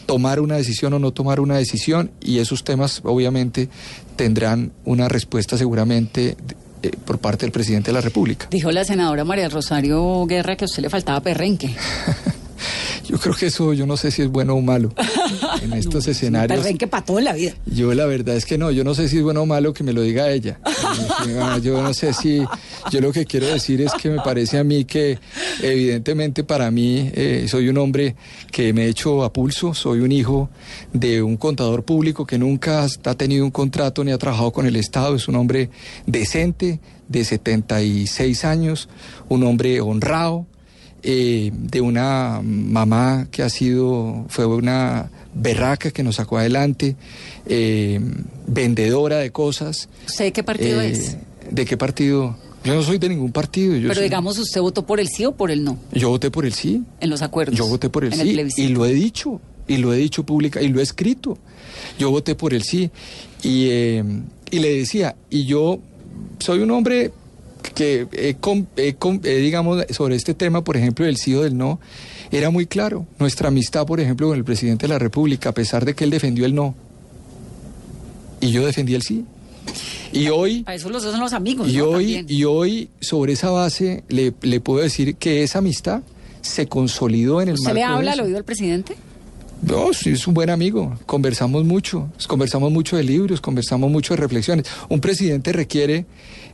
tomar 0.05 0.39
una 0.39 0.55
decisión 0.55 0.93
o 0.93 0.99
no 0.99 1.11
tomar 1.11 1.39
una 1.39 1.57
decisión 1.57 2.11
y 2.21 2.39
esos 2.39 2.63
temas 2.63 3.01
obviamente 3.03 3.69
tendrán 4.15 4.71
una 4.85 5.09
respuesta 5.09 5.57
seguramente 5.57 6.37
eh, 6.81 6.91
por 7.05 7.19
parte 7.19 7.45
del 7.45 7.51
presidente 7.51 7.91
de 7.91 7.93
la 7.93 8.01
República. 8.01 8.47
Dijo 8.49 8.71
la 8.71 8.85
senadora 8.85 9.23
María 9.23 9.49
Rosario 9.49 10.25
Guerra 10.25 10.55
que 10.55 10.65
a 10.65 10.67
usted 10.67 10.83
le 10.83 10.89
faltaba 10.89 11.19
perrenque. 11.21 11.75
Yo 13.07 13.17
creo 13.17 13.35
que 13.35 13.47
eso, 13.47 13.73
yo 13.73 13.85
no 13.85 13.97
sé 13.97 14.11
si 14.11 14.21
es 14.21 14.29
bueno 14.29 14.55
o 14.55 14.61
malo 14.61 14.93
en 15.61 15.73
estos 15.73 16.07
escenarios. 16.07 16.59
Perrenque 16.59 16.87
para 16.87 17.03
toda 17.03 17.21
la 17.21 17.33
vida. 17.33 17.53
Yo 17.65 17.93
la 17.93 18.05
verdad 18.05 18.35
es 18.35 18.45
que 18.45 18.57
no, 18.57 18.71
yo 18.71 18.83
no 18.83 18.93
sé 18.95 19.09
si 19.09 19.17
es 19.17 19.23
bueno 19.23 19.41
o 19.41 19.45
malo 19.45 19.73
que 19.73 19.83
me 19.83 19.93
lo 19.93 20.01
diga 20.01 20.29
ella. 20.31 20.59
yo 21.61 21.81
no 21.81 21.93
sé 21.93 22.13
si, 22.13 22.43
yo 22.91 23.01
lo 23.01 23.11
que 23.11 23.25
quiero 23.25 23.47
decir 23.47 23.81
es 23.81 23.91
que 23.93 24.09
me 24.09 24.21
parece 24.21 24.57
a 24.57 24.63
mí 24.63 24.85
que 24.85 25.19
evidentemente 25.61 26.43
para 26.43 26.71
mí 26.71 27.11
eh, 27.13 27.45
soy 27.49 27.69
un 27.69 27.77
hombre 27.77 28.15
que 28.51 28.73
me 28.73 28.85
he 28.85 28.89
hecho 28.89 29.23
a 29.23 29.33
pulso, 29.33 29.73
soy 29.73 29.99
un 29.99 30.11
hijo 30.11 30.49
de 30.93 31.21
un 31.21 31.37
contador 31.37 31.83
público 31.83 32.25
que 32.25 32.37
nunca 32.37 32.85
ha 32.85 33.15
tenido 33.15 33.43
un 33.43 33.51
contrato 33.51 34.03
ni 34.03 34.11
ha 34.11 34.17
trabajado 34.17 34.51
con 34.51 34.65
el 34.65 34.75
Estado, 34.75 35.15
es 35.15 35.27
un 35.27 35.35
hombre 35.35 35.69
decente, 36.05 36.79
de 37.07 37.23
76 37.23 38.45
años, 38.45 38.89
un 39.29 39.43
hombre 39.43 39.81
honrado, 39.81 40.45
eh, 41.03 41.51
de 41.53 41.81
una 41.81 42.41
mamá 42.43 43.27
que 43.29 43.43
ha 43.43 43.49
sido, 43.49 44.25
fue 44.29 44.45
una 44.45 45.09
berraca 45.33 45.91
que 45.91 46.03
nos 46.03 46.15
sacó 46.15 46.37
adelante, 46.37 46.95
eh, 47.45 47.99
vendedora 48.47 49.17
de 49.17 49.31
cosas. 49.31 49.89
¿Usted 50.07 50.31
qué 50.31 50.43
partido 50.43 50.81
eh, 50.81 50.91
es? 50.91 51.17
¿De 51.51 51.65
qué 51.65 51.75
partido? 51.75 52.37
Yo 52.63 52.73
no 52.73 52.81
soy 52.81 52.97
de 52.97 53.09
ningún 53.09 53.33
partido. 53.33 53.73
Pero 53.73 53.93
soy... 53.93 54.03
digamos, 54.03 54.37
¿usted 54.37 54.61
votó 54.61 54.85
por 54.85 54.99
el 54.99 55.09
sí 55.09 55.25
o 55.25 55.33
por 55.33 55.51
el 55.51 55.63
no? 55.63 55.77
Yo 55.91 56.09
voté 56.09 56.31
por 56.31 56.45
el 56.45 56.53
sí. 56.53 56.81
En 57.01 57.09
los 57.09 57.21
acuerdos. 57.21 57.57
Yo 57.57 57.67
voté 57.67 57.89
por 57.89 58.05
el 58.05 58.13
sí. 58.13 58.39
y 58.57 58.67
lo 58.69 58.85
he 58.85 58.93
dicho. 58.93 59.41
Y 59.67 59.77
lo 59.77 59.93
he 59.93 59.97
dicho 59.97 60.25
pública. 60.25 60.61
Y 60.61 60.69
lo 60.69 60.79
he 60.79 60.83
escrito. 60.83 61.37
Yo 61.99 62.09
voté 62.11 62.35
por 62.35 62.53
el 62.53 62.63
sí. 62.63 62.89
Y, 63.41 63.67
eh, 63.69 64.03
y 64.51 64.59
le 64.59 64.77
decía, 64.77 65.15
y 65.29 65.45
yo 65.45 65.79
soy 66.39 66.59
un 66.59 66.71
hombre 66.71 67.11
que, 67.63 68.07
eh, 68.11 69.39
digamos, 69.39 69.85
sobre 69.89 70.15
este 70.15 70.33
tema, 70.33 70.63
por 70.63 70.77
ejemplo, 70.77 71.05
del 71.05 71.17
sí 71.17 71.33
o 71.33 71.41
del 71.41 71.57
no, 71.57 71.79
era 72.31 72.49
muy 72.49 72.65
claro. 72.65 73.05
Nuestra 73.19 73.47
amistad, 73.47 73.85
por 73.85 73.99
ejemplo, 73.99 74.27
con 74.27 74.37
el 74.37 74.43
presidente 74.43 74.87
de 74.87 74.93
la 74.93 74.99
República, 74.99 75.49
a 75.49 75.53
pesar 75.53 75.85
de 75.85 75.93
que 75.93 76.03
él 76.03 76.09
defendió 76.09 76.45
el 76.45 76.55
no. 76.55 76.75
Y 78.41 78.51
yo 78.51 78.65
defendí 78.65 78.95
el 78.95 79.01
sí. 79.01 79.25
Y 80.11 80.29
hoy... 80.29 80.63
A 80.67 80.75
eso 80.75 80.89
los 80.89 81.01
son 81.03 81.19
los 81.19 81.33
amigos. 81.33 81.69
Y, 81.69 81.79
hoy, 81.81 82.25
y 82.27 82.43
hoy, 82.43 82.89
sobre 83.01 83.33
esa 83.33 83.49
base, 83.49 84.03
le, 84.09 84.31
puedo 84.31 84.83
decir 84.83 85.15
que 85.15 85.43
esa 85.43 85.59
amistad 85.59 86.03
se 86.41 86.67
consolidó 86.67 87.41
en 87.41 87.49
el 87.49 87.53
¿Usted 87.55 87.73
le 87.73 87.83
habla 87.83 88.11
al 88.11 88.19
oído 88.19 88.37
al 88.37 88.43
presidente? 88.43 88.95
No, 89.61 89.93
sí, 89.93 90.09
es 90.09 90.27
un 90.27 90.33
buen 90.33 90.49
amigo. 90.49 90.97
Conversamos 91.05 91.63
mucho. 91.63 92.09
Conversamos 92.27 92.71
mucho 92.71 92.97
de 92.97 93.03
libros, 93.03 93.39
conversamos 93.39 93.89
mucho 93.89 94.13
de 94.13 94.21
reflexiones. 94.21 94.65
Un 94.89 94.99
presidente 94.99 95.53
requiere. 95.53 96.05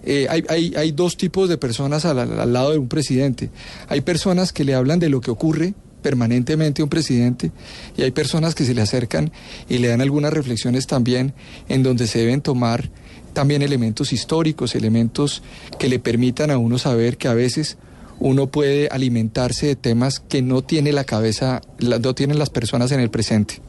Eh, 0.03 0.27
hay, 0.29 0.43
hay, 0.49 0.73
hay, 0.75 0.91
dos 0.91 1.17
tipos 1.17 1.49
de 1.49 1.57
personas 1.57 2.05
al, 2.05 2.19
al, 2.19 2.53
lado 2.53 2.71
de 2.71 2.77
un 2.77 2.87
presidente. 2.87 3.49
Hay 3.87 4.01
personas 4.01 4.53
que 4.53 4.63
le 4.63 4.73
hablan 4.73 4.99
de 4.99 5.09
lo 5.09 5.21
que 5.21 5.31
ocurre 5.31 5.73
permanentemente 6.01 6.81
un 6.81 6.89
presidente 6.89 7.51
y 7.97 8.03
hay 8.03 8.11
personas 8.11 8.55
que 8.55 8.63
se 8.63 8.73
le 8.73 8.81
acercan 8.81 9.31
y 9.67 9.79
le 9.79 9.89
dan 9.89 10.01
algunas 10.01 10.33
reflexiones 10.33 10.87
también 10.87 11.33
en 11.67 11.83
donde 11.83 12.07
se 12.07 12.19
deben 12.19 12.41
tomar 12.41 12.89
también 13.33 13.61
elementos 13.61 14.13
históricos, 14.13 14.75
elementos 14.75 15.43
que 15.77 15.89
le 15.89 15.99
permitan 15.99 16.51
a 16.51 16.57
uno 16.57 16.77
saber 16.77 17.17
que 17.17 17.27
a 17.27 17.33
veces 17.33 17.77
uno 18.19 18.47
puede 18.47 18.89
alimentarse 18.89 19.67
de 19.67 19.75
temas 19.75 20.19
que 20.19 20.41
no 20.41 20.61
tiene 20.61 20.91
la 20.91 21.03
cabeza, 21.03 21.61
no 21.79 22.15
tienen 22.15 22.39
las 22.39 22.49
personas 22.49 22.91
en 22.91 22.99
el 22.99 23.09
presente. 23.09 23.61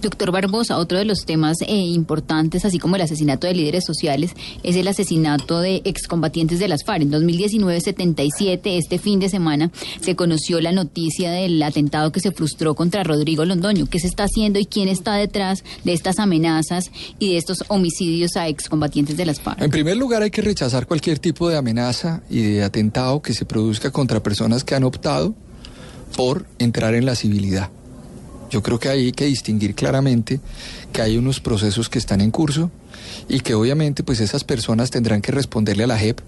Doctor 0.00 0.30
Barbosa, 0.30 0.78
otro 0.78 0.98
de 0.98 1.04
los 1.04 1.26
temas 1.26 1.58
eh, 1.62 1.74
importantes, 1.74 2.64
así 2.64 2.78
como 2.78 2.96
el 2.96 3.02
asesinato 3.02 3.46
de 3.46 3.54
líderes 3.54 3.84
sociales, 3.84 4.32
es 4.62 4.76
el 4.76 4.88
asesinato 4.88 5.60
de 5.60 5.82
excombatientes 5.84 6.58
de 6.58 6.68
las 6.68 6.84
FARC. 6.84 7.02
En 7.02 7.12
2019-77, 7.12 8.60
este 8.78 8.98
fin 8.98 9.20
de 9.20 9.28
semana, 9.28 9.70
se 10.00 10.16
conoció 10.16 10.60
la 10.60 10.72
noticia 10.72 11.30
del 11.30 11.62
atentado 11.62 12.12
que 12.12 12.20
se 12.20 12.32
frustró 12.32 12.74
contra 12.74 13.04
Rodrigo 13.04 13.44
Londoño. 13.44 13.86
¿Qué 13.90 13.98
se 13.98 14.06
está 14.06 14.24
haciendo 14.24 14.58
y 14.58 14.66
quién 14.66 14.88
está 14.88 15.14
detrás 15.14 15.64
de 15.84 15.92
estas 15.92 16.18
amenazas 16.18 16.90
y 17.18 17.32
de 17.32 17.36
estos 17.36 17.64
homicidios 17.68 18.36
a 18.36 18.48
excombatientes 18.48 19.16
de 19.16 19.26
las 19.26 19.40
FARC? 19.40 19.60
En 19.60 19.70
primer 19.70 19.96
lugar, 19.96 20.22
hay 20.22 20.30
que 20.30 20.42
rechazar 20.42 20.86
cualquier 20.86 21.18
tipo 21.18 21.48
de 21.48 21.56
amenaza 21.56 22.22
y 22.30 22.40
de 22.42 22.64
atentado 22.64 23.20
que 23.20 23.34
se 23.34 23.44
produzca 23.44 23.90
contra 23.90 24.22
personas 24.22 24.64
que 24.64 24.74
han 24.74 24.84
optado 24.84 25.34
por 26.16 26.46
entrar 26.58 26.94
en 26.94 27.06
la 27.06 27.14
civilidad. 27.14 27.70
Yo 28.50 28.62
creo 28.62 28.78
que 28.78 28.88
hay 28.88 29.12
que 29.12 29.26
distinguir 29.26 29.74
claramente 29.74 30.40
que 30.92 31.02
hay 31.02 31.16
unos 31.16 31.40
procesos 31.40 31.88
que 31.88 31.98
están 31.98 32.20
en 32.20 32.30
curso 32.30 32.70
y 33.28 33.40
que 33.40 33.54
obviamente 33.54 34.02
pues 34.02 34.20
esas 34.20 34.44
personas 34.44 34.90
tendrán 34.90 35.22
que 35.22 35.32
responderle 35.32 35.84
a 35.84 35.86
la 35.86 35.98
JEP 35.98 36.20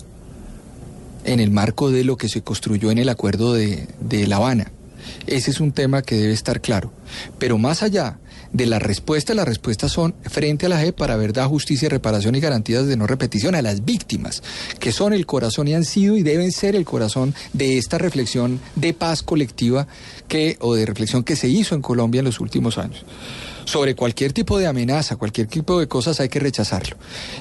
en 1.25 1.41
el 1.41 1.51
marco 1.51 1.91
de 1.91 2.05
lo 2.05 2.17
que 2.17 2.29
se 2.29 2.43
construyó 2.43 2.91
en 2.91 2.99
el 2.99 3.09
acuerdo 3.09 3.53
de, 3.55 3.89
de 4.01 4.27
La 4.27 4.37
Habana. 4.37 4.71
Ese 5.27 5.51
es 5.51 5.61
un 5.61 5.73
tema 5.73 6.03
que 6.03 6.17
debe 6.17 6.33
estar 6.33 6.61
claro. 6.61 6.93
Pero 7.39 7.59
más 7.59 7.83
allá 7.83 8.19
de 8.53 8.67
la 8.67 8.79
respuesta, 8.79 9.35
las 9.35 9.47
respuestas 9.49 9.93
son 9.93 10.15
frente 10.23 10.67
a 10.67 10.69
la 10.69 10.79
JEP 10.79 10.97
para 10.97 11.17
verdad, 11.17 11.47
justicia, 11.47 11.89
reparación 11.89 12.35
y 12.35 12.41
garantías 12.41 12.87
de 12.87 12.97
no 12.97 13.07
repetición 13.07 13.55
a 13.55 13.63
las 13.63 13.85
víctimas, 13.85 14.43
que 14.79 14.93
son 14.93 15.13
el 15.13 15.27
corazón 15.27 15.69
y 15.69 15.75
han 15.75 15.85
sido 15.85 16.17
y 16.17 16.23
deben 16.23 16.53
ser 16.53 16.77
el 16.77 16.85
corazón 16.85 17.35
de 17.53 17.79
esta 17.79 17.99
reflexión 17.99 18.61
de 18.75 18.93
paz 18.93 19.23
colectiva 19.23 19.87
que, 20.29 20.57
o 20.61 20.75
de 20.75 20.87
reflexión 20.87 21.25
que 21.25 21.37
se 21.37 21.49
hizo 21.49 21.75
en 21.75 21.83
Colombia 21.83 22.19
en 22.19 22.27
los 22.27 22.41
últimos 22.41 22.79
años 22.79 23.05
sobre 23.65 23.95
cualquier 23.95 24.33
tipo 24.33 24.59
de 24.59 24.67
amenaza, 24.67 25.15
cualquier 25.15 25.47
tipo 25.47 25.79
de 25.79 25.87
cosas 25.87 26.19
hay 26.19 26.29
que 26.29 26.41
rechazarlo. 26.41 26.97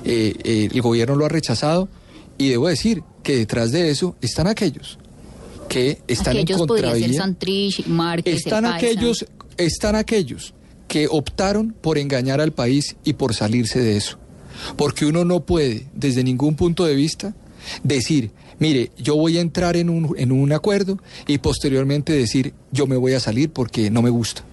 Eh, 0.06 0.36
eh, 0.44 0.70
el 0.72 0.82
gobierno 0.82 1.16
lo 1.16 1.26
ha 1.26 1.30
rechazado 1.30 1.90
y 2.38 2.50
debo 2.50 2.68
decir 2.68 3.02
que 3.24 3.36
detrás 3.36 3.72
de 3.72 3.90
eso 3.90 4.16
están 4.22 4.46
aquellos 4.46 5.00
que 5.68 6.00
están 6.08 6.38
en 6.38 6.46
contravía. 6.46 7.08
están 8.26 8.66
aquellos, 8.66 9.26
están 9.58 9.96
aquellos 9.96 10.54
que 10.92 11.08
optaron 11.10 11.74
por 11.80 11.98
engañar 11.98 12.42
al 12.42 12.52
país 12.52 12.98
y 13.06 13.14
por 13.14 13.34
salirse 13.34 13.80
de 13.80 13.96
eso. 13.96 14.18
Porque 14.76 15.06
uno 15.06 15.24
no 15.24 15.46
puede, 15.46 15.88
desde 15.94 16.22
ningún 16.22 16.58
punto 16.58 16.84
de 16.84 16.96
vista, 16.96 17.34
decir, 17.82 18.32
mire, 18.60 18.92
yo 18.98 19.16
voy 19.16 19.38
a 19.38 19.42
entrar 19.42 19.78
en 19.78 19.90
un, 19.90 20.14
en 20.18 20.34
un 20.34 20.52
acuerdo 20.52 20.98
y 21.28 21.38
posteriormente 21.38 22.12
decir, 22.12 22.54
yo 22.74 22.88
me 22.88 22.98
voy 22.98 23.14
a 23.14 23.22
salir 23.22 23.52
porque 23.52 23.90
no 23.90 24.02
me 24.02 24.10
gusta. 24.10 24.44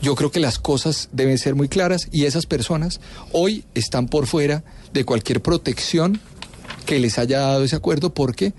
Yo 0.00 0.14
creo 0.14 0.30
que 0.30 0.38
las 0.38 0.60
cosas 0.60 1.08
deben 1.10 1.38
ser 1.38 1.56
muy 1.56 1.66
claras 1.66 2.06
y 2.12 2.26
esas 2.26 2.46
personas 2.46 3.00
hoy 3.32 3.64
están 3.74 4.06
por 4.06 4.28
fuera 4.28 4.62
de 4.92 5.04
cualquier 5.04 5.42
protección 5.42 6.20
que 6.86 7.00
les 7.00 7.18
haya 7.18 7.40
dado 7.40 7.64
ese 7.64 7.74
acuerdo 7.74 8.14
porque 8.14 8.52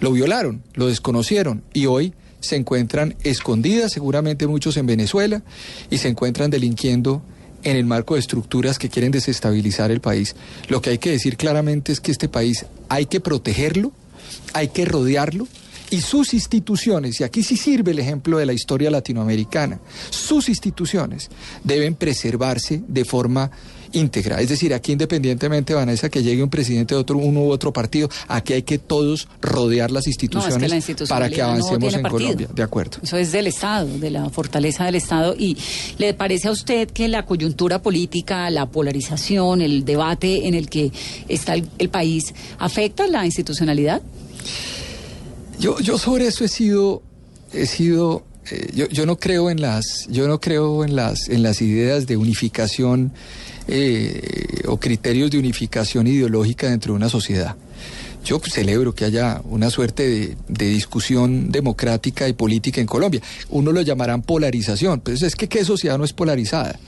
lo 0.00 0.10
violaron, 0.10 0.64
lo 0.74 0.88
desconocieron 0.88 1.62
y 1.72 1.86
hoy 1.86 2.12
se 2.42 2.56
encuentran 2.56 3.16
escondidas, 3.24 3.92
seguramente 3.92 4.46
muchos 4.46 4.76
en 4.76 4.86
Venezuela, 4.86 5.42
y 5.90 5.98
se 5.98 6.08
encuentran 6.08 6.50
delinquiendo 6.50 7.22
en 7.62 7.76
el 7.76 7.86
marco 7.86 8.14
de 8.14 8.20
estructuras 8.20 8.78
que 8.78 8.90
quieren 8.90 9.12
desestabilizar 9.12 9.90
el 9.90 10.00
país. 10.00 10.36
Lo 10.68 10.82
que 10.82 10.90
hay 10.90 10.98
que 10.98 11.10
decir 11.10 11.36
claramente 11.36 11.92
es 11.92 12.00
que 12.00 12.12
este 12.12 12.28
país 12.28 12.66
hay 12.88 13.06
que 13.06 13.20
protegerlo, 13.20 13.92
hay 14.52 14.68
que 14.68 14.84
rodearlo, 14.84 15.46
y 15.90 16.00
sus 16.00 16.32
instituciones, 16.32 17.20
y 17.20 17.24
aquí 17.24 17.42
sí 17.42 17.56
sirve 17.56 17.90
el 17.90 17.98
ejemplo 17.98 18.38
de 18.38 18.46
la 18.46 18.54
historia 18.54 18.90
latinoamericana, 18.90 19.78
sus 20.08 20.48
instituciones 20.48 21.28
deben 21.64 21.94
preservarse 21.94 22.82
de 22.88 23.04
forma 23.04 23.50
íntegra. 23.92 24.40
Es 24.40 24.48
decir, 24.48 24.74
aquí 24.74 24.92
independientemente, 24.92 25.74
Vanessa, 25.74 26.08
que 26.08 26.22
llegue 26.22 26.42
un 26.42 26.50
presidente 26.50 26.94
de 26.94 27.00
otro, 27.00 27.18
uno 27.18 27.40
u 27.40 27.50
otro 27.50 27.72
partido, 27.72 28.08
aquí 28.28 28.52
hay 28.52 28.62
que 28.62 28.78
todos 28.78 29.28
rodear 29.40 29.90
las 29.90 30.06
instituciones 30.06 30.72
para 31.08 31.28
que 31.30 31.42
avancemos 31.42 31.94
en 31.94 32.02
Colombia. 32.02 32.48
De 32.54 32.62
acuerdo. 32.62 32.98
Eso 33.02 33.16
es 33.16 33.32
del 33.32 33.46
Estado, 33.46 33.98
de 33.98 34.10
la 34.10 34.28
fortaleza 34.30 34.84
del 34.84 34.96
Estado. 34.96 35.34
¿Y 35.38 35.56
le 35.98 36.14
parece 36.14 36.48
a 36.48 36.50
usted 36.50 36.90
que 36.90 37.08
la 37.08 37.24
coyuntura 37.24 37.80
política, 37.80 38.50
la 38.50 38.66
polarización, 38.66 39.60
el 39.60 39.84
debate 39.84 40.46
en 40.46 40.54
el 40.54 40.68
que 40.68 40.92
está 41.28 41.54
el, 41.54 41.88
país 41.88 42.34
afecta 42.58 43.06
la 43.06 43.26
institucionalidad? 43.26 44.02
Yo, 45.58 45.78
yo 45.80 45.98
sobre 45.98 46.26
eso 46.26 46.44
he 46.44 46.48
sido, 46.48 47.02
he 47.52 47.66
sido 47.66 48.24
eh, 48.50 48.70
yo, 48.74 48.88
yo, 48.88 49.06
no 49.06 49.18
creo 49.18 49.50
en 49.50 49.60
las 49.60 50.08
yo 50.08 50.26
no 50.26 50.40
creo 50.40 50.84
en 50.84 50.96
las 50.96 51.28
en 51.28 51.44
las 51.44 51.62
ideas 51.62 52.06
de 52.06 52.16
unificación 52.16 53.12
eh, 53.68 54.62
o 54.66 54.78
criterios 54.78 55.30
de 55.30 55.38
unificación 55.38 56.06
ideológica 56.06 56.68
dentro 56.68 56.92
de 56.92 56.96
una 56.96 57.08
sociedad. 57.08 57.56
Yo 58.24 58.40
celebro 58.40 58.94
que 58.94 59.04
haya 59.04 59.40
una 59.44 59.68
suerte 59.68 60.36
de, 60.46 60.68
discusión 60.68 61.50
democrática 61.50 62.28
y 62.28 62.32
política 62.32 62.80
en 62.80 62.86
Colombia. 62.86 63.20
Uno 63.50 63.72
lo 63.72 63.80
llamarán 63.82 64.22
polarización, 64.22 65.00
pero 65.00 65.16
es 65.16 65.34
que 65.34 65.48
qué 65.48 65.64
sociedad 65.64 65.98
no 65.98 66.04
es 66.04 66.12
polarizada. 66.12 66.78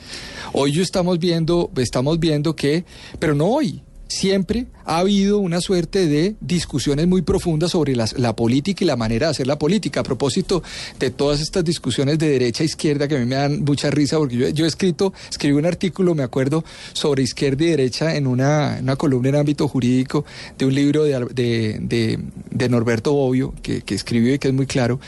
Hoy 0.52 0.70
yo 0.72 0.82
estamos 0.82 1.18
viendo, 1.18 1.70
estamos 1.76 2.20
viendo 2.20 2.54
que, 2.54 2.84
pero 3.18 3.34
no 3.34 3.46
hoy, 3.46 3.82
siempre 4.06 4.66
ha 4.84 4.98
habido 4.98 5.38
una 5.38 5.60
suerte 5.60 6.06
de 6.06 6.36
discusiones 6.40 7.06
muy 7.06 7.22
profundas 7.22 7.72
sobre 7.72 7.94
la 7.94 8.36
política 8.36 8.84
y 8.84 8.86
la 8.86 8.96
manera 8.96 9.26
de 9.26 9.30
hacer 9.32 9.46
la 9.46 9.58
política. 9.58 10.00
A 10.00 10.02
propósito 10.02 10.62
de 10.98 11.10
todas 11.10 11.40
estas 11.40 11.64
discusiones 11.64 12.18
de 12.18 12.28
derecha 12.28 12.62
e 12.62 12.66
izquierda 12.66 13.08
que 13.08 13.16
a 13.16 13.18
mí 13.18 13.26
me 13.26 13.36
dan 13.36 13.64
mucha 13.64 13.90
risa, 13.90 14.18
porque 14.18 14.52
yo, 14.52 14.64
he 14.64 14.68
escrito, 14.68 15.12
escribí 15.30 15.56
un 15.56 15.66
artículo, 15.66 16.14
me 16.14 16.22
acuerdo, 16.22 16.64
sobre 16.92 17.22
izquierda 17.22 17.64
y 17.64 17.68
derecha 17.68 18.16
en 18.16 18.26
una, 18.26 18.80
columna 18.96 19.30
en 19.30 19.36
ámbito 19.36 19.68
jurídico 19.68 20.24
de 20.58 20.66
un 20.66 20.74
libro 20.74 21.04
de, 21.04 21.18
de, 21.32 22.68
Norberto 22.68 23.12
Bobbio, 23.12 23.54
que, 23.62 23.82
escribió 23.94 24.34
y 24.34 24.38
que 24.38 24.48
es 24.48 24.54
muy 24.54 24.66
claro. 24.66 25.00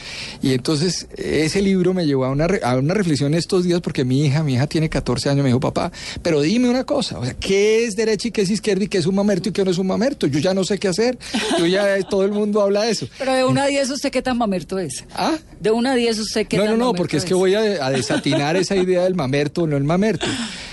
Y 0.42 0.52
entonces 0.52 1.08
ese 1.16 1.62
libro 1.62 1.94
me 1.94 2.06
llevó 2.06 2.24
a 2.24 2.30
una, 2.30 2.46
a 2.62 2.76
una 2.76 2.94
reflexión 2.94 3.34
estos 3.34 3.64
días 3.64 3.80
porque 3.80 4.04
mi 4.04 4.24
hija, 4.24 4.42
mi 4.42 4.54
hija 4.54 4.66
tiene 4.66 4.88
14 4.88 5.30
años, 5.30 5.42
me 5.42 5.48
dijo, 5.48 5.60
papá, 5.60 5.90
pero 6.22 6.40
dime 6.40 6.68
una 6.68 6.84
cosa, 6.84 7.18
o 7.18 7.24
sea, 7.24 7.34
¿qué 7.34 7.84
es 7.84 7.96
derecha 7.96 8.28
y 8.28 8.30
qué 8.30 8.42
es 8.42 8.50
izquierda 8.50 8.84
y 8.84 8.88
qué 8.88 8.98
es 8.98 9.06
un 9.06 9.14
mamerto 9.14 9.48
y 9.48 9.52
qué 9.52 9.64
no 9.66 9.70
es 9.72 9.78
un 9.78 9.86
mamerto. 9.86 10.26
Yo 10.26 10.38
ya 10.38 10.54
no 10.54 10.64
sé 10.64 10.78
qué 10.78 10.88
hacer. 10.88 11.18
Yo 11.58 11.66
ya 11.66 12.00
todo 12.08 12.24
el 12.24 12.32
mundo 12.32 12.62
habla 12.62 12.82
de 12.82 12.92
eso. 12.92 13.06
Pero 13.18 13.34
de 13.34 13.44
una 13.44 13.64
a 13.64 13.66
diez 13.66 13.90
usted 13.90 14.10
qué 14.10 14.22
tan 14.22 14.38
mamerto 14.38 14.78
es. 14.78 15.04
¿Ah? 15.14 15.36
De 15.60 15.70
una 15.70 15.92
a 15.92 15.94
diez 15.94 16.18
usted 16.18 16.46
qué 16.46 16.56
no, 16.56 16.62
tan 16.64 16.72
No, 16.72 16.78
no, 16.78 16.84
no, 16.86 16.94
porque 16.94 17.18
es, 17.18 17.24
que 17.24 17.34
voy 17.34 17.54
a, 17.54 17.90
desatinar 17.90 18.56
esa 18.56 18.76
idea 18.76 19.04
del 19.04 19.14
mamerto 19.14 19.62
o 19.62 19.66
no 19.66 19.76
el 19.76 19.84
mamerto. 19.84 20.26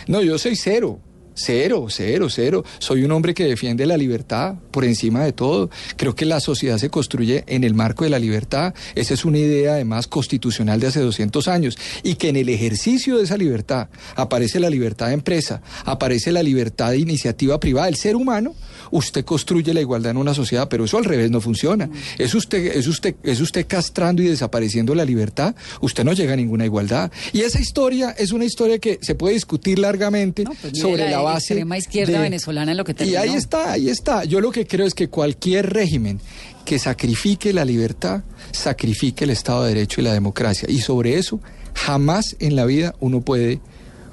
No, 0.08 0.22
yo 0.22 0.38
soy 0.38 0.56
cero. 0.56 1.00
Cero, 1.36 1.88
cero, 1.89 2.28
cero. 2.30 2.64
Soy 2.78 3.04
un 3.04 3.12
hombre 3.12 3.34
que 3.34 3.46
defiende 3.46 3.86
la 3.86 3.98
libertad 3.98 4.56
por 4.72 4.86
encima 4.86 5.24
de 5.24 5.34
todo. 5.34 5.70
Creo 5.98 6.14
que 6.14 6.26
la 6.26 6.39
sociedad 6.39 6.78
se 6.78 6.89
construye 6.89 7.44
en 7.48 7.64
el 7.64 7.74
marco 7.74 8.04
de 8.04 8.12
la 8.12 8.20
libertad. 8.20 8.74
Esa 8.94 9.16
es 9.16 9.26
una 9.26 9.39
idea 9.39 9.74
además 9.74 10.08
constitucional 10.08 10.80
de 10.80 10.88
hace 10.88 11.00
200 11.00 11.48
años. 11.48 11.78
Y 12.04 12.16
que 12.16 12.30
en 12.30 12.36
el 12.36 12.50
ejercicio 12.50 13.18
de 13.18 13.24
esa 13.24 13.38
libertad 13.38 13.89
aparece 14.16 14.60
la 14.60 14.70
libertad 14.70 15.08
de 15.08 15.14
empresa, 15.14 15.62
aparece 15.86 16.32
la 16.32 16.44
libertad 16.44 16.91
de 16.91 17.00
iniciativa 17.00 17.60
privada. 17.60 17.88
El 17.88 17.96
ser 17.96 18.16
humano, 18.16 18.54
usted 18.94 19.26
construye 19.26 19.74
la 19.74 19.82
igualdad 19.82 20.12
en 20.12 20.18
una 20.18 20.34
sociedad, 20.34 20.68
pero 20.70 20.86
eso 20.86 20.98
al 20.98 21.06
revés 21.06 21.30
no 21.32 21.41
funciona. 21.41 21.89
Es 22.18 22.34
usted, 22.36 22.78
es 22.78 22.88
usted, 22.88 23.16
es 23.24 23.41
usted 23.41 23.66
castrando 23.68 24.22
y 24.22 24.28
desapareciendo 24.28 24.96
la 24.96 25.04
libertad. 25.04 25.56
Usted 25.82 26.04
no 26.04 26.14
llega 26.14 26.34
a 26.34 26.36
ninguna 26.36 26.66
igualdad. 26.66 27.12
Y 27.34 27.41
esa 27.41 27.60
historia 27.60 28.12
es 28.18 28.32
una 28.32 28.46
historia 28.46 28.80
que 28.80 29.00
se 29.02 29.16
puede 29.16 29.34
discutir 29.34 29.80
largamente 29.80 30.44
pues 30.62 30.78
sobre 30.78 31.10
la 31.10 31.20
base 31.20 31.54
extrema 31.54 31.78
izquierda 31.78 32.14
de- 32.14 32.20
venezolana 32.20 32.72
en 32.72 32.78
lo 32.78 32.84
que 32.86 32.94
y 33.04 33.16
ahí 33.16 33.34
está, 33.34 33.72
ahí 33.74 33.89
está. 33.89 34.24
Yo 34.26 34.39
lo 34.39 34.52
que 34.52 34.66
creo 34.68 34.86
es 34.86 34.94
que 34.94 35.10
cualquier 35.10 35.74
régimen 35.74 36.20
que 36.64 36.80
sacrifique 36.80 37.52
la 37.52 37.66
libertad, 37.66 38.22
sacrifique 38.52 39.26
el 39.26 39.32
Estado 39.32 39.64
de 39.64 39.74
Derecho 39.74 40.00
y 40.00 40.04
la 40.06 40.14
democracia. 40.14 40.70
Y 40.70 40.80
sobre 40.80 41.18
eso, 41.18 41.39
jamás 41.74 42.36
en 42.39 42.56
la 42.56 42.66
vida 42.66 42.96
uno 43.00 43.22
puede 43.22 43.60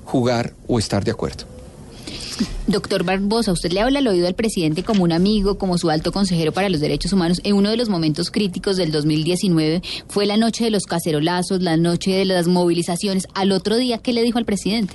jugar 0.04 0.54
o 0.66 0.78
estar 0.78 1.04
de 1.04 1.10
acuerdo. 1.12 1.44
Doctor 2.66 3.04
Barbosa, 3.04 3.52
usted 3.52 3.72
le 3.72 3.80
habla 3.80 3.98
al 3.98 4.06
oído 4.06 4.26
al 4.26 4.34
presidente 4.34 4.82
como 4.82 5.04
un 5.04 5.12
amigo, 5.12 5.58
como 5.58 5.78
su 5.78 5.90
alto 5.90 6.12
consejero 6.12 6.52
para 6.52 6.68
los 6.68 6.80
derechos 6.80 7.12
humanos. 7.12 7.40
En 7.44 7.54
uno 7.54 7.70
de 7.70 7.76
los 7.76 7.88
momentos 7.88 8.30
críticos 8.30 8.76
del 8.76 8.92
2019 8.92 9.82
fue 10.08 10.26
la 10.26 10.36
noche 10.36 10.64
de 10.64 10.70
los 10.70 10.84
cacerolazos, 10.84 11.62
la 11.62 11.76
noche 11.76 12.12
de 12.12 12.24
las 12.24 12.46
movilizaciones. 12.46 13.26
Al 13.34 13.52
otro 13.52 13.76
día, 13.76 13.98
¿qué 13.98 14.12
le 14.12 14.22
dijo 14.22 14.38
al 14.38 14.44
presidente? 14.44 14.94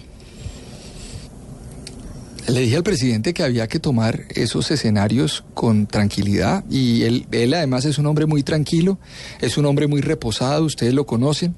Le 2.48 2.62
dije 2.62 2.76
al 2.76 2.84
presidente 2.84 3.34
que 3.34 3.42
había 3.42 3.68
que 3.68 3.80
tomar 3.80 4.26
esos 4.36 4.70
escenarios 4.70 5.44
con 5.56 5.88
tranquilidad 5.88 6.64
y 6.70 7.02
él, 7.02 7.26
él 7.32 7.56
además 7.56 7.86
es 7.86 7.98
un 7.98 8.06
hombre 8.06 8.28
muy 8.28 8.44
tranquilo, 8.44 9.00
es 9.42 9.58
un 9.58 9.66
hombre 9.66 9.88
muy 9.88 10.02
reposado, 10.02 10.64
ustedes 10.64 10.94
lo 10.94 11.08
conocen 11.08 11.56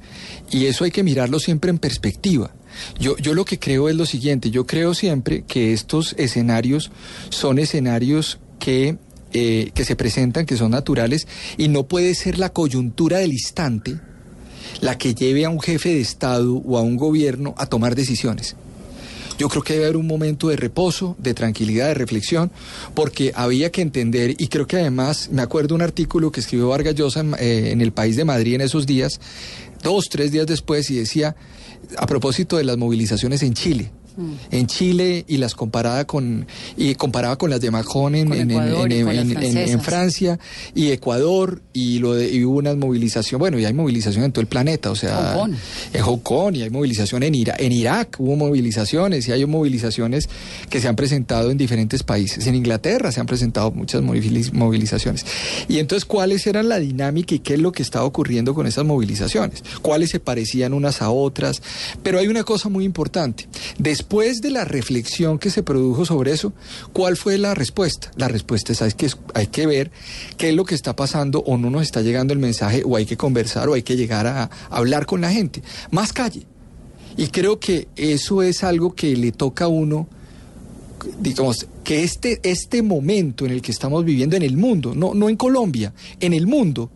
y 0.49 0.65
eso 0.65 0.85
hay 0.85 0.91
que 0.91 1.03
mirarlo 1.03 1.39
siempre 1.39 1.71
en 1.71 1.77
perspectiva. 1.77 2.51
Yo, 2.99 3.17
yo 3.17 3.33
lo 3.33 3.45
que 3.45 3.59
creo 3.59 3.89
es 3.89 3.95
lo 3.95 4.05
siguiente, 4.05 4.51
yo 4.51 4.65
creo 4.65 4.93
siempre 4.93 5.43
que 5.47 5.73
estos 5.73 6.13
escenarios 6.17 6.91
son 7.29 7.59
escenarios 7.59 8.39
que, 8.59 8.97
eh, 9.33 9.71
que 9.73 9.85
se 9.85 9.95
presentan, 9.95 10.45
que 10.45 10.57
son 10.57 10.71
naturales 10.71 11.27
y 11.57 11.67
no 11.67 11.87
puede 11.87 12.15
ser 12.15 12.37
la 12.37 12.49
coyuntura 12.49 13.19
del 13.19 13.33
instante 13.33 13.99
la 14.81 14.97
que 14.97 15.15
lleve 15.15 15.45
a 15.45 15.49
un 15.49 15.61
jefe 15.61 15.89
de 15.89 16.01
Estado 16.01 16.55
o 16.55 16.77
a 16.77 16.81
un 16.81 16.97
gobierno 16.97 17.55
a 17.57 17.65
tomar 17.67 17.95
decisiones. 17.95 18.55
Yo 19.37 19.49
creo 19.49 19.61
que 19.61 19.73
debe 19.73 19.85
haber 19.85 19.97
un 19.97 20.07
momento 20.07 20.47
de 20.47 20.55
reposo, 20.55 21.15
de 21.19 21.35
tranquilidad, 21.35 21.87
de 21.87 21.93
reflexión, 21.93 22.51
porque 22.95 23.31
había 23.35 23.71
que 23.71 23.81
entender, 23.81 24.35
y 24.39 24.47
creo 24.47 24.65
que 24.65 24.77
además, 24.77 25.29
me 25.31 25.43
acuerdo 25.43 25.75
un 25.75 25.83
artículo 25.83 26.31
que 26.31 26.39
escribió 26.39 26.69
Vargas 26.69 26.95
Llosa 26.95 27.19
en, 27.19 27.35
eh, 27.35 27.71
en 27.71 27.81
El 27.81 27.91
País 27.91 28.15
de 28.15 28.25
Madrid 28.25 28.55
en 28.55 28.61
esos 28.61 28.87
días, 28.87 29.19
dos, 29.83 30.09
tres 30.09 30.31
días 30.31 30.47
después, 30.47 30.89
y 30.89 30.95
decía, 30.95 31.35
a 31.97 32.05
propósito 32.05 32.57
de 32.57 32.63
las 32.63 32.77
movilizaciones 32.77 33.43
en 33.43 33.53
Chile, 33.53 33.91
en 34.51 34.67
Chile 34.67 35.23
y 35.27 35.37
las 35.37 35.53
comparaba 35.55 36.05
con 36.05 36.45
y 36.75 36.95
comparaba 36.95 37.37
con 37.37 37.49
las 37.49 37.61
de 37.61 37.71
Macron 37.71 38.15
en, 38.15 38.33
en- 38.33 38.51
Ecuador. 38.51 39.81
Francia 39.81 40.39
y 40.73 40.91
Ecuador 40.91 41.61
y 41.73 41.99
lo 41.99 42.13
de, 42.13 42.31
y 42.33 42.43
hubo 42.43 42.57
una 42.57 42.73
movilización 42.75 43.39
bueno 43.39 43.59
y 43.59 43.65
hay 43.65 43.73
movilización 43.73 44.23
en 44.25 44.31
todo 44.31 44.41
el 44.41 44.47
planeta 44.47 44.89
o 44.91 44.95
sea 44.95 45.33
Hong 45.35 45.51
Kong. 45.51 45.55
en 45.93 46.01
Hong 46.01 46.19
Kong 46.19 46.55
y 46.55 46.61
hay 46.63 46.69
movilización 46.69 47.23
en 47.23 47.35
Irak 47.35 47.57
en 47.59 47.71
Irak 47.71 48.15
hubo 48.19 48.35
movilizaciones 48.35 49.27
y 49.27 49.31
hay 49.31 49.45
movilizaciones 49.45 50.29
que 50.69 50.81
se 50.81 50.87
han 50.87 50.95
presentado 50.95 51.51
en 51.51 51.57
diferentes 51.57 52.03
países. 52.03 52.47
En 52.47 52.55
Inglaterra 52.55 53.11
se 53.11 53.19
han 53.19 53.25
presentado 53.27 53.71
muchas 53.71 54.01
moviliz- 54.01 54.51
movilizaciones. 54.51 55.25
Y 55.67 55.79
entonces 55.79 56.05
cuáles 56.05 56.45
eran 56.47 56.69
la 56.69 56.79
dinámica 56.79 57.35
y 57.35 57.39
qué 57.39 57.53
es 57.53 57.59
lo 57.59 57.71
que 57.71 57.83
estaba 57.83 58.05
ocurriendo 58.05 58.53
con 58.53 58.65
esas 58.67 58.85
movilizaciones 58.85 59.63
cuáles 59.81 60.09
se 60.09 60.19
parecían 60.19 60.73
unas 60.73 61.01
a 61.01 61.09
otras 61.09 61.61
pero 62.03 62.19
hay 62.19 62.27
una 62.27 62.43
cosa 62.43 62.69
muy 62.69 62.83
importante. 62.85 63.47
Después 63.77 64.06
de 64.09 64.49
la 64.49 64.65
reflexión 64.65 65.37
que 65.37 65.49
se 65.49 65.63
produjo 65.63 66.05
sobre 66.05 66.31
eso 66.31 66.53
cuál 66.93 67.17
fue 67.17 67.37
la 67.37 67.53
respuesta 67.53 68.09
la 68.15 68.27
respuesta 68.27 68.71
es 68.73 68.93
que 68.95 69.09
hay 69.33 69.47
que 69.47 69.67
ver 69.67 69.91
qué 70.37 70.49
es 70.49 70.55
lo 70.55 70.65
que 70.65 70.75
está 70.75 70.95
pasando 70.95 71.39
o 71.39 71.57
no 71.57 71.69
nos 71.69 71.83
está 71.83 72.01
llegando 72.01 72.33
el 72.33 72.39
mensaje 72.39 72.83
o 72.85 72.95
hay 72.95 73.05
que 73.05 73.17
conversar 73.17 73.69
o 73.69 73.73
hay 73.73 73.83
que 73.83 73.95
llegar 73.95 74.27
a, 74.27 74.49
hablar 74.69 75.05
con 75.05 75.21
la 75.21 75.31
gente. 75.31 75.61
Más 75.91 76.13
calle. 76.13 76.43
Y 77.15 77.27
creo 77.27 77.59
que 77.59 77.87
eso 77.95 78.41
es 78.41 78.63
algo 78.63 78.93
que 78.93 79.15
le 79.15 79.31
toca 79.31 79.65
a 79.65 79.67
uno, 79.67 80.07
digamos, 81.19 81.67
que 81.83 82.03
este, 82.03 82.39
este 82.43 82.81
momento 82.83 83.45
en 83.45 83.51
el 83.51 83.61
que 83.61 83.71
estamos 83.71 84.05
viviendo 84.05 84.35
en 84.35 84.43
el 84.43 84.55
mundo, 84.55 84.93
no, 84.95 85.13
no 85.13 85.29
en 85.29 85.35
Colombia, 85.35 85.93
en 86.19 86.33
el 86.33 86.45
mundo, 86.45 86.91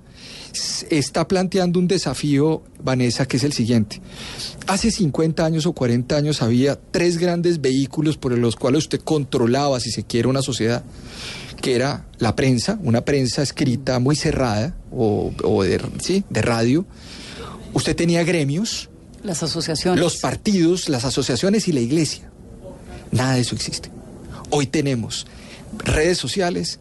está 0.89 1.27
planteando 1.27 1.79
un 1.79 1.87
desafío, 1.87 2.63
Vanessa, 2.83 3.25
que 3.27 3.37
es 3.37 3.43
el 3.43 3.53
siguiente. 3.53 4.01
Hace 4.67 4.91
50 4.91 5.45
años 5.45 5.65
o 5.65 5.73
40 5.73 6.15
años 6.15 6.41
había 6.41 6.79
tres 6.91 7.17
grandes 7.17 7.61
vehículos 7.61 8.17
por 8.17 8.37
los 8.37 8.55
cuales 8.55 8.83
usted 8.83 8.99
controlaba, 9.01 9.79
si 9.79 9.91
se 9.91 10.03
quiere, 10.03 10.27
una 10.27 10.41
sociedad, 10.41 10.83
que 11.61 11.75
era 11.75 12.05
la 12.17 12.35
prensa, 12.35 12.79
una 12.83 13.01
prensa 13.05 13.41
escrita 13.41 13.99
muy 13.99 14.15
cerrada, 14.15 14.75
o, 14.91 15.31
o 15.43 15.63
de, 15.63 15.79
¿sí? 16.01 16.23
de 16.29 16.41
radio. 16.41 16.85
Usted 17.73 17.95
tenía 17.95 18.23
gremios, 18.23 18.89
Las 19.23 19.43
asociaciones. 19.43 19.99
los 19.99 20.17
partidos, 20.17 20.89
las 20.89 21.05
asociaciones 21.05 21.67
y 21.67 21.71
la 21.71 21.79
iglesia. 21.79 22.29
Nada 23.11 23.35
de 23.35 23.41
eso 23.41 23.55
existe. 23.55 23.89
Hoy 24.49 24.67
tenemos 24.67 25.27
redes 25.77 26.17
sociales, 26.17 26.79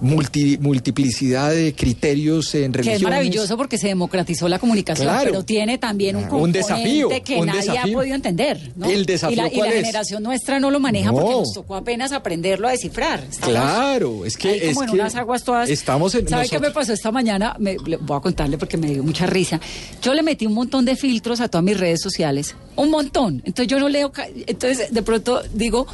multi- 0.00 0.58
multiplicidad 0.58 1.50
de 1.50 1.74
criterios 1.74 2.54
en 2.54 2.72
que 2.72 2.78
religiones. 2.78 3.00
es 3.00 3.02
maravilloso 3.04 3.56
porque 3.56 3.78
se 3.78 3.88
democratizó 3.88 4.48
la 4.48 4.58
comunicación, 4.58 5.06
Claro. 5.08 5.24
pero 5.30 5.44
tiene 5.44 5.78
también 5.78 6.16
un 6.16 6.24
Un 6.32 6.52
desafío, 6.52 7.08
que 7.24 7.36
un 7.36 7.46
nadie 7.46 7.60
desafío. 7.60 7.92
ha 7.94 7.98
podido 8.00 8.14
entender. 8.14 8.72
¿no? 8.76 8.86
¿El 8.90 9.06
desafío 9.06 9.34
y 9.34 9.36
la, 9.36 9.52
y 9.52 9.56
la 9.58 9.70
generación 9.72 10.22
nuestra 10.22 10.60
no 10.60 10.70
lo 10.70 10.80
maneja 10.80 11.12
porque 11.12 11.30
No. 11.30 11.38
nos 11.40 11.52
tocó 11.52 11.76
apenas 11.76 12.12
aprenderlo 12.12 12.68
a 12.68 12.72
descifrar. 12.72 13.20
Estamos 13.20 13.48
Claro, 13.54 14.24
es 14.26 14.36
que 14.36 14.48
ahí 14.50 14.58
como 14.60 14.70
es 14.70 14.76
en 14.78 14.86
que 14.86 15.00
unas 15.00 15.14
aguas 15.14 15.44
todas. 15.44 15.70
estamos 15.70 16.14
en 16.14 16.28
¿Sabe 16.28 16.48
qué 16.48 16.58
me 16.58 16.70
pasó 16.70 16.92
esta 16.92 17.10
mañana? 17.10 17.56
Me, 17.58 17.76
voy 17.78 18.16
a 18.16 18.20
contarle 18.20 18.58
porque 18.58 18.76
me 18.76 18.88
dio 18.88 19.02
mucha 19.02 19.26
risa. 19.26 19.60
Yo 20.02 20.14
le 20.14 20.22
metí 20.22 20.46
un 20.46 20.54
montón 20.54 20.84
de 20.84 20.96
filtros 20.96 21.40
a 21.40 21.48
todas 21.48 21.64
mis 21.64 21.78
redes 21.78 22.00
sociales, 22.00 22.54
un 22.76 22.90
montón. 22.90 23.42
Entonces 23.44 23.66
yo 23.68 23.78
no 23.78 23.88
leo, 23.88 24.12
entonces 24.46 24.92
de 24.92 25.02
pronto 25.02 25.40
digo, 25.52 25.86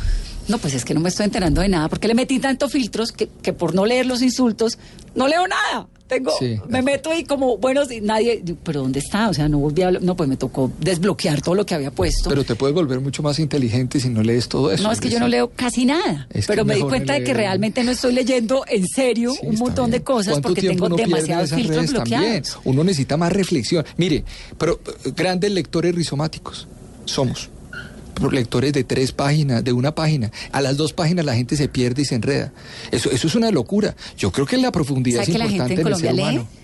no, 0.50 0.58
pues 0.58 0.74
es 0.74 0.84
que 0.84 0.92
no 0.94 1.00
me 1.00 1.08
estoy 1.08 1.24
enterando 1.24 1.60
de 1.62 1.68
nada, 1.68 1.88
porque 1.88 2.08
le 2.08 2.14
metí 2.14 2.38
tantos 2.38 2.72
filtros 2.72 3.12
que, 3.12 3.28
que 3.42 3.52
por 3.52 3.74
no 3.74 3.86
leer 3.86 4.06
los 4.06 4.20
insultos 4.22 4.78
no 5.14 5.26
leo 5.28 5.46
nada. 5.48 5.86
Tengo, 6.06 6.32
Sí. 6.40 6.56
me 6.68 6.82
meto 6.82 7.16
y 7.16 7.22
como, 7.22 7.56
bueno, 7.58 7.84
si 7.84 8.00
nadie, 8.00 8.42
pero 8.64 8.80
¿dónde 8.80 8.98
está? 8.98 9.28
O 9.28 9.34
sea, 9.34 9.48
no 9.48 9.58
volví 9.60 9.82
a 9.82 9.86
hablar, 9.86 10.02
no, 10.02 10.16
pues 10.16 10.28
me 10.28 10.36
tocó 10.36 10.72
desbloquear 10.80 11.40
todo 11.40 11.54
lo 11.54 11.64
que 11.64 11.76
había 11.76 11.92
puesto. 11.92 12.28
Pero 12.28 12.42
te 12.42 12.56
puedes 12.56 12.74
volver 12.74 12.98
mucho 13.00 13.22
más 13.22 13.38
inteligente 13.38 14.00
si 14.00 14.08
no 14.08 14.20
lees 14.20 14.48
todo 14.48 14.72
eso. 14.72 14.82
No, 14.82 14.90
es 14.90 14.98
que 15.00 15.08
yo 15.08 15.20
no 15.20 15.28
leo 15.28 15.52
casi 15.54 15.84
nada, 15.84 16.26
Es 16.30 16.48
que 16.48 16.52
pero 16.54 16.64
me 16.64 16.74
di 16.74 16.80
cuenta 16.82 17.12
de 17.12 17.22
que 17.22 17.32
realmente 17.32 17.84
no 17.84 17.92
estoy 17.92 18.12
leyendo 18.12 18.64
en 18.66 18.88
serio 18.88 19.30
Sí, 19.34 19.46
un 19.46 19.54
montón 19.54 19.92
de 19.92 20.02
cosas 20.02 20.32
¿Cuánto 20.32 20.48
porque 20.48 20.62
tengo 20.62 20.88
demasiados 20.88 21.52
filtros 21.52 21.90
bloqueados. 21.92 22.10
también? 22.22 22.42
Uno 22.64 22.82
necesita 22.82 23.16
más 23.16 23.32
reflexión. 23.32 23.84
Mire, 23.96 24.24
pero 24.58 24.80
eh, 25.04 25.12
grandes 25.14 25.52
lectores 25.52 25.94
rizomáticos 25.94 26.66
somos. 27.04 27.48
Lectores 28.30 28.72
de 28.72 28.84
tres 28.84 29.12
páginas, 29.12 29.64
de 29.64 29.72
una 29.72 29.94
página. 29.94 30.30
A 30.52 30.60
las 30.60 30.76
dos 30.76 30.92
páginas 30.92 31.24
la 31.24 31.34
gente 31.34 31.56
se 31.56 31.68
pierde 31.68 32.02
y 32.02 32.04
se 32.04 32.14
enreda. 32.16 32.52
Eso, 32.90 33.10
eso 33.10 33.26
es 33.26 33.34
una 33.34 33.50
locura. 33.50 33.94
Yo 34.16 34.30
creo 34.30 34.46
que 34.46 34.56
la 34.56 34.72
profundidad 34.72 35.24
¿Sabe 35.24 35.32
es 35.32 35.32
que 35.32 35.38
la 35.38 35.48
gente 35.48 35.74
importante 35.74 36.08
en 36.08 36.16
el 36.16 36.26
ser 36.26 36.34
lee? 36.34 36.59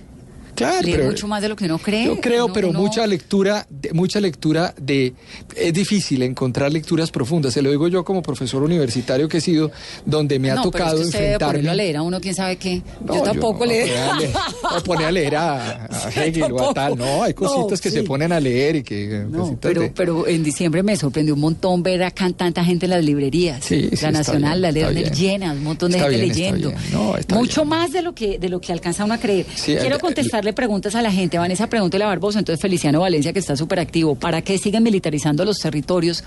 Claro, 0.56 0.82
Lee 0.82 0.92
pero 0.92 1.04
mucho 1.06 1.28
más 1.28 1.42
de 1.42 1.48
lo 1.48 1.56
que 1.56 1.66
uno 1.66 1.78
cree. 1.78 2.06
yo 2.06 2.20
creo, 2.20 2.46
Uno- 2.46 2.54
pero 2.54 2.70
uno- 2.70 2.80
mucha 2.80 3.06
lectura, 3.06 3.66
de- 3.70 3.92
mucha 3.92 4.20
lectura 4.20 4.74
de 4.80 5.12
es 5.54 5.72
difícil 5.72 6.22
encontrar 6.22 6.72
lecturas 6.72 7.10
profundas. 7.10 7.52
Se 7.54 7.62
lo 7.62 7.70
digo 7.70 7.88
yo 7.88 8.04
como 8.04 8.22
profesor 8.22 8.62
universitario 8.62 9.28
que 9.28 9.38
he 9.38 9.40
sido, 9.40 9.70
donde 10.04 10.38
me 10.38 10.50
ha 10.50 10.54
no, 10.56 10.62
pero 10.62 10.72
tocado 10.72 10.96
es 10.96 11.00
que 11.02 11.06
usted 11.08 11.32
enfrentarme. 11.34 11.68
a 11.70 11.74
leer 11.74 11.96
a 11.98 12.02
uno, 12.02 12.20
quién 12.20 12.34
sabe 12.34 12.56
qué. 12.56 12.82
No, 13.04 13.14
yo 13.16 13.22
tampoco 13.22 13.64
no, 13.66 13.72
leo. 13.72 13.86
me 13.86 13.92
voy 13.92 14.00
a 14.00 14.14
leer- 14.18 14.30
me 14.74 14.80
pone 14.80 15.04
a 15.04 15.12
leer 15.12 15.36
a, 15.36 15.84
a 15.86 16.10
Hegel 16.10 16.52
o 16.52 16.70
a 16.70 16.74
tal. 16.74 16.96
No, 16.96 17.22
hay 17.22 17.34
cositas 17.34 17.78
No, 17.78 17.82
que 17.82 17.90
sí. 17.90 17.96
se 17.96 18.02
ponen 18.02 18.32
a 18.32 18.40
leer 18.40 18.76
y 18.76 18.82
que. 18.82 19.24
No, 19.28 19.38
cositas 19.40 19.58
pero, 19.60 19.80
de- 19.82 19.90
pero 19.90 20.26
en 20.26 20.42
diciembre 20.42 20.82
me 20.82 20.96
sorprendió 20.96 21.34
un 21.34 21.40
montón 21.40 21.82
ver 21.82 22.02
acá 22.02 22.30
tanta 22.30 22.64
gente 22.64 22.86
en 22.86 22.90
las 22.90 23.04
librerías. 23.04 23.64
Sí, 23.64 23.88
sí, 23.92 23.98
la 24.02 24.12
Nacional, 24.12 24.60
bien, 24.72 24.84
la 24.94 25.00
bien. 25.00 25.12
llena, 25.14 25.52
un 25.52 25.62
montón 25.64 25.90
de 25.92 25.98
Está 25.98 26.10
gente 26.10 26.24
bien, 26.34 26.60
leyendo. 26.60 26.72
No, 26.92 27.14
Mucho 27.36 27.64
más 27.64 27.92
de 27.92 28.02
lo 28.02 28.14
que 28.14 28.38
de 28.38 28.48
lo 28.48 28.60
que 28.60 28.72
alcanza 28.72 29.04
uno 29.04 29.14
a 29.14 29.18
creer. 29.18 29.46
Quiero 29.64 29.96
eh, 29.96 29.98
contestarle 30.46 30.52
preguntas 30.52 30.94
a 30.94 31.02
la 31.02 31.10
gente. 31.10 31.38
Vanessa, 31.38 31.66
pregúntele 31.68 32.04
a 32.04 32.08
Barbosa, 32.08 32.38
entonces 32.38 32.60
Feliciano 32.60 33.00
Valencia, 33.00 33.32
que 33.32 33.40
está 33.40 33.56
súper 33.56 33.80
activo. 33.80 34.14
¿Para 34.14 34.42
qué 34.42 34.58
siguen 34.58 34.82
militarizando 34.82 35.44
los 35.44 35.58
territorios 35.58 36.22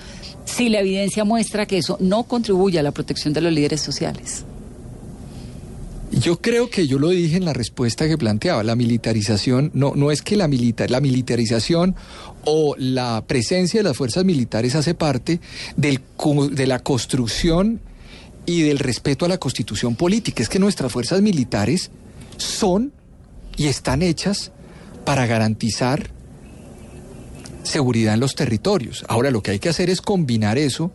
si 0.46 0.70
la 0.70 0.80
evidencia 0.80 1.24
muestra 1.24 1.66
que 1.66 1.78
eso 1.78 1.98
no 2.00 2.24
contribuye 2.24 2.80
a 2.80 2.84
la 2.84 2.92
protección 2.92 3.34
de 3.34 3.42
los 3.42 3.54
líderes 3.54 3.82
sociales? 3.82 4.44
Yo 6.12 6.42
creo 6.42 6.70
que 6.70 6.88
yo 6.88 6.98
lo 6.98 7.10
dije 7.10 7.38
en 7.38 7.46
la 7.46 7.54
respuesta 7.54 8.08
que 8.08 8.18
planteaba, 8.18 8.64
la 8.64 8.76
militarización 8.76 9.70
no, 9.74 9.94
no 9.96 10.10
es 10.10 10.24
que 10.24 10.36
la, 10.36 10.48
militar, 10.48 10.90
la 10.90 11.02
militarización 11.02 11.96
o 12.46 12.76
la 12.78 13.24
presencia 13.28 13.80
de 13.80 13.84
las 13.84 13.96
fuerzas 13.96 14.26
militares 14.26 14.74
hace 14.74 14.96
parte 14.96 15.40
del, 15.78 16.02
de 16.52 16.68
la 16.68 16.80
construcción 16.80 17.80
y 18.48 18.64
del 18.64 18.80
respeto 18.80 19.26
a 19.26 19.28
la 19.28 19.38
constitución 19.38 19.96
política, 19.96 20.42
es 20.42 20.50
que 20.50 20.58
nuestras 20.58 20.92
fuerzas 20.92 21.22
militares 21.22 21.92
son 22.38 22.92
y 23.60 23.68
están 23.68 24.02
hechas 24.02 24.52
para 25.04 25.28
garantizar 25.28 26.12
seguridad 27.64 28.14
en 28.14 28.22
los 28.22 28.34
territorios. 28.34 29.04
Ahora 29.10 29.32
lo 29.32 29.44
que 29.44 29.52
hay 29.52 29.60
que 29.60 29.68
hacer 29.68 29.90
es 29.90 30.00
combinar 30.00 30.58
eso 30.58 30.92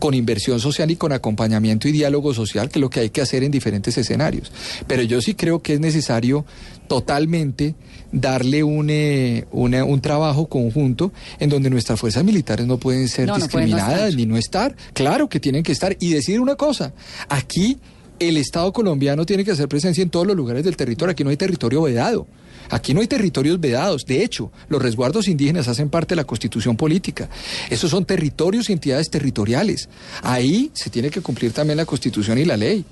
con 0.00 0.14
inversión 0.14 0.58
social 0.58 0.90
y 0.90 0.96
con 0.96 1.12
acompañamiento 1.12 1.86
y 1.86 1.92
diálogo 1.92 2.34
social, 2.34 2.70
que 2.70 2.80
es 2.80 2.80
lo 2.80 2.90
que 2.90 3.00
hay 3.00 3.10
que 3.10 3.20
hacer 3.20 3.44
en 3.44 3.52
diferentes 3.52 3.96
escenarios. 3.96 4.50
Pero 4.88 5.02
yo 5.02 5.20
sí 5.22 5.34
creo 5.34 5.62
que 5.62 5.74
es 5.74 5.80
necesario 5.80 6.44
totalmente 6.88 7.76
darle 8.10 8.64
un, 8.64 8.90
eh, 8.90 9.46
un 9.52 10.00
trabajo 10.00 10.48
conjunto 10.48 11.12
en 11.38 11.50
donde 11.50 11.70
nuestras 11.70 12.00
fuerzas 12.00 12.24
militares 12.24 12.66
no 12.66 12.78
pueden 12.78 13.06
ser 13.06 13.32
discriminadas 13.32 14.16
ni 14.16 14.26
no 14.26 14.36
estar. 14.36 14.74
Claro 14.92 15.28
que 15.28 15.38
tienen 15.38 15.62
que 15.62 15.70
estar. 15.70 15.96
Y 16.00 16.10
decir 16.14 16.40
una 16.40 16.56
cosa, 16.56 16.92
aquí 17.28 17.78
el 18.18 18.36
Estado 18.36 18.72
colombiano 18.72 19.24
tiene 19.26 19.44
que 19.44 19.52
hacer 19.52 19.68
presencia 19.68 20.02
en 20.02 20.10
todos 20.10 20.26
los 20.26 20.36
lugares 20.36 20.64
del 20.64 20.76
territorio. 20.76 21.12
Aquí 21.12 21.24
no 21.24 21.30
hay 21.30 21.36
territorio 21.36 21.82
vedado. 21.82 22.26
Aquí 22.70 22.92
no 22.92 23.00
hay 23.00 23.06
territorios 23.06 23.58
vedados. 23.60 24.04
De 24.04 24.22
hecho, 24.22 24.50
los 24.68 24.82
resguardos 24.82 25.28
indígenas 25.28 25.68
hacen 25.68 25.88
parte 25.88 26.12
de 26.12 26.16
la 26.16 26.24
constitución 26.24 26.76
política. 26.76 27.28
Esos 27.70 27.90
son 27.90 28.04
territorios 28.04 28.68
y 28.68 28.72
entidades 28.72 29.10
territoriales. 29.10 29.88
Ahí 30.22 30.70
se 30.74 30.90
tiene 30.90 31.10
que 31.10 31.20
cumplir 31.20 31.52
también 31.52 31.78
la 31.78 31.86
constitución 31.86 32.38
y 32.38 32.44
la 32.44 32.56
ley. 32.56 32.84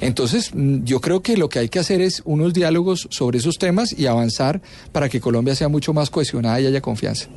Entonces, 0.00 0.50
mm, 0.54 0.84
yo 0.84 1.00
creo 1.00 1.20
que 1.20 1.36
lo 1.36 1.48
que 1.48 1.58
hay 1.58 1.68
que 1.68 1.80
hacer 1.80 2.00
es 2.00 2.22
unos 2.24 2.54
diálogos 2.54 3.08
sobre 3.10 3.38
esos 3.38 3.58
temas 3.58 3.92
y 3.92 4.06
avanzar 4.06 4.62
para 4.92 5.08
que 5.08 5.20
Colombia 5.20 5.54
sea 5.54 5.68
mucho 5.68 5.92
más 5.92 6.10
cohesionada 6.10 6.60
y 6.60 6.66
haya 6.66 6.80
confianza 6.80 7.28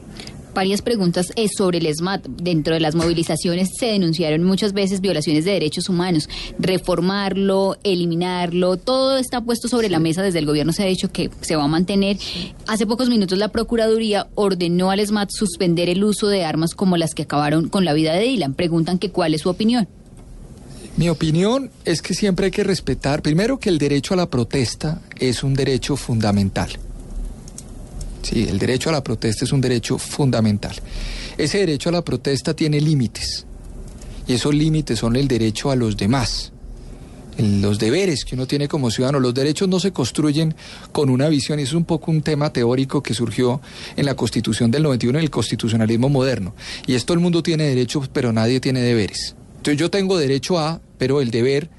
varias 0.57 0.81
preguntas 0.81 1.31
eh, 1.35 1.49
sobre 1.55 1.77
el 1.77 1.93
SMAT. 1.93 2.25
Dentro 2.25 2.73
de 2.73 2.79
las 2.79 2.95
movilizaciones 2.95 3.69
se 3.79 3.85
denunciaron 3.85 4.41
muchas 4.41 4.73
veces 4.73 5.01
violaciones 5.01 5.45
de 5.45 5.51
derechos 5.51 5.87
humanos. 5.87 6.27
Reformarlo, 6.57 7.77
eliminarlo, 7.83 8.77
todo 8.77 9.19
está 9.19 9.41
puesto 9.41 9.67
sobre 9.67 9.87
la 9.87 9.99
mesa. 9.99 10.23
Desde 10.23 10.39
el 10.39 10.47
gobierno 10.47 10.73
se 10.73 10.81
ha 10.81 10.87
dicho 10.87 11.11
que 11.11 11.29
se 11.41 11.55
va 11.55 11.65
a 11.65 11.67
mantener. 11.67 12.17
Hace 12.65 12.87
pocos 12.87 13.07
minutos 13.07 13.37
la 13.37 13.49
Procuraduría 13.49 14.29
ordenó 14.33 14.89
al 14.89 15.05
SMAT 15.05 15.29
suspender 15.29 15.89
el 15.89 16.03
uso 16.03 16.27
de 16.27 16.43
armas 16.43 16.73
como 16.73 16.97
las 16.97 17.13
que 17.13 17.21
acabaron 17.21 17.69
con 17.69 17.85
la 17.85 17.93
vida 17.93 18.13
de 18.13 18.23
Dylan. 18.23 18.55
Preguntan 18.55 18.97
que 18.97 19.11
cuál 19.11 19.35
es 19.35 19.41
su 19.41 19.49
opinión. 19.49 19.87
Mi 20.95 21.09
opinión 21.09 21.69
es 21.85 22.01
que 22.01 22.15
siempre 22.15 22.45
hay 22.45 22.51
que 22.51 22.63
respetar, 22.63 23.21
primero 23.21 23.59
que 23.59 23.69
el 23.69 23.77
derecho 23.77 24.15
a 24.15 24.17
la 24.17 24.31
protesta 24.31 25.01
es 25.19 25.43
un 25.43 25.53
derecho 25.53 25.95
fundamental. 25.97 26.79
Sí, 28.27 28.45
el 28.49 28.59
derecho 28.59 28.89
a 28.89 28.91
la 28.91 29.01
protesta 29.01 29.45
es 29.45 29.53
un 29.53 29.61
derecho 29.61 29.97
fundamental. 29.97 30.75
Ese 31.37 31.59
derecho 31.59 31.87
a 31.87 31.93
la 31.93 32.03
protesta 32.03 32.53
tiene 32.53 32.81
límites. 32.81 33.45
Y 34.27 34.33
esos 34.33 34.53
límites 34.53 34.99
son 34.99 35.15
el 35.15 35.29
derecho 35.29 35.71
a 35.71 35.77
los 35.77 35.95
demás. 35.95 36.51
Los 37.37 37.79
deberes 37.79 38.25
que 38.25 38.35
uno 38.35 38.45
tiene 38.45 38.67
como 38.67 38.91
ciudadano, 38.91 39.21
los 39.21 39.33
derechos 39.33 39.69
no 39.69 39.79
se 39.79 39.93
construyen 39.93 40.53
con 40.91 41.09
una 41.09 41.29
visión, 41.29 41.59
es 41.59 41.71
un 41.71 41.85
poco 41.85 42.11
un 42.11 42.21
tema 42.21 42.51
teórico 42.51 43.01
que 43.01 43.13
surgió 43.13 43.61
en 43.95 44.05
la 44.05 44.15
Constitución 44.15 44.71
del 44.71 44.83
91, 44.83 45.19
en 45.19 45.23
el 45.23 45.31
constitucionalismo 45.31 46.09
moderno. 46.09 46.53
Y 46.85 46.95
es 46.95 47.05
todo 47.05 47.13
el 47.13 47.21
mundo 47.21 47.41
tiene 47.41 47.63
derechos, 47.63 48.09
pero 48.11 48.33
nadie 48.33 48.59
tiene 48.59 48.81
deberes. 48.81 49.37
Entonces 49.55 49.79
yo 49.79 49.89
tengo 49.89 50.17
derecho 50.17 50.59
a, 50.59 50.81
pero 50.97 51.21
el 51.21 51.31
deber 51.31 51.69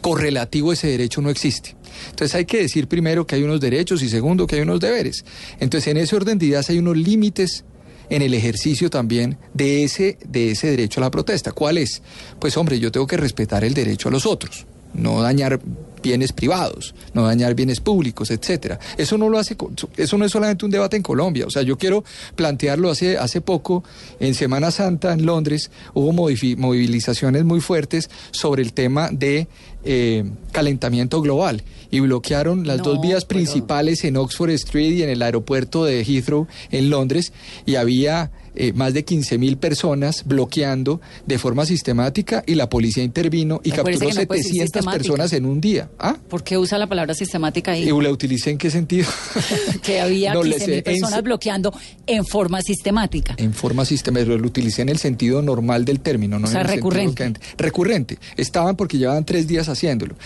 correlativo 0.00 0.72
ese 0.72 0.88
derecho 0.88 1.20
no 1.20 1.30
existe. 1.30 1.76
Entonces 2.10 2.34
hay 2.34 2.44
que 2.44 2.62
decir 2.62 2.88
primero 2.88 3.26
que 3.26 3.36
hay 3.36 3.42
unos 3.42 3.60
derechos 3.60 4.02
y 4.02 4.08
segundo 4.08 4.46
que 4.46 4.56
hay 4.56 4.62
unos 4.62 4.80
deberes. 4.80 5.24
Entonces 5.58 5.88
en 5.88 5.96
ese 5.96 6.16
orden 6.16 6.38
de 6.38 6.46
ideas 6.46 6.70
hay 6.70 6.78
unos 6.78 6.96
límites 6.96 7.64
en 8.10 8.22
el 8.22 8.34
ejercicio 8.34 8.90
también 8.90 9.38
de 9.54 9.84
ese, 9.84 10.18
de 10.26 10.50
ese 10.50 10.68
derecho 10.68 11.00
a 11.00 11.02
la 11.02 11.10
protesta. 11.10 11.52
¿Cuál 11.52 11.78
es? 11.78 12.02
Pues 12.38 12.56
hombre, 12.56 12.78
yo 12.78 12.90
tengo 12.92 13.06
que 13.06 13.16
respetar 13.16 13.64
el 13.64 13.72
derecho 13.72 14.08
a 14.08 14.12
los 14.12 14.26
otros, 14.26 14.66
no 14.94 15.22
dañar 15.22 15.60
bienes 16.02 16.32
privados, 16.32 16.94
no 17.14 17.24
dañar 17.24 17.54
bienes 17.54 17.80
públicos, 17.80 18.30
etcétera. 18.30 18.78
Eso 18.96 19.18
no 19.18 19.28
lo 19.28 19.38
hace, 19.38 19.56
eso 19.96 20.18
no 20.18 20.24
es 20.24 20.32
solamente 20.32 20.64
un 20.64 20.70
debate 20.70 20.96
en 20.96 21.02
Colombia. 21.02 21.46
O 21.46 21.50
sea, 21.50 21.62
yo 21.62 21.78
quiero 21.78 22.04
plantearlo 22.36 22.90
hace, 22.90 23.18
hace 23.18 23.40
poco, 23.40 23.84
en 24.18 24.34
Semana 24.34 24.70
Santa 24.70 25.12
en 25.12 25.26
Londres, 25.26 25.70
hubo 25.94 26.12
movilizaciones 26.12 27.44
muy 27.44 27.60
fuertes 27.60 28.10
sobre 28.30 28.62
el 28.62 28.72
tema 28.72 29.10
de 29.10 29.48
eh, 29.84 30.24
calentamiento 30.52 31.22
global 31.22 31.62
y 31.90 32.00
bloquearon 32.00 32.66
las 32.66 32.82
dos 32.82 33.00
vías 33.00 33.24
principales 33.24 34.04
en 34.04 34.16
Oxford 34.16 34.50
Street 34.50 34.92
y 34.92 35.02
en 35.02 35.08
el 35.08 35.22
aeropuerto 35.22 35.84
de 35.84 36.04
Heathrow 36.04 36.46
en 36.70 36.90
Londres 36.90 37.32
y 37.66 37.76
había 37.76 38.30
eh, 38.62 38.74
más 38.74 38.92
de 38.92 39.06
15 39.06 39.38
mil 39.38 39.56
personas 39.56 40.22
bloqueando 40.26 41.00
de 41.26 41.38
forma 41.38 41.64
sistemática 41.64 42.44
y 42.46 42.56
la 42.56 42.68
policía 42.68 43.02
intervino 43.02 43.62
y 43.64 43.70
capturó 43.70 44.12
700 44.12 44.84
personas 44.84 45.32
en 45.32 45.46
un 45.46 45.62
día. 45.62 45.88
¿Ah? 45.98 46.14
¿Por 46.28 46.44
qué 46.44 46.58
usa 46.58 46.76
la 46.76 46.86
palabra 46.86 47.14
sistemática 47.14 47.72
ahí? 47.72 47.88
¿Y 47.88 48.02
la 48.02 48.10
utilicé 48.10 48.50
en 48.50 48.58
qué 48.58 48.70
sentido? 48.70 49.08
que 49.82 49.98
había 50.02 50.34
15 50.34 50.66
mil 50.66 50.82
personas 50.82 51.22
bloqueando 51.22 51.72
en 52.06 52.26
forma 52.26 52.60
sistemática. 52.60 53.34
En 53.38 53.54
forma 53.54 53.86
sistemática, 53.86 54.36
lo 54.36 54.46
utilicé 54.46 54.82
en 54.82 54.90
el 54.90 54.98
sentido 54.98 55.40
normal 55.40 55.86
del 55.86 56.00
término, 56.00 56.38
no 56.38 56.46
o 56.46 56.50
sea, 56.50 56.62
recurrente. 56.62 57.32
recurrente. 57.56 58.18
Estaban 58.36 58.76
porque 58.76 58.98
llevaban 58.98 59.24
tres 59.24 59.48
días 59.48 59.70
haciéndolo. 59.70 60.16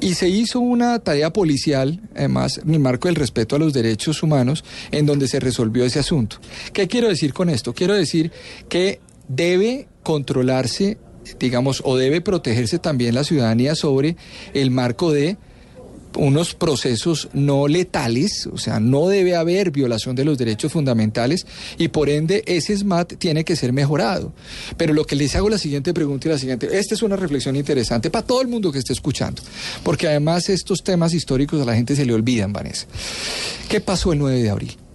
Y 0.00 0.14
se 0.14 0.28
hizo 0.28 0.58
una 0.58 0.98
tarea 0.98 1.32
policial, 1.32 2.00
además, 2.16 2.58
en 2.58 2.74
el 2.74 2.80
marco 2.80 3.06
del 3.06 3.14
respeto 3.14 3.54
a 3.54 3.60
los 3.60 3.72
derechos 3.72 4.24
humanos, 4.24 4.64
en 4.90 5.06
donde 5.06 5.28
se 5.28 5.38
resolvió 5.38 5.84
ese 5.84 6.00
asunto. 6.00 6.38
¿Qué 6.72 6.88
quiero 6.88 7.08
decir 7.08 7.32
con 7.32 7.48
esto? 7.48 7.75
Quiero 7.76 7.94
decir 7.94 8.32
que 8.68 9.00
debe 9.28 9.86
controlarse, 10.02 10.98
digamos, 11.38 11.82
o 11.84 11.96
debe 11.96 12.20
protegerse 12.20 12.78
también 12.78 13.14
la 13.14 13.22
ciudadanía 13.22 13.74
sobre 13.74 14.16
el 14.54 14.70
marco 14.70 15.12
de 15.12 15.36
unos 16.16 16.54
procesos 16.54 17.28
no 17.34 17.68
letales, 17.68 18.46
o 18.46 18.56
sea, 18.56 18.80
no 18.80 19.08
debe 19.08 19.36
haber 19.36 19.70
violación 19.70 20.16
de 20.16 20.24
los 20.24 20.38
derechos 20.38 20.72
fundamentales 20.72 21.46
y 21.76 21.88
por 21.88 22.08
ende 22.08 22.42
ese 22.46 22.76
SMAT 22.76 23.14
tiene 23.18 23.44
que 23.44 23.56
ser 23.56 23.72
mejorado. 23.72 24.32
Pero 24.78 24.94
lo 24.94 25.04
que 25.04 25.16
les 25.16 25.36
hago 25.36 25.50
la 25.50 25.58
siguiente 25.58 25.92
pregunta 25.92 26.28
y 26.28 26.30
la 26.30 26.38
siguiente, 26.38 26.68
esta 26.78 26.94
es 26.94 27.02
una 27.02 27.16
reflexión 27.16 27.56
interesante 27.56 28.10
para 28.10 28.26
todo 28.26 28.40
el 28.40 28.48
mundo 28.48 28.72
que 28.72 28.78
esté 28.78 28.92
escuchando, 28.92 29.42
porque 29.82 30.08
además 30.08 30.48
estos 30.48 30.82
temas 30.82 31.12
históricos 31.12 31.60
a 31.60 31.64
la 31.64 31.74
gente 31.74 31.94
se 31.94 32.06
le 32.06 32.14
olvidan, 32.14 32.52
Vanessa. 32.52 32.86
¿Qué 33.68 33.80
pasó 33.80 34.12
el 34.12 34.18
9 34.18 34.42
de 34.42 34.50
abril? 34.50 34.85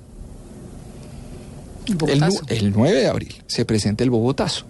El, 2.48 2.72
9 2.72 3.00
de 3.00 3.08
abril 3.08 3.36
se 3.48 3.66
presenta 3.66 4.04
el 4.04 4.10
Bogotazo. 4.10 4.66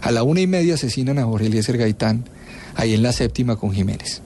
A 0.00 0.10
la 0.10 0.22
una 0.22 0.40
y 0.40 0.46
media 0.46 0.74
asesinan 0.74 1.18
a 1.18 1.24
Jorge 1.24 1.46
Eliezer 1.46 1.78
Gaitán, 1.78 2.24
ahí 2.74 2.94
en 2.94 3.02
la 3.02 3.12
séptima 3.12 3.56
con 3.56 3.72
Jiménez. 3.72 4.22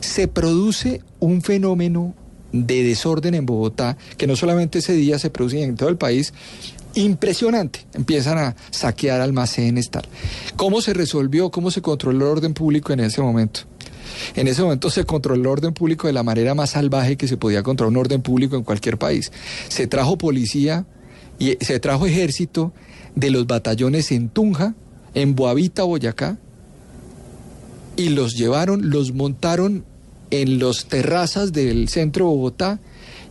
Se 0.00 0.28
produce 0.28 1.02
un 1.18 1.42
fenómeno 1.42 2.14
de 2.52 2.82
desorden 2.82 3.34
en 3.34 3.46
Bogotá, 3.46 3.96
que 4.16 4.26
no 4.26 4.36
solamente 4.36 4.78
ese 4.78 4.94
día 4.94 5.18
se 5.18 5.30
produce 5.30 5.62
en 5.62 5.76
todo 5.76 5.88
el 5.88 5.96
país, 5.96 6.32
impresionante. 6.94 7.86
Empiezan 7.92 8.38
a 8.38 8.56
saquear 8.70 9.20
almacenes, 9.20 9.90
tal. 9.90 10.04
¿Cómo 10.56 10.80
se 10.80 10.94
resolvió, 10.94 11.50
cómo 11.50 11.70
se 11.70 11.82
controló 11.82 12.26
el 12.26 12.32
orden 12.32 12.54
público 12.54 12.92
en 12.92 13.00
ese 13.00 13.20
momento? 13.20 13.60
En 14.34 14.48
ese 14.48 14.62
momento 14.62 14.90
se 14.90 15.04
controló 15.04 15.40
el 15.40 15.46
orden 15.46 15.74
público 15.74 16.06
de 16.06 16.12
la 16.12 16.22
manera 16.22 16.54
más 16.54 16.70
salvaje 16.70 17.16
que 17.16 17.28
se 17.28 17.36
podía 17.36 17.62
controlar 17.62 17.90
un 17.90 17.96
orden 17.98 18.22
público 18.22 18.56
en 18.56 18.62
cualquier 18.62 18.98
país. 18.98 19.30
Se 19.68 19.86
trajo 19.86 20.16
policía 20.16 20.86
y 21.38 21.56
se 21.60 21.80
trajo 21.80 22.06
ejército 22.06 22.72
de 23.14 23.30
los 23.30 23.46
batallones 23.46 24.12
en 24.12 24.28
Tunja, 24.28 24.74
en 25.14 25.34
Boavita, 25.34 25.82
Boyacá, 25.82 26.38
y 27.96 28.10
los 28.10 28.34
llevaron, 28.34 28.90
los 28.90 29.12
montaron 29.12 29.84
en 30.30 30.58
los 30.58 30.86
terrazas 30.86 31.52
del 31.52 31.88
centro 31.88 32.26
de 32.26 32.30
Bogotá 32.30 32.80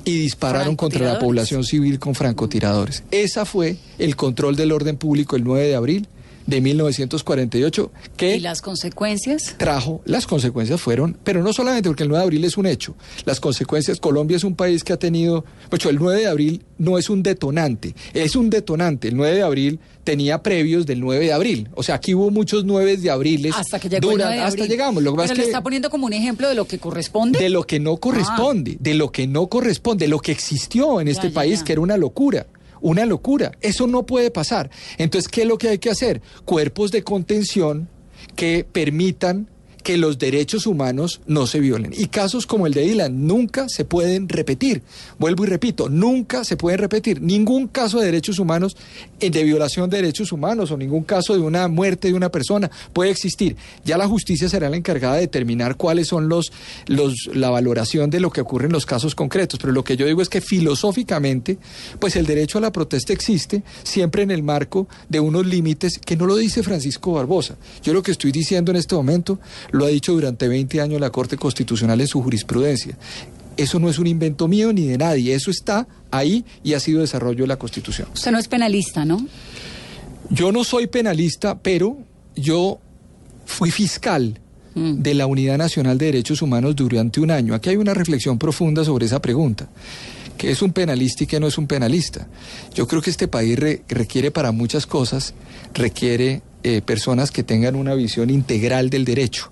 y 0.06 0.20
dispararon 0.20 0.76
contra 0.76 1.14
la 1.14 1.20
población 1.20 1.64
civil 1.64 1.99
con 1.99 2.16
francotiradores. 2.16 3.03
Esa 3.12 3.45
fue 3.45 3.78
el 3.97 4.16
control 4.16 4.56
del 4.56 4.72
orden 4.72 4.97
público 4.97 5.36
el 5.36 5.43
9 5.43 5.68
de 5.68 5.76
abril 5.76 6.08
de 6.48 6.62
1948 6.62 7.91
que... 8.18 8.36
¿Y 8.36 8.39
las 8.39 8.62
consecuencias? 8.62 9.56
Trajo, 9.58 10.02
las 10.06 10.28
consecuencias 10.28 10.80
fueron, 10.82 11.18
pero 11.24 11.43
no 11.43 11.54
solamente 11.54 11.89
porque 11.89 12.04
el 12.04 12.10
9 12.10 12.20
de 12.20 12.24
abril 12.24 12.43
es 12.46 12.58
un 12.58 12.66
hecho, 12.66 12.96
las 13.26 13.39
consecuencias, 13.39 14.00
Colombia 14.00 14.38
es 14.38 14.43
un 14.43 14.56
país 14.56 14.84
que 14.84 14.93
ha 14.93 14.98
tenido, 14.98 15.46
pues 15.70 15.86
el 15.86 15.98
9 15.98 16.22
de 16.22 16.28
abril 16.28 16.64
no 16.78 16.98
es 16.98 17.10
un 17.10 17.24
detonante, 17.24 17.96
es 18.14 18.36
un 18.36 18.50
detonante, 18.50 19.08
el 19.08 19.18
9 19.18 19.36
de 19.36 19.43
abril 19.43 19.80
tenía 20.04 20.43
previos 20.43 20.86
del 20.86 21.00
9 21.00 21.26
de 21.26 21.34
abril, 21.34 21.70
o 21.74 21.84
sea, 21.84 21.96
aquí 21.96 22.14
hubo 22.14 22.30
muchos 22.30 22.64
9 22.64 22.98
de 22.98 23.10
abril 23.10 23.52
hasta 23.54 23.80
que 23.80 23.89
llegó 23.89 24.12
hasta 24.16 24.66
llegamos, 24.66 25.04
lo 25.04 25.16
que 25.16 25.34
le 25.34 25.43
está 25.43 25.64
poniendo 25.64 25.89
como 25.89 26.06
un 26.06 26.14
ejemplo 26.14 26.48
de 26.48 26.56
lo 26.56 26.66
que 26.66 26.80
corresponde. 26.80 27.39
De 27.39 27.50
lo 27.50 27.64
que 27.64 27.80
no 27.80 27.98
corresponde, 27.98 28.74
ah. 28.76 28.80
de 28.80 28.93
lo 28.93 29.12
que 29.12 29.28
no 29.28 29.48
corresponde, 29.48 30.08
lo 30.08 30.20
que 30.20 30.32
existió 30.32 31.02
en 31.02 31.08
este 31.08 31.30
país, 31.30 31.64
que 31.64 31.74
era 31.74 31.82
una 31.82 31.98
locura. 31.98 32.48
Una 32.86 33.08
locura. 33.08 33.52
Eso 33.62 33.88
no 33.88 34.06
puede 34.06 34.30
pasar. 34.30 34.70
Entonces, 35.00 35.28
¿qué 35.28 35.42
es 35.42 35.48
lo 35.48 35.58
que 35.58 35.70
hay 35.70 35.80
que 35.80 35.90
hacer? 35.90 36.22
Cuerpos 36.46 36.92
de 36.92 37.04
contención 37.04 37.90
que 38.36 38.64
permitan 38.64 39.50
que 39.86 39.98
los 39.98 40.18
derechos 40.18 40.66
humanos 40.66 41.22
no 41.28 41.46
se 41.46 41.60
violen. 41.60 41.94
Y 41.96 42.08
casos 42.08 42.48
como 42.48 42.66
el 42.66 42.74
de 42.74 42.82
Dylan 42.82 43.28
nunca 43.28 43.70
se 43.70 43.86
pueden 43.86 44.28
repetir. 44.28 44.82
Vuelvo 45.20 45.46
y 45.46 45.48
repito, 45.48 45.90
nunca 45.90 46.44
se 46.44 46.58
pueden 46.58 46.80
repetir. 46.80 47.22
Ningún 47.22 47.68
caso 47.68 48.00
de 48.00 48.08
derechos 48.08 48.40
humanos, 48.40 48.76
eh, 49.20 49.30
de 49.30 49.44
violación 49.44 49.88
de 49.92 49.98
derechos 49.98 50.32
humanos 50.32 50.72
o 50.72 50.78
ningún 50.78 51.04
caso 51.04 51.36
de 51.36 51.40
una 51.40 51.68
muerte 51.68 52.08
de 52.08 52.16
una 52.16 52.30
persona 52.30 52.72
puede 52.94 53.12
existir. 53.12 53.58
Ya 53.84 53.96
la 53.96 54.08
justicia 54.08 54.50
será 54.50 54.72
la 54.72 54.76
encargada 54.76 55.16
de 55.16 55.22
determinar 55.22 55.78
cuáles 55.78 56.08
son 56.08 56.30
los, 56.30 56.52
los 56.88 57.30
la 57.36 57.52
valoración 57.52 58.10
de 58.10 58.20
lo 58.20 58.32
que 58.32 58.42
ocurre 58.42 58.66
en 58.66 58.72
los 58.72 58.88
casos 58.88 59.14
concretos. 59.14 59.60
Pero 59.60 59.72
lo 59.72 59.84
que 59.84 59.98
yo 59.98 60.08
digo 60.08 60.24
es 60.24 60.30
que 60.30 60.42
filosóficamente, 60.42 61.60
pues 62.00 62.16
el 62.16 62.26
derecho 62.26 62.58
a 62.58 62.62
la 62.62 62.72
protesta 62.72 63.14
existe 63.14 63.62
siempre 63.84 64.24
en 64.24 64.32
el 64.32 64.42
marco 64.42 64.88
de 65.10 65.20
unos 65.20 65.46
límites 65.46 66.00
que 66.04 66.16
no 66.16 66.26
lo 66.26 66.38
dice 66.38 66.64
Francisco 66.64 67.14
Barbosa. 67.14 67.56
Yo 67.84 67.94
lo 67.94 68.02
que 68.02 68.10
estoy 68.10 68.32
diciendo 68.32 68.72
en 68.72 68.78
este 68.78 68.96
momento 68.96 69.40
lo 69.76 69.86
ha 69.86 69.89
dicho 69.89 70.13
durante 70.13 70.47
20 70.47 70.82
años 70.82 71.01
la 71.01 71.09
Corte 71.09 71.38
Constitucional 71.38 71.99
en 72.01 72.07
su 72.07 72.21
jurisprudencia. 72.21 72.97
Eso 73.57 73.80
no 73.80 73.89
es 73.89 73.99
un 73.99 74.07
invento 74.07 74.47
mío 74.47 74.73
ni 74.73 74.86
de 74.86 74.97
nadie, 74.97 75.34
eso 75.34 75.49
está 75.49 75.88
ahí 76.11 76.43
y 76.63 76.73
ha 76.73 76.80
sido 76.80 77.01
desarrollo 77.01 77.43
de 77.43 77.47
la 77.47 77.57
Constitución. 77.57 78.09
Usted 78.13 78.32
no 78.32 78.39
es 78.39 78.47
penalista, 78.47 79.05
¿no? 79.05 79.26
Yo 80.30 80.51
no 80.51 80.63
soy 80.63 80.88
penalista, 80.88 81.57
pero 81.59 81.97
yo 82.36 82.80
fui 83.45 83.71
fiscal 83.71 84.39
mm. 84.73 84.93
de 84.95 85.13
la 85.13 85.28
Unidad 85.28 85.57
Nacional 85.57 85.97
de 85.97 86.07
Derechos 86.07 86.41
Humanos 86.41 86.76
durante 86.76 87.19
un 87.19 87.32
año. 87.32 87.53
Aquí 87.53 87.69
hay 87.69 87.78
una 87.78 87.93
reflexión 87.93 88.38
profunda 88.38 88.84
sobre 88.84 89.05
esa 89.05 89.21
pregunta 89.21 89.69
que 90.38 90.51
es 90.51 90.61
un 90.61 90.73
penalista 90.73 91.23
y 91.23 91.28
que 91.28 91.39
no 91.39 91.47
es 91.47 91.57
un 91.57 91.65
penalista. 91.65 92.28
Yo 92.73 92.88
creo 92.89 93.01
que 93.01 93.09
este 93.09 93.30
país 93.30 93.57
requiere 93.88 94.32
para 94.32 94.51
muchas 94.51 94.86
cosas, 94.86 95.34
requiere 95.73 96.41
eh, 96.63 96.82
personas 96.82 97.32
que 97.32 97.41
tengan 97.41 97.76
una 97.76 97.93
visión 97.93 98.30
integral 98.30 98.89
del 98.89 99.05
derecho. 99.05 99.49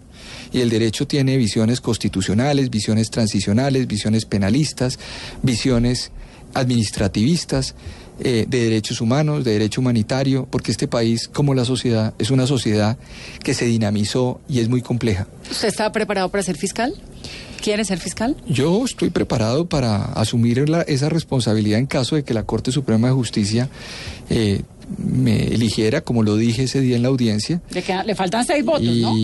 Y 0.53 0.61
el 0.61 0.69
derecho 0.69 1.07
tiene 1.07 1.35
visiones 1.37 1.81
constitucionales, 1.81 2.69
visiones 2.69 3.09
transicionales, 3.09 3.87
visiones 3.87 4.25
penalistas, 4.25 4.99
visiones 5.41 6.11
administrativistas, 6.53 7.75
eh, 8.19 8.45
de 8.47 8.63
derechos 8.65 9.01
humanos, 9.01 9.43
de 9.43 9.53
derecho 9.53 9.81
humanitario, 9.81 10.47
porque 10.49 10.71
este 10.71 10.87
país, 10.87 11.27
como 11.27 11.55
la 11.55 11.65
sociedad, 11.65 12.13
es 12.19 12.29
una 12.29 12.45
sociedad 12.45 12.95
que 13.43 13.55
se 13.55 13.65
dinamizó 13.65 14.39
y 14.47 14.59
es 14.59 14.69
muy 14.69 14.83
compleja. 14.83 15.27
¿Usted 15.49 15.67
está 15.67 15.91
preparado 15.91 16.29
para 16.29 16.43
ser 16.43 16.55
fiscal? 16.55 16.93
¿Quiere 17.59 17.83
ser 17.85 17.99
fiscal? 17.99 18.35
Yo 18.47 18.85
estoy 18.85 19.09
preparado 19.09 19.65
para 19.65 20.03
asumir 20.03 20.63
esa 20.85 21.09
responsabilidad 21.09 21.79
en 21.79 21.87
caso 21.87 22.15
de 22.15 22.23
que 22.23 22.35
la 22.35 22.43
Corte 22.43 22.71
Suprema 22.71 23.07
de 23.07 23.13
Justicia 23.15 23.67
eh, 24.29 24.61
me 24.97 25.47
eligiera, 25.47 26.01
como 26.01 26.21
lo 26.21 26.35
dije 26.35 26.63
ese 26.63 26.81
día 26.81 26.95
en 26.95 27.01
la 27.01 27.07
audiencia. 27.07 27.61
Le, 28.05 28.15
faltan 28.15 28.45
seis 28.45 28.63
votos, 28.63 28.83
y, 28.83 29.01
¿no? 29.01 29.15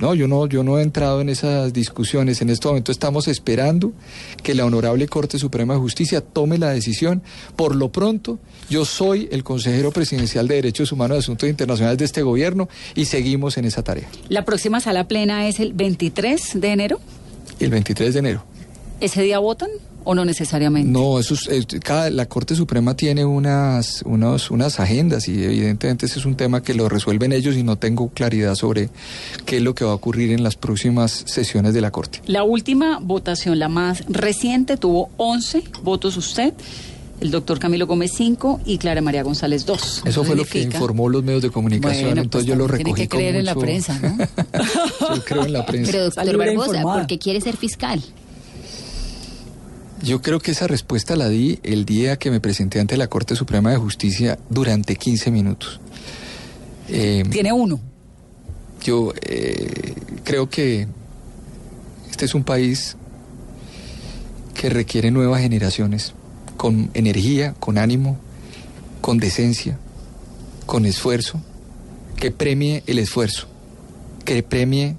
Yo 0.00 0.26
no, 0.26 0.46
yo 0.46 0.62
no 0.62 0.78
he 0.78 0.82
entrado 0.82 1.20
en 1.20 1.28
esas 1.28 1.72
discusiones. 1.72 2.40
En 2.40 2.48
este 2.48 2.66
momento 2.66 2.90
estamos 2.90 3.28
esperando 3.28 3.92
que 4.42 4.54
la 4.54 4.64
Honorable 4.64 5.06
Corte 5.08 5.38
Suprema 5.38 5.74
de 5.74 5.80
Justicia 5.80 6.20
tome 6.22 6.58
la 6.58 6.70
decisión. 6.70 7.22
Por 7.54 7.76
lo 7.76 7.92
pronto, 7.92 8.38
yo 8.70 8.84
soy 8.84 9.28
el 9.30 9.44
consejero 9.44 9.92
presidencial 9.92 10.48
de 10.48 10.56
Derechos 10.56 10.90
Humanos 10.92 11.16
y 11.16 11.18
Asuntos 11.20 11.48
Internacionales 11.48 11.98
de 11.98 12.06
este 12.06 12.22
gobierno 12.22 12.68
y 12.94 13.04
seguimos 13.04 13.58
en 13.58 13.66
esa 13.66 13.82
tarea. 13.82 14.08
¿La 14.28 14.44
próxima 14.44 14.80
sala 14.80 15.06
plena 15.06 15.46
es 15.48 15.60
el 15.60 15.74
23 15.74 16.60
de 16.60 16.68
enero? 16.68 17.00
El 17.58 17.70
23 17.70 18.14
de 18.14 18.18
enero. 18.18 18.44
¿Ese 19.00 19.22
día 19.22 19.38
votan 19.38 19.70
o 20.04 20.14
no 20.14 20.24
necesariamente? 20.24 20.90
No, 20.90 21.18
eso 21.18 21.34
es, 21.34 21.66
cada, 21.82 22.10
la 22.10 22.26
Corte 22.26 22.54
Suprema 22.54 22.94
tiene 22.94 23.24
unas, 23.24 24.02
unos, 24.04 24.50
unas 24.50 24.80
agendas 24.80 25.28
y 25.28 25.42
evidentemente 25.42 26.06
ese 26.06 26.18
es 26.18 26.26
un 26.26 26.36
tema 26.36 26.62
que 26.62 26.74
lo 26.74 26.88
resuelven 26.88 27.32
ellos 27.32 27.56
y 27.56 27.62
no 27.62 27.76
tengo 27.76 28.08
claridad 28.08 28.54
sobre 28.54 28.90
qué 29.44 29.58
es 29.58 29.62
lo 29.62 29.74
que 29.74 29.84
va 29.84 29.92
a 29.92 29.94
ocurrir 29.94 30.32
en 30.32 30.42
las 30.42 30.56
próximas 30.56 31.24
sesiones 31.26 31.74
de 31.74 31.80
la 31.80 31.90
Corte. 31.90 32.20
La 32.26 32.42
última 32.42 32.98
votación, 33.00 33.58
la 33.58 33.68
más 33.68 34.04
reciente, 34.08 34.76
tuvo 34.76 35.10
11 35.16 35.64
votos 35.82 36.16
usted 36.16 36.54
el 37.20 37.30
doctor 37.30 37.58
Camilo 37.58 37.86
Gómez 37.86 38.12
5 38.16 38.60
y 38.64 38.78
Clara 38.78 39.00
María 39.02 39.22
González 39.22 39.66
2. 39.66 40.02
Eso 40.06 40.24
fue 40.24 40.34
lo 40.34 40.44
que 40.44 40.62
informó 40.62 41.08
los 41.08 41.22
medios 41.22 41.42
de 41.42 41.50
comunicación, 41.50 42.18
entonces 42.18 42.30
pues 42.30 42.46
yo 42.46 42.56
lo 42.56 42.66
recogí 42.66 42.84
Tiene 42.84 43.00
que 43.00 43.08
creer 43.08 43.36
en 43.36 43.44
la 43.44 43.54
prensa, 43.54 43.98
¿no? 44.00 44.16
yo 45.14 45.24
creo 45.24 45.44
en 45.44 45.52
la 45.52 45.66
prensa. 45.66 45.92
Pero 45.92 46.04
doctor 46.04 46.36
Barbosa, 46.36 46.82
¿por 46.82 47.06
qué 47.06 47.18
quiere 47.18 47.40
ser 47.40 47.56
fiscal? 47.56 48.02
Yo 50.02 50.22
creo 50.22 50.40
que 50.40 50.52
esa 50.52 50.66
respuesta 50.66 51.14
la 51.14 51.28
di 51.28 51.60
el 51.62 51.84
día 51.84 52.18
que 52.18 52.30
me 52.30 52.40
presenté 52.40 52.80
ante 52.80 52.96
la 52.96 53.08
Corte 53.08 53.36
Suprema 53.36 53.70
de 53.70 53.76
Justicia 53.76 54.38
durante 54.48 54.96
15 54.96 55.30
minutos. 55.30 55.80
Eh, 56.88 57.24
Tiene 57.30 57.52
uno. 57.52 57.78
Yo 58.82 59.12
eh, 59.20 59.94
creo 60.24 60.48
que 60.48 60.88
este 62.10 62.24
es 62.24 62.34
un 62.34 62.44
país 62.44 62.96
que 64.54 64.70
requiere 64.70 65.10
nuevas 65.10 65.42
generaciones 65.42 66.14
con 66.56 66.90
energía, 66.94 67.54
con 67.60 67.76
ánimo, 67.76 68.18
con 69.00 69.18
decencia, 69.18 69.78
con 70.66 70.86
esfuerzo, 70.86 71.40
que 72.16 72.30
premie 72.30 72.82
el 72.86 72.98
esfuerzo, 72.98 73.48
que 74.24 74.42
premie 74.42 74.96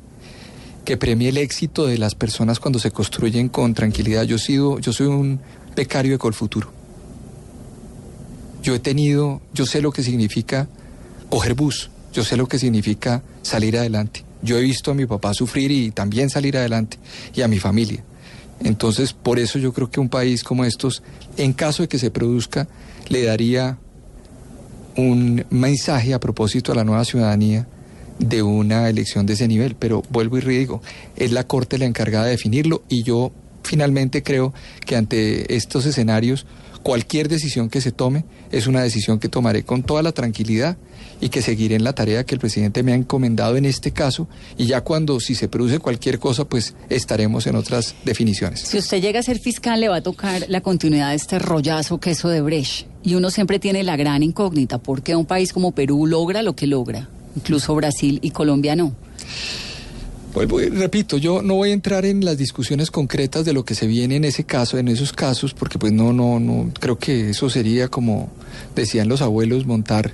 que 0.91 0.97
premie 0.97 1.29
el 1.29 1.37
éxito 1.37 1.85
de 1.85 1.97
las 1.97 2.15
personas 2.15 2.59
cuando 2.59 2.77
se 2.77 2.91
construyen 2.91 3.47
con 3.47 3.73
tranquilidad. 3.73 4.23
Yo, 4.23 4.37
sido, 4.37 4.77
yo 4.79 4.91
soy 4.91 5.07
un 5.07 5.39
becario 5.73 6.11
de 6.11 6.17
Colfuturo. 6.17 6.69
Yo 8.61 8.75
he 8.75 8.79
tenido, 8.79 9.39
yo 9.53 9.65
sé 9.65 9.81
lo 9.81 9.93
que 9.93 10.03
significa 10.03 10.67
coger 11.29 11.53
bus, 11.53 11.91
yo 12.11 12.25
sé 12.25 12.35
lo 12.35 12.45
que 12.45 12.59
significa 12.59 13.23
salir 13.41 13.77
adelante. 13.77 14.25
Yo 14.41 14.57
he 14.57 14.61
visto 14.61 14.91
a 14.91 14.93
mi 14.93 15.05
papá 15.05 15.33
sufrir 15.33 15.71
y 15.71 15.91
también 15.91 16.29
salir 16.29 16.57
adelante, 16.57 16.97
y 17.33 17.41
a 17.41 17.47
mi 17.47 17.57
familia. 17.57 18.03
Entonces, 18.61 19.13
por 19.13 19.39
eso 19.39 19.59
yo 19.59 19.71
creo 19.71 19.89
que 19.89 20.01
un 20.01 20.09
país 20.09 20.43
como 20.43 20.65
estos, 20.65 21.03
en 21.37 21.53
caso 21.53 21.83
de 21.83 21.87
que 21.87 21.99
se 21.99 22.11
produzca, 22.11 22.67
le 23.07 23.23
daría 23.23 23.77
un 24.97 25.45
mensaje 25.51 26.13
a 26.13 26.19
propósito 26.19 26.73
a 26.73 26.75
la 26.75 26.83
nueva 26.83 27.05
ciudadanía 27.05 27.65
de 28.22 28.43
una 28.43 28.88
elección 28.88 29.26
de 29.26 29.34
ese 29.34 29.47
nivel. 29.47 29.76
Pero 29.76 30.03
vuelvo 30.09 30.38
y 30.38 30.41
digo, 30.41 30.82
es 31.15 31.32
la 31.32 31.45
Corte 31.45 31.78
la 31.78 31.86
encargada 31.86 32.26
de 32.26 32.32
definirlo 32.32 32.84
y 32.88 33.03
yo 33.03 33.32
finalmente 33.63 34.24
creo 34.24 34.53
que 34.86 34.95
ante 34.95 35.55
estos 35.55 35.86
escenarios 35.86 36.45
cualquier 36.84 37.30
decisión 37.30 37.69
que 37.69 37.80
se 37.80 37.91
tome 37.91 38.26
es 38.51 38.65
una 38.65 38.82
decisión 38.82 39.19
que 39.19 39.30
tomaré 39.30 39.63
con 39.63 39.84
toda 39.84 40.01
la 40.01 40.11
tranquilidad 40.11 40.78
y 41.19 41.30
que 41.30 41.43
seguiré 41.43 41.76
en 41.76 41.84
la 41.84 41.93
tarea 41.93 42.26
que 42.26 42.34
el 42.34 42.39
presidente 42.39 42.82
me 42.82 42.91
ha 42.91 42.95
encomendado 42.95 43.55
en 43.55 43.65
este 43.65 43.91
caso 43.91 44.28
y 44.57 44.65
ya 44.65 44.82
cuando 44.82 45.19
si 45.19 45.36
se 45.36 45.47
produce 45.47 45.78
cualquier 45.78 46.17
cosa 46.17 46.45
pues 46.45 46.74
estaremos 46.89 47.45
en 47.45 47.55
otras 47.55 47.95
definiciones. 48.03 48.61
Si 48.61 48.80
usted 48.80 48.99
llega 48.99 49.19
a 49.19 49.24
ser 49.24 49.38
fiscal 49.39 49.80
le 49.80 49.89
va 49.89 49.97
a 49.97 50.01
tocar 50.01 50.45
la 50.47 50.61
continuidad 50.61 51.11
de 51.11 51.15
este 51.17 51.38
rollazo 51.38 51.99
queso 51.99 52.30
de 52.30 52.41
Brecht 52.41 52.88
y 53.03 53.13
uno 53.13 53.30
siempre 53.30 53.59
tiene 53.59 53.84
la 53.84 53.95
gran 53.95 54.24
incógnita, 54.24 54.80
¿por 54.80 55.03
qué 55.03 55.15
un 55.15 55.26
país 55.26 55.53
como 55.53 55.74
Perú 55.74 56.07
logra 56.07 56.41
lo 56.41 56.55
que 56.55 56.65
logra? 56.65 57.09
Incluso 57.36 57.75
Brasil 57.75 58.19
y 58.21 58.32
Colombia 58.32 58.75
no. 58.75 58.93
Vuelvo 60.34 60.61
y 60.61 60.69
repito, 60.69 61.17
yo 61.17 61.41
no 61.41 61.55
voy 61.55 61.71
a 61.71 61.73
entrar 61.73 62.05
en 62.05 62.23
las 62.23 62.38
discusiones 62.38 62.89
concretas 62.89 63.43
de 63.43 63.51
lo 63.51 63.65
que 63.65 63.75
se 63.75 63.86
viene 63.86 64.15
en 64.15 64.23
ese 64.23 64.45
caso, 64.45 64.77
en 64.77 64.88
esos 64.88 65.11
casos, 65.11 65.53
porque 65.53 65.77
pues 65.77 65.91
no, 65.91 66.13
no, 66.13 66.39
no, 66.39 66.71
creo 66.79 66.97
que 66.97 67.32
eso 67.32 67.49
sería 67.49 67.89
como 67.89 68.29
decían 68.73 69.09
los 69.09 69.21
abuelos, 69.21 69.65
montar 69.65 70.13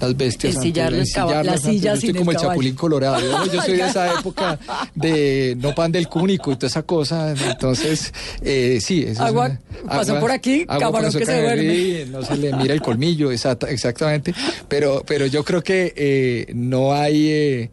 las 0.00 0.16
bestias. 0.16 0.56
Ensillar 0.56 0.92
las 0.92 1.62
sillas 1.62 2.00
Yo 2.00 2.08
estoy 2.08 2.14
como 2.14 2.32
el, 2.32 2.36
chapulín 2.36 2.74
colorado. 2.74 3.46
Yo 3.52 3.62
soy 3.62 3.76
de 3.76 3.86
esa 3.86 4.18
época 4.18 4.58
de 4.94 5.56
no 5.60 5.74
pan 5.74 5.92
del 5.92 6.08
cúnico 6.08 6.52
y 6.52 6.56
toda 6.56 6.68
esa 6.68 6.82
cosa. 6.82 7.32
Entonces, 7.32 8.12
eh, 8.42 8.78
sí. 8.80 9.04
Eso 9.04 9.24
agua, 9.24 9.58
pasó 9.86 10.18
por 10.20 10.30
aquí, 10.30 10.66
camarón 10.66 11.12
que 11.12 11.26
se 11.26 11.42
duerme. 11.42 12.06
No 12.06 12.22
se 12.22 12.36
le 12.36 12.52
mira 12.54 12.74
el 12.74 12.82
colmillo, 12.82 13.30
exactamente. 13.30 14.34
Pero, 14.68 15.02
pero 15.06 15.26
yo 15.26 15.44
creo 15.44 15.62
que 15.62 15.92
eh, 15.96 16.52
no 16.54 16.92
hay... 16.94 17.28
Eh, 17.28 17.70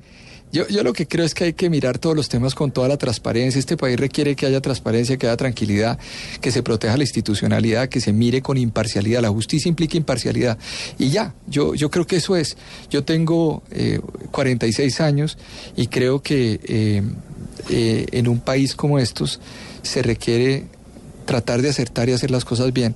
yo, 0.53 0.67
yo 0.67 0.83
lo 0.83 0.93
que 0.93 1.07
creo 1.07 1.25
es 1.25 1.33
que 1.33 1.45
hay 1.45 1.53
que 1.53 1.67
mirar 1.67 1.97
todos 1.97 2.15
los 2.15 2.29
temas 2.29 2.53
con 2.53 2.71
toda 2.71 2.87
la 2.87 2.97
transparencia. 2.97 3.57
Este 3.57 3.75
país 3.75 3.99
requiere 3.99 4.35
que 4.35 4.45
haya 4.45 4.61
transparencia, 4.61 5.17
que 5.17 5.25
haya 5.25 5.35
tranquilidad, 5.35 5.97
que 6.41 6.51
se 6.51 6.61
proteja 6.61 6.95
la 6.95 7.01
institucionalidad, 7.01 7.89
que 7.89 7.99
se 7.99 8.13
mire 8.13 8.43
con 8.43 8.57
imparcialidad. 8.57 9.23
La 9.23 9.29
justicia 9.29 9.67
implica 9.67 9.97
imparcialidad. 9.97 10.59
Y 10.99 11.09
ya, 11.09 11.33
yo, 11.47 11.73
yo 11.73 11.89
creo 11.89 12.05
que 12.05 12.17
eso 12.17 12.35
es. 12.35 12.55
Yo 12.91 13.03
tengo 13.03 13.63
eh, 13.71 13.99
46 14.29 15.01
años 15.01 15.39
y 15.75 15.87
creo 15.87 16.21
que 16.21 16.59
eh, 16.63 17.01
eh, 17.69 18.05
en 18.11 18.27
un 18.27 18.39
país 18.39 18.75
como 18.75 18.99
estos 18.99 19.39
se 19.81 20.03
requiere 20.03 20.65
tratar 21.25 21.63
de 21.63 21.69
acertar 21.69 22.09
y 22.09 22.11
hacer 22.11 22.29
las 22.29 22.45
cosas 22.45 22.71
bien. 22.73 22.93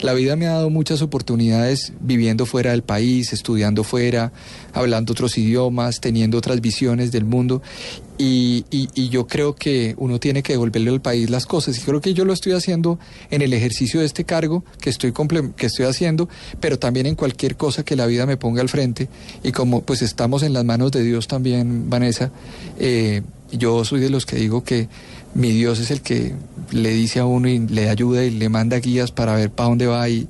La 0.00 0.12
vida 0.12 0.36
me 0.36 0.46
ha 0.46 0.52
dado 0.52 0.70
muchas 0.70 1.00
oportunidades 1.00 1.92
viviendo 2.00 2.44
fuera 2.44 2.72
del 2.72 2.82
país, 2.82 3.32
estudiando 3.32 3.82
fuera, 3.82 4.32
hablando 4.72 5.12
otros 5.12 5.38
idiomas, 5.38 6.00
teniendo 6.00 6.36
otras 6.36 6.60
visiones 6.60 7.12
del 7.12 7.24
mundo. 7.24 7.62
Y, 8.18 8.64
yo 9.10 9.26
creo 9.26 9.54
que 9.54 9.94
uno 9.98 10.18
tiene 10.18 10.42
que 10.42 10.54
devolverle 10.54 10.90
al 10.90 11.00
país 11.00 11.30
las 11.30 11.46
cosas. 11.46 11.78
Y 11.78 11.80
creo 11.80 12.00
que 12.00 12.14
yo 12.14 12.24
lo 12.24 12.32
estoy 12.32 12.52
haciendo 12.52 12.98
en 13.30 13.42
el 13.42 13.52
ejercicio 13.52 14.00
de 14.00 14.06
este 14.06 14.24
cargo 14.24 14.64
que 14.80 14.90
estoy, 14.90 15.12
que 15.56 15.66
estoy 15.66 15.86
haciendo, 15.86 16.28
pero 16.60 16.78
también 16.78 17.06
en 17.06 17.14
cualquier 17.14 17.56
cosa 17.56 17.84
que 17.84 17.96
la 17.96 18.06
vida 18.06 18.26
me 18.26 18.36
ponga 18.36 18.60
al 18.60 18.68
frente. 18.68 19.08
Y 19.42 19.52
como 19.52 19.82
pues 19.82 20.02
estamos 20.02 20.42
en 20.42 20.52
las 20.52 20.64
manos 20.64 20.92
de 20.92 21.02
Dios 21.02 21.26
también, 21.26 21.88
Vanessa, 21.88 22.32
eh, 22.78 23.22
Yo 23.52 23.84
soy 23.84 24.00
de 24.00 24.10
los 24.10 24.26
que 24.26 24.36
digo 24.36 24.64
que 24.64 24.88
mi 25.36 25.52
Dios 25.52 25.78
es 25.78 25.90
el 25.90 26.00
que 26.00 26.32
le 26.72 26.90
dice 26.90 27.20
a 27.20 27.26
uno 27.26 27.48
y 27.48 27.58
le 27.58 27.90
ayuda 27.90 28.24
y 28.24 28.30
le 28.30 28.48
manda 28.48 28.78
guías 28.78 29.12
para 29.12 29.34
ver 29.34 29.50
para 29.50 29.68
dónde 29.68 29.86
va 29.86 30.08
y, 30.08 30.28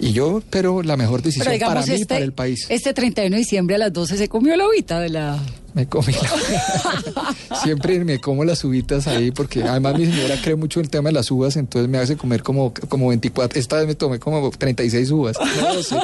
y 0.00 0.12
yo, 0.12 0.42
pero 0.50 0.82
la 0.82 0.96
mejor 0.96 1.22
decisión 1.22 1.58
para 1.60 1.82
mí 1.82 1.92
y 1.92 1.94
este, 1.94 2.06
para 2.06 2.24
el 2.24 2.32
país. 2.32 2.66
Este 2.68 2.92
31 2.92 3.34
de 3.34 3.38
diciembre 3.38 3.76
a 3.76 3.78
las 3.78 3.92
12 3.92 4.18
se 4.18 4.28
comió 4.28 4.56
la 4.56 4.66
uvita 4.66 5.00
de 5.00 5.10
la... 5.10 5.38
Me 5.74 5.86
comí 5.86 6.12
la... 6.12 7.34
Siempre 7.62 8.04
me 8.04 8.18
como 8.18 8.44
las 8.44 8.64
uvitas 8.64 9.06
ahí 9.06 9.30
porque 9.30 9.62
además 9.62 9.96
mi 9.96 10.06
señora 10.06 10.36
cree 10.42 10.56
mucho 10.56 10.80
en 10.80 10.86
el 10.86 10.90
tema 10.90 11.10
de 11.10 11.14
las 11.14 11.30
uvas, 11.30 11.56
entonces 11.56 11.88
me 11.88 11.98
hace 11.98 12.16
comer 12.16 12.42
como, 12.42 12.74
como 12.88 13.08
24. 13.08 13.60
Esta 13.60 13.76
vez 13.76 13.86
me 13.86 13.94
tomé 13.94 14.18
como 14.18 14.50
36 14.50 15.10
uvas. 15.10 15.36
No. 15.38 15.98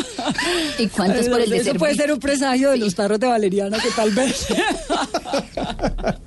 ¿Y 0.78 0.86
cuántas 0.88 1.28
por 1.28 1.40
el 1.40 1.52
Eso 1.52 1.74
puede 1.74 1.96
ser 1.96 2.12
un 2.12 2.20
presagio 2.20 2.70
de 2.70 2.76
los 2.76 2.94
tarros 2.94 3.18
de 3.18 3.26
valeriana 3.26 3.78
que 3.78 3.90
tal 3.90 4.12
vez... 4.12 4.46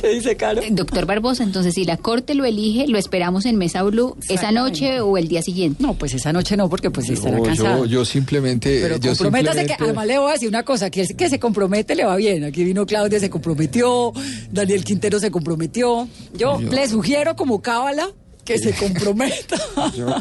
¿Qué 0.00 0.08
dice 0.08 0.36
Caro? 0.36 0.62
Eh, 0.62 0.68
doctor 0.70 1.06
Barbosa, 1.06 1.42
entonces 1.44 1.74
si 1.74 1.84
la 1.84 1.96
corte 1.96 2.34
lo 2.34 2.44
elige, 2.44 2.86
lo 2.88 2.98
esperamos 2.98 3.46
en 3.46 3.56
Mesa 3.56 3.82
Blue 3.82 4.16
esa 4.28 4.50
noche 4.50 5.00
o 5.00 5.16
el 5.16 5.28
día 5.28 5.42
siguiente. 5.42 5.82
No, 5.82 5.94
pues 5.94 6.14
esa 6.14 6.32
noche 6.32 6.56
no, 6.56 6.68
porque 6.68 6.90
pues 6.90 7.08
estará 7.08 7.40
cansado. 7.40 7.84
Yo, 7.84 7.98
yo 7.98 8.04
simplemente. 8.04 8.80
Pero 8.82 8.96
yo 8.96 9.10
comprométase 9.10 9.66
que 9.66 9.74
además 9.78 10.06
le 10.06 10.18
voy 10.18 10.30
a 10.30 10.32
decir 10.32 10.48
una 10.48 10.64
cosa, 10.64 10.90
que 10.90 11.02
el 11.02 11.16
que 11.16 11.28
se 11.28 11.38
compromete 11.38 11.94
le 11.94 12.04
va 12.04 12.16
bien. 12.16 12.44
Aquí 12.44 12.64
vino 12.64 12.86
Claudia, 12.86 13.20
se 13.20 13.30
comprometió, 13.30 14.12
Daniel 14.50 14.84
Quintero 14.84 15.18
se 15.20 15.30
comprometió. 15.30 16.08
Yo, 16.34 16.60
le 16.60 16.88
sugiero 16.88 17.36
como 17.36 17.62
cábala 17.62 18.08
que 18.44 18.58
se 18.58 18.72
comprometa. 18.76 19.56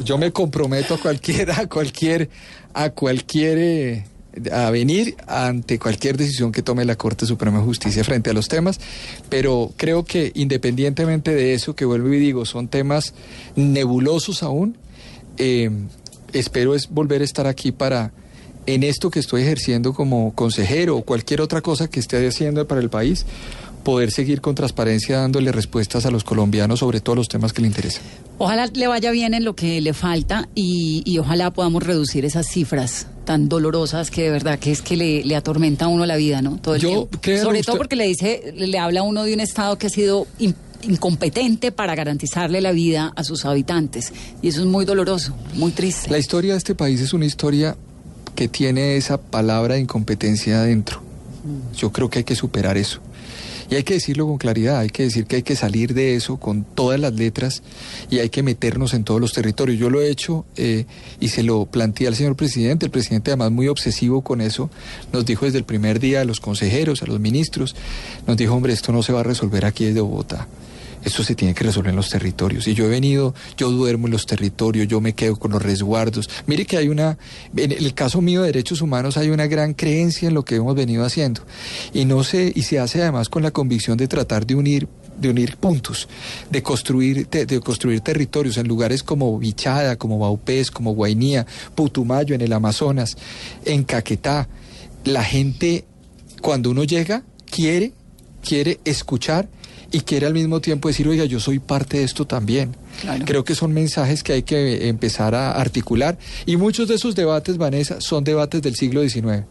yo, 0.03 0.17
me 0.17 0.31
comprometo 0.31 0.95
a 0.95 0.97
cualquiera, 0.97 1.59
a 1.59 1.67
cualquier, 1.67 2.29
a 2.73 2.89
cualquier 2.91 3.57
eh, 3.57 4.05
a 4.51 4.69
venir 4.69 5.15
ante 5.27 5.77
cualquier 5.79 6.17
decisión 6.17 6.51
que 6.51 6.61
tome 6.61 6.85
la 6.85 6.95
Corte 6.95 7.25
Suprema 7.25 7.59
de 7.59 7.65
Justicia 7.65 8.03
frente 8.03 8.29
a 8.29 8.33
los 8.33 8.47
temas, 8.47 8.79
pero 9.29 9.71
creo 9.77 10.05
que 10.05 10.31
independientemente 10.35 11.33
de 11.33 11.53
eso, 11.53 11.75
que 11.75 11.85
vuelvo 11.85 12.13
y 12.13 12.19
digo, 12.19 12.45
son 12.45 12.67
temas 12.67 13.13
nebulosos 13.55 14.43
aún, 14.43 14.77
eh, 15.37 15.69
espero 16.33 16.75
es 16.75 16.89
volver 16.89 17.21
a 17.21 17.25
estar 17.25 17.47
aquí 17.47 17.71
para, 17.71 18.11
en 18.65 18.83
esto 18.83 19.11
que 19.11 19.19
estoy 19.19 19.41
ejerciendo 19.41 19.93
como 19.93 20.33
consejero 20.33 20.97
o 20.97 21.03
cualquier 21.03 21.41
otra 21.41 21.61
cosa 21.61 21.89
que 21.89 21.99
esté 21.99 22.25
haciendo 22.25 22.67
para 22.67 22.81
el 22.81 22.89
país, 22.89 23.25
poder 23.83 24.11
seguir 24.11 24.41
con 24.41 24.55
transparencia 24.55 25.19
dándole 25.19 25.51
respuestas 25.51 26.05
a 26.05 26.11
los 26.11 26.23
colombianos 26.23 26.79
sobre 26.79 26.99
todos 26.99 27.17
los 27.17 27.27
temas 27.27 27.53
que 27.53 27.61
le 27.61 27.67
interesan. 27.67 28.03
Ojalá 28.37 28.67
le 28.67 28.87
vaya 28.87 29.11
bien 29.11 29.33
en 29.33 29.43
lo 29.43 29.55
que 29.55 29.81
le 29.81 29.93
falta 29.93 30.49
y, 30.55 31.17
ojalá 31.19 31.51
podamos 31.51 31.83
reducir 31.83 32.25
esas 32.25 32.47
cifras 32.47 33.07
tan 33.25 33.47
dolorosas 33.49 34.09
que 34.09 34.23
de 34.23 34.29
verdad 34.31 34.57
que 34.57 34.71
es 34.71 34.81
que 34.81 34.97
le, 34.97 35.35
atormenta 35.35 35.85
a 35.85 35.87
uno 35.87 36.05
la 36.05 36.15
vida, 36.15 36.41
¿no? 36.41 36.57
Todo 36.57 36.75
el 36.75 36.81
Yo, 36.81 37.07
tiempo. 37.21 37.43
Sobre 37.43 37.61
todo 37.61 37.77
porque 37.77 37.95
le 37.95 38.07
dice, 38.07 38.53
le 38.55 38.77
habla 38.79 39.01
a 39.01 39.03
uno 39.03 39.23
de 39.23 39.33
un 39.33 39.39
Estado 39.39 39.77
que 39.77 39.87
ha 39.87 39.89
sido 39.89 40.27
incompetente 40.83 41.71
para 41.71 41.95
garantizarle 41.95 42.61
la 42.61 42.71
vida 42.71 43.13
a 43.15 43.23
sus 43.23 43.45
habitantes. 43.45 44.11
Y 44.41 44.47
eso 44.47 44.61
es 44.61 44.67
muy 44.67 44.85
doloroso, 44.85 45.35
muy 45.53 45.71
triste. 45.71 46.09
La 46.09 46.17
historia 46.17 46.53
de 46.53 46.57
este 46.57 46.75
país 46.75 46.99
es 47.01 47.13
una 47.13 47.25
historia 47.25 47.75
que 48.35 48.47
tiene 48.47 48.97
esa 48.97 49.19
palabra 49.19 49.75
de 49.75 49.81
incompetencia 49.81 50.61
adentro. 50.61 51.01
Mm. 51.43 51.75
Yo 51.75 51.91
creo 51.91 52.09
que 52.09 52.19
hay 52.19 52.23
que 52.23 52.35
superar 52.35 52.77
eso. 52.77 53.01
Y 53.71 53.75
hay 53.75 53.83
que 53.83 53.93
decirlo 53.93 54.27
con 54.27 54.37
claridad, 54.37 54.79
hay 54.79 54.89
que 54.89 55.03
decir 55.03 55.25
que 55.25 55.37
hay 55.37 55.43
que 55.43 55.55
salir 55.55 55.93
de 55.93 56.15
eso 56.15 56.35
con 56.35 56.65
todas 56.65 56.99
las 56.99 57.13
letras 57.13 57.63
y 58.09 58.19
hay 58.19 58.27
que 58.27 58.43
meternos 58.43 58.93
en 58.93 59.05
todos 59.05 59.21
los 59.21 59.31
territorios. 59.31 59.79
Yo 59.79 59.89
lo 59.89 60.01
he 60.01 60.09
hecho 60.09 60.45
eh, 60.57 60.85
y 61.21 61.29
se 61.29 61.41
lo 61.41 61.65
planteé 61.67 62.07
al 62.07 62.15
señor 62.15 62.35
presidente, 62.35 62.85
el 62.85 62.91
presidente 62.91 63.31
además 63.31 63.51
muy 63.51 63.69
obsesivo 63.69 64.23
con 64.23 64.41
eso, 64.41 64.69
nos 65.13 65.25
dijo 65.25 65.45
desde 65.45 65.57
el 65.57 65.63
primer 65.63 66.01
día 66.01 66.19
a 66.19 66.25
los 66.25 66.41
consejeros, 66.41 67.01
a 67.01 67.05
los 67.05 67.21
ministros, 67.21 67.73
nos 68.27 68.35
dijo, 68.35 68.53
hombre, 68.53 68.73
esto 68.73 68.91
no 68.91 69.03
se 69.03 69.13
va 69.13 69.21
a 69.21 69.23
resolver 69.23 69.63
aquí 69.63 69.85
desde 69.85 70.01
Bogotá. 70.01 70.49
Esto 71.03 71.23
se 71.23 71.35
tiene 71.35 71.53
que 71.53 71.63
resolver 71.63 71.89
en 71.89 71.95
los 71.95 72.09
territorios. 72.09 72.67
Y 72.67 72.73
yo 72.73 72.85
he 72.85 72.89
venido, 72.89 73.33
yo 73.57 73.71
duermo 73.71 74.07
en 74.07 74.13
los 74.13 74.25
territorios, 74.25 74.87
yo 74.87 75.01
me 75.01 75.13
quedo 75.13 75.37
con 75.37 75.51
los 75.51 75.61
resguardos. 75.61 76.29
Mire 76.45 76.65
que 76.65 76.77
hay 76.77 76.89
una, 76.89 77.17
en 77.55 77.71
el 77.71 77.93
caso 77.93 78.21
mío 78.21 78.41
de 78.41 78.47
derechos 78.47 78.81
humanos 78.81 79.17
hay 79.17 79.29
una 79.29 79.47
gran 79.47 79.73
creencia 79.73 80.27
en 80.27 80.33
lo 80.33 80.43
que 80.43 80.55
hemos 80.55 80.75
venido 80.75 81.03
haciendo. 81.03 81.41
Y 81.93 82.05
no 82.05 82.23
se, 82.23 82.51
y 82.55 82.63
se 82.63 82.79
hace 82.79 83.01
además 83.01 83.29
con 83.29 83.43
la 83.43 83.51
convicción 83.51 83.97
de 83.97 84.07
tratar 84.07 84.45
de 84.45 84.55
unir 84.55 84.87
de 85.21 85.29
unir 85.29 85.57
puntos, 85.57 86.09
de 86.49 86.63
construir, 86.63 87.29
de, 87.29 87.59
construir 87.59 88.01
territorios 88.01 88.57
en 88.57 88.67
lugares 88.67 89.03
como 89.03 89.37
Bichada, 89.37 89.95
como 89.95 90.17
Baupés, 90.17 90.71
como 90.71 90.95
Guainía, 90.95 91.45
Putumayo 91.75 92.33
en 92.33 92.41
el 92.41 92.51
Amazonas, 92.51 93.15
en 93.63 93.83
Caquetá. 93.83 94.49
La 95.03 95.23
gente, 95.23 95.85
cuando 96.41 96.71
uno 96.71 96.83
llega, 96.83 97.23
quiere, 97.49 97.93
quiere 98.41 98.79
escuchar 98.83 99.47
y 99.91 100.01
quiere 100.01 100.25
al 100.25 100.33
mismo 100.33 100.61
tiempo 100.61 100.87
decir, 100.87 101.07
oiga, 101.07 101.25
yo 101.25 101.39
soy 101.39 101.59
parte 101.59 101.97
de 101.97 102.03
esto 102.03 102.25
también. 102.25 102.75
Creo 103.25 103.43
que 103.43 103.55
son 103.55 103.73
mensajes 103.73 104.23
que 104.23 104.33
hay 104.33 104.43
que 104.43 104.87
empezar 104.87 105.35
a 105.35 105.51
articular 105.51 106.17
y 106.45 106.57
muchos 106.57 106.87
de 106.87 106.95
esos 106.95 107.15
debates, 107.15 107.57
Vanessa, 107.57 108.01
son 108.01 108.23
debates 108.23 108.61
del 108.61 108.75
siglo 108.75 109.07
XIX. 109.07 109.43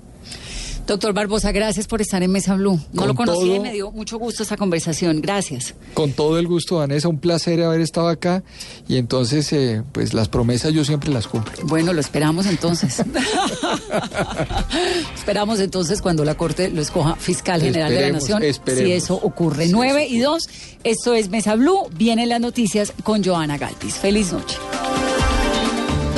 Doctor 0.86 1.12
Barbosa, 1.12 1.52
gracias 1.52 1.86
por 1.86 2.00
estar 2.00 2.22
en 2.22 2.32
Mesa 2.32 2.56
Blue. 2.56 2.80
No 2.92 3.06
lo 3.06 3.14
conocí 3.14 3.52
y 3.52 3.60
me 3.60 3.72
dio 3.72 3.90
mucho 3.92 4.18
gusto 4.18 4.42
esta 4.42 4.56
conversación. 4.56 5.20
Gracias. 5.20 5.74
Con 5.94 6.12
todo 6.12 6.38
el 6.38 6.46
gusto, 6.46 6.76
Vanessa. 6.76 7.08
Un 7.08 7.18
placer 7.18 7.62
haber 7.62 7.80
estado 7.80 8.08
acá. 8.08 8.42
Y 8.88 8.96
entonces, 8.96 9.52
eh, 9.52 9.82
pues 9.92 10.14
las 10.14 10.28
promesas 10.28 10.72
yo 10.72 10.84
siempre 10.84 11.10
las 11.10 11.28
cumplo. 11.28 11.52
Bueno, 11.64 11.92
lo 11.92 12.00
esperamos 12.00 12.46
entonces. 12.46 13.00
esperamos 15.14 15.60
entonces 15.60 16.02
cuando 16.02 16.24
la 16.24 16.36
Corte 16.36 16.70
lo 16.70 16.82
escoja 16.82 17.16
fiscal 17.16 17.60
general 17.60 17.92
de 17.92 18.00
la 18.00 18.12
Nación. 18.12 18.42
Si 18.42 18.92
eso 18.92 19.14
ocurre. 19.14 19.68
9 19.68 20.06
y 20.08 20.18
2. 20.18 20.48
Esto 20.84 21.14
es 21.14 21.28
Mesa 21.28 21.54
Blue. 21.54 21.88
Vienen 21.94 22.28
las 22.28 22.40
noticias 22.40 22.92
con 23.04 23.22
Joana 23.22 23.58
Galtis. 23.58 23.94
Feliz 23.94 24.32
noche. 24.32 24.56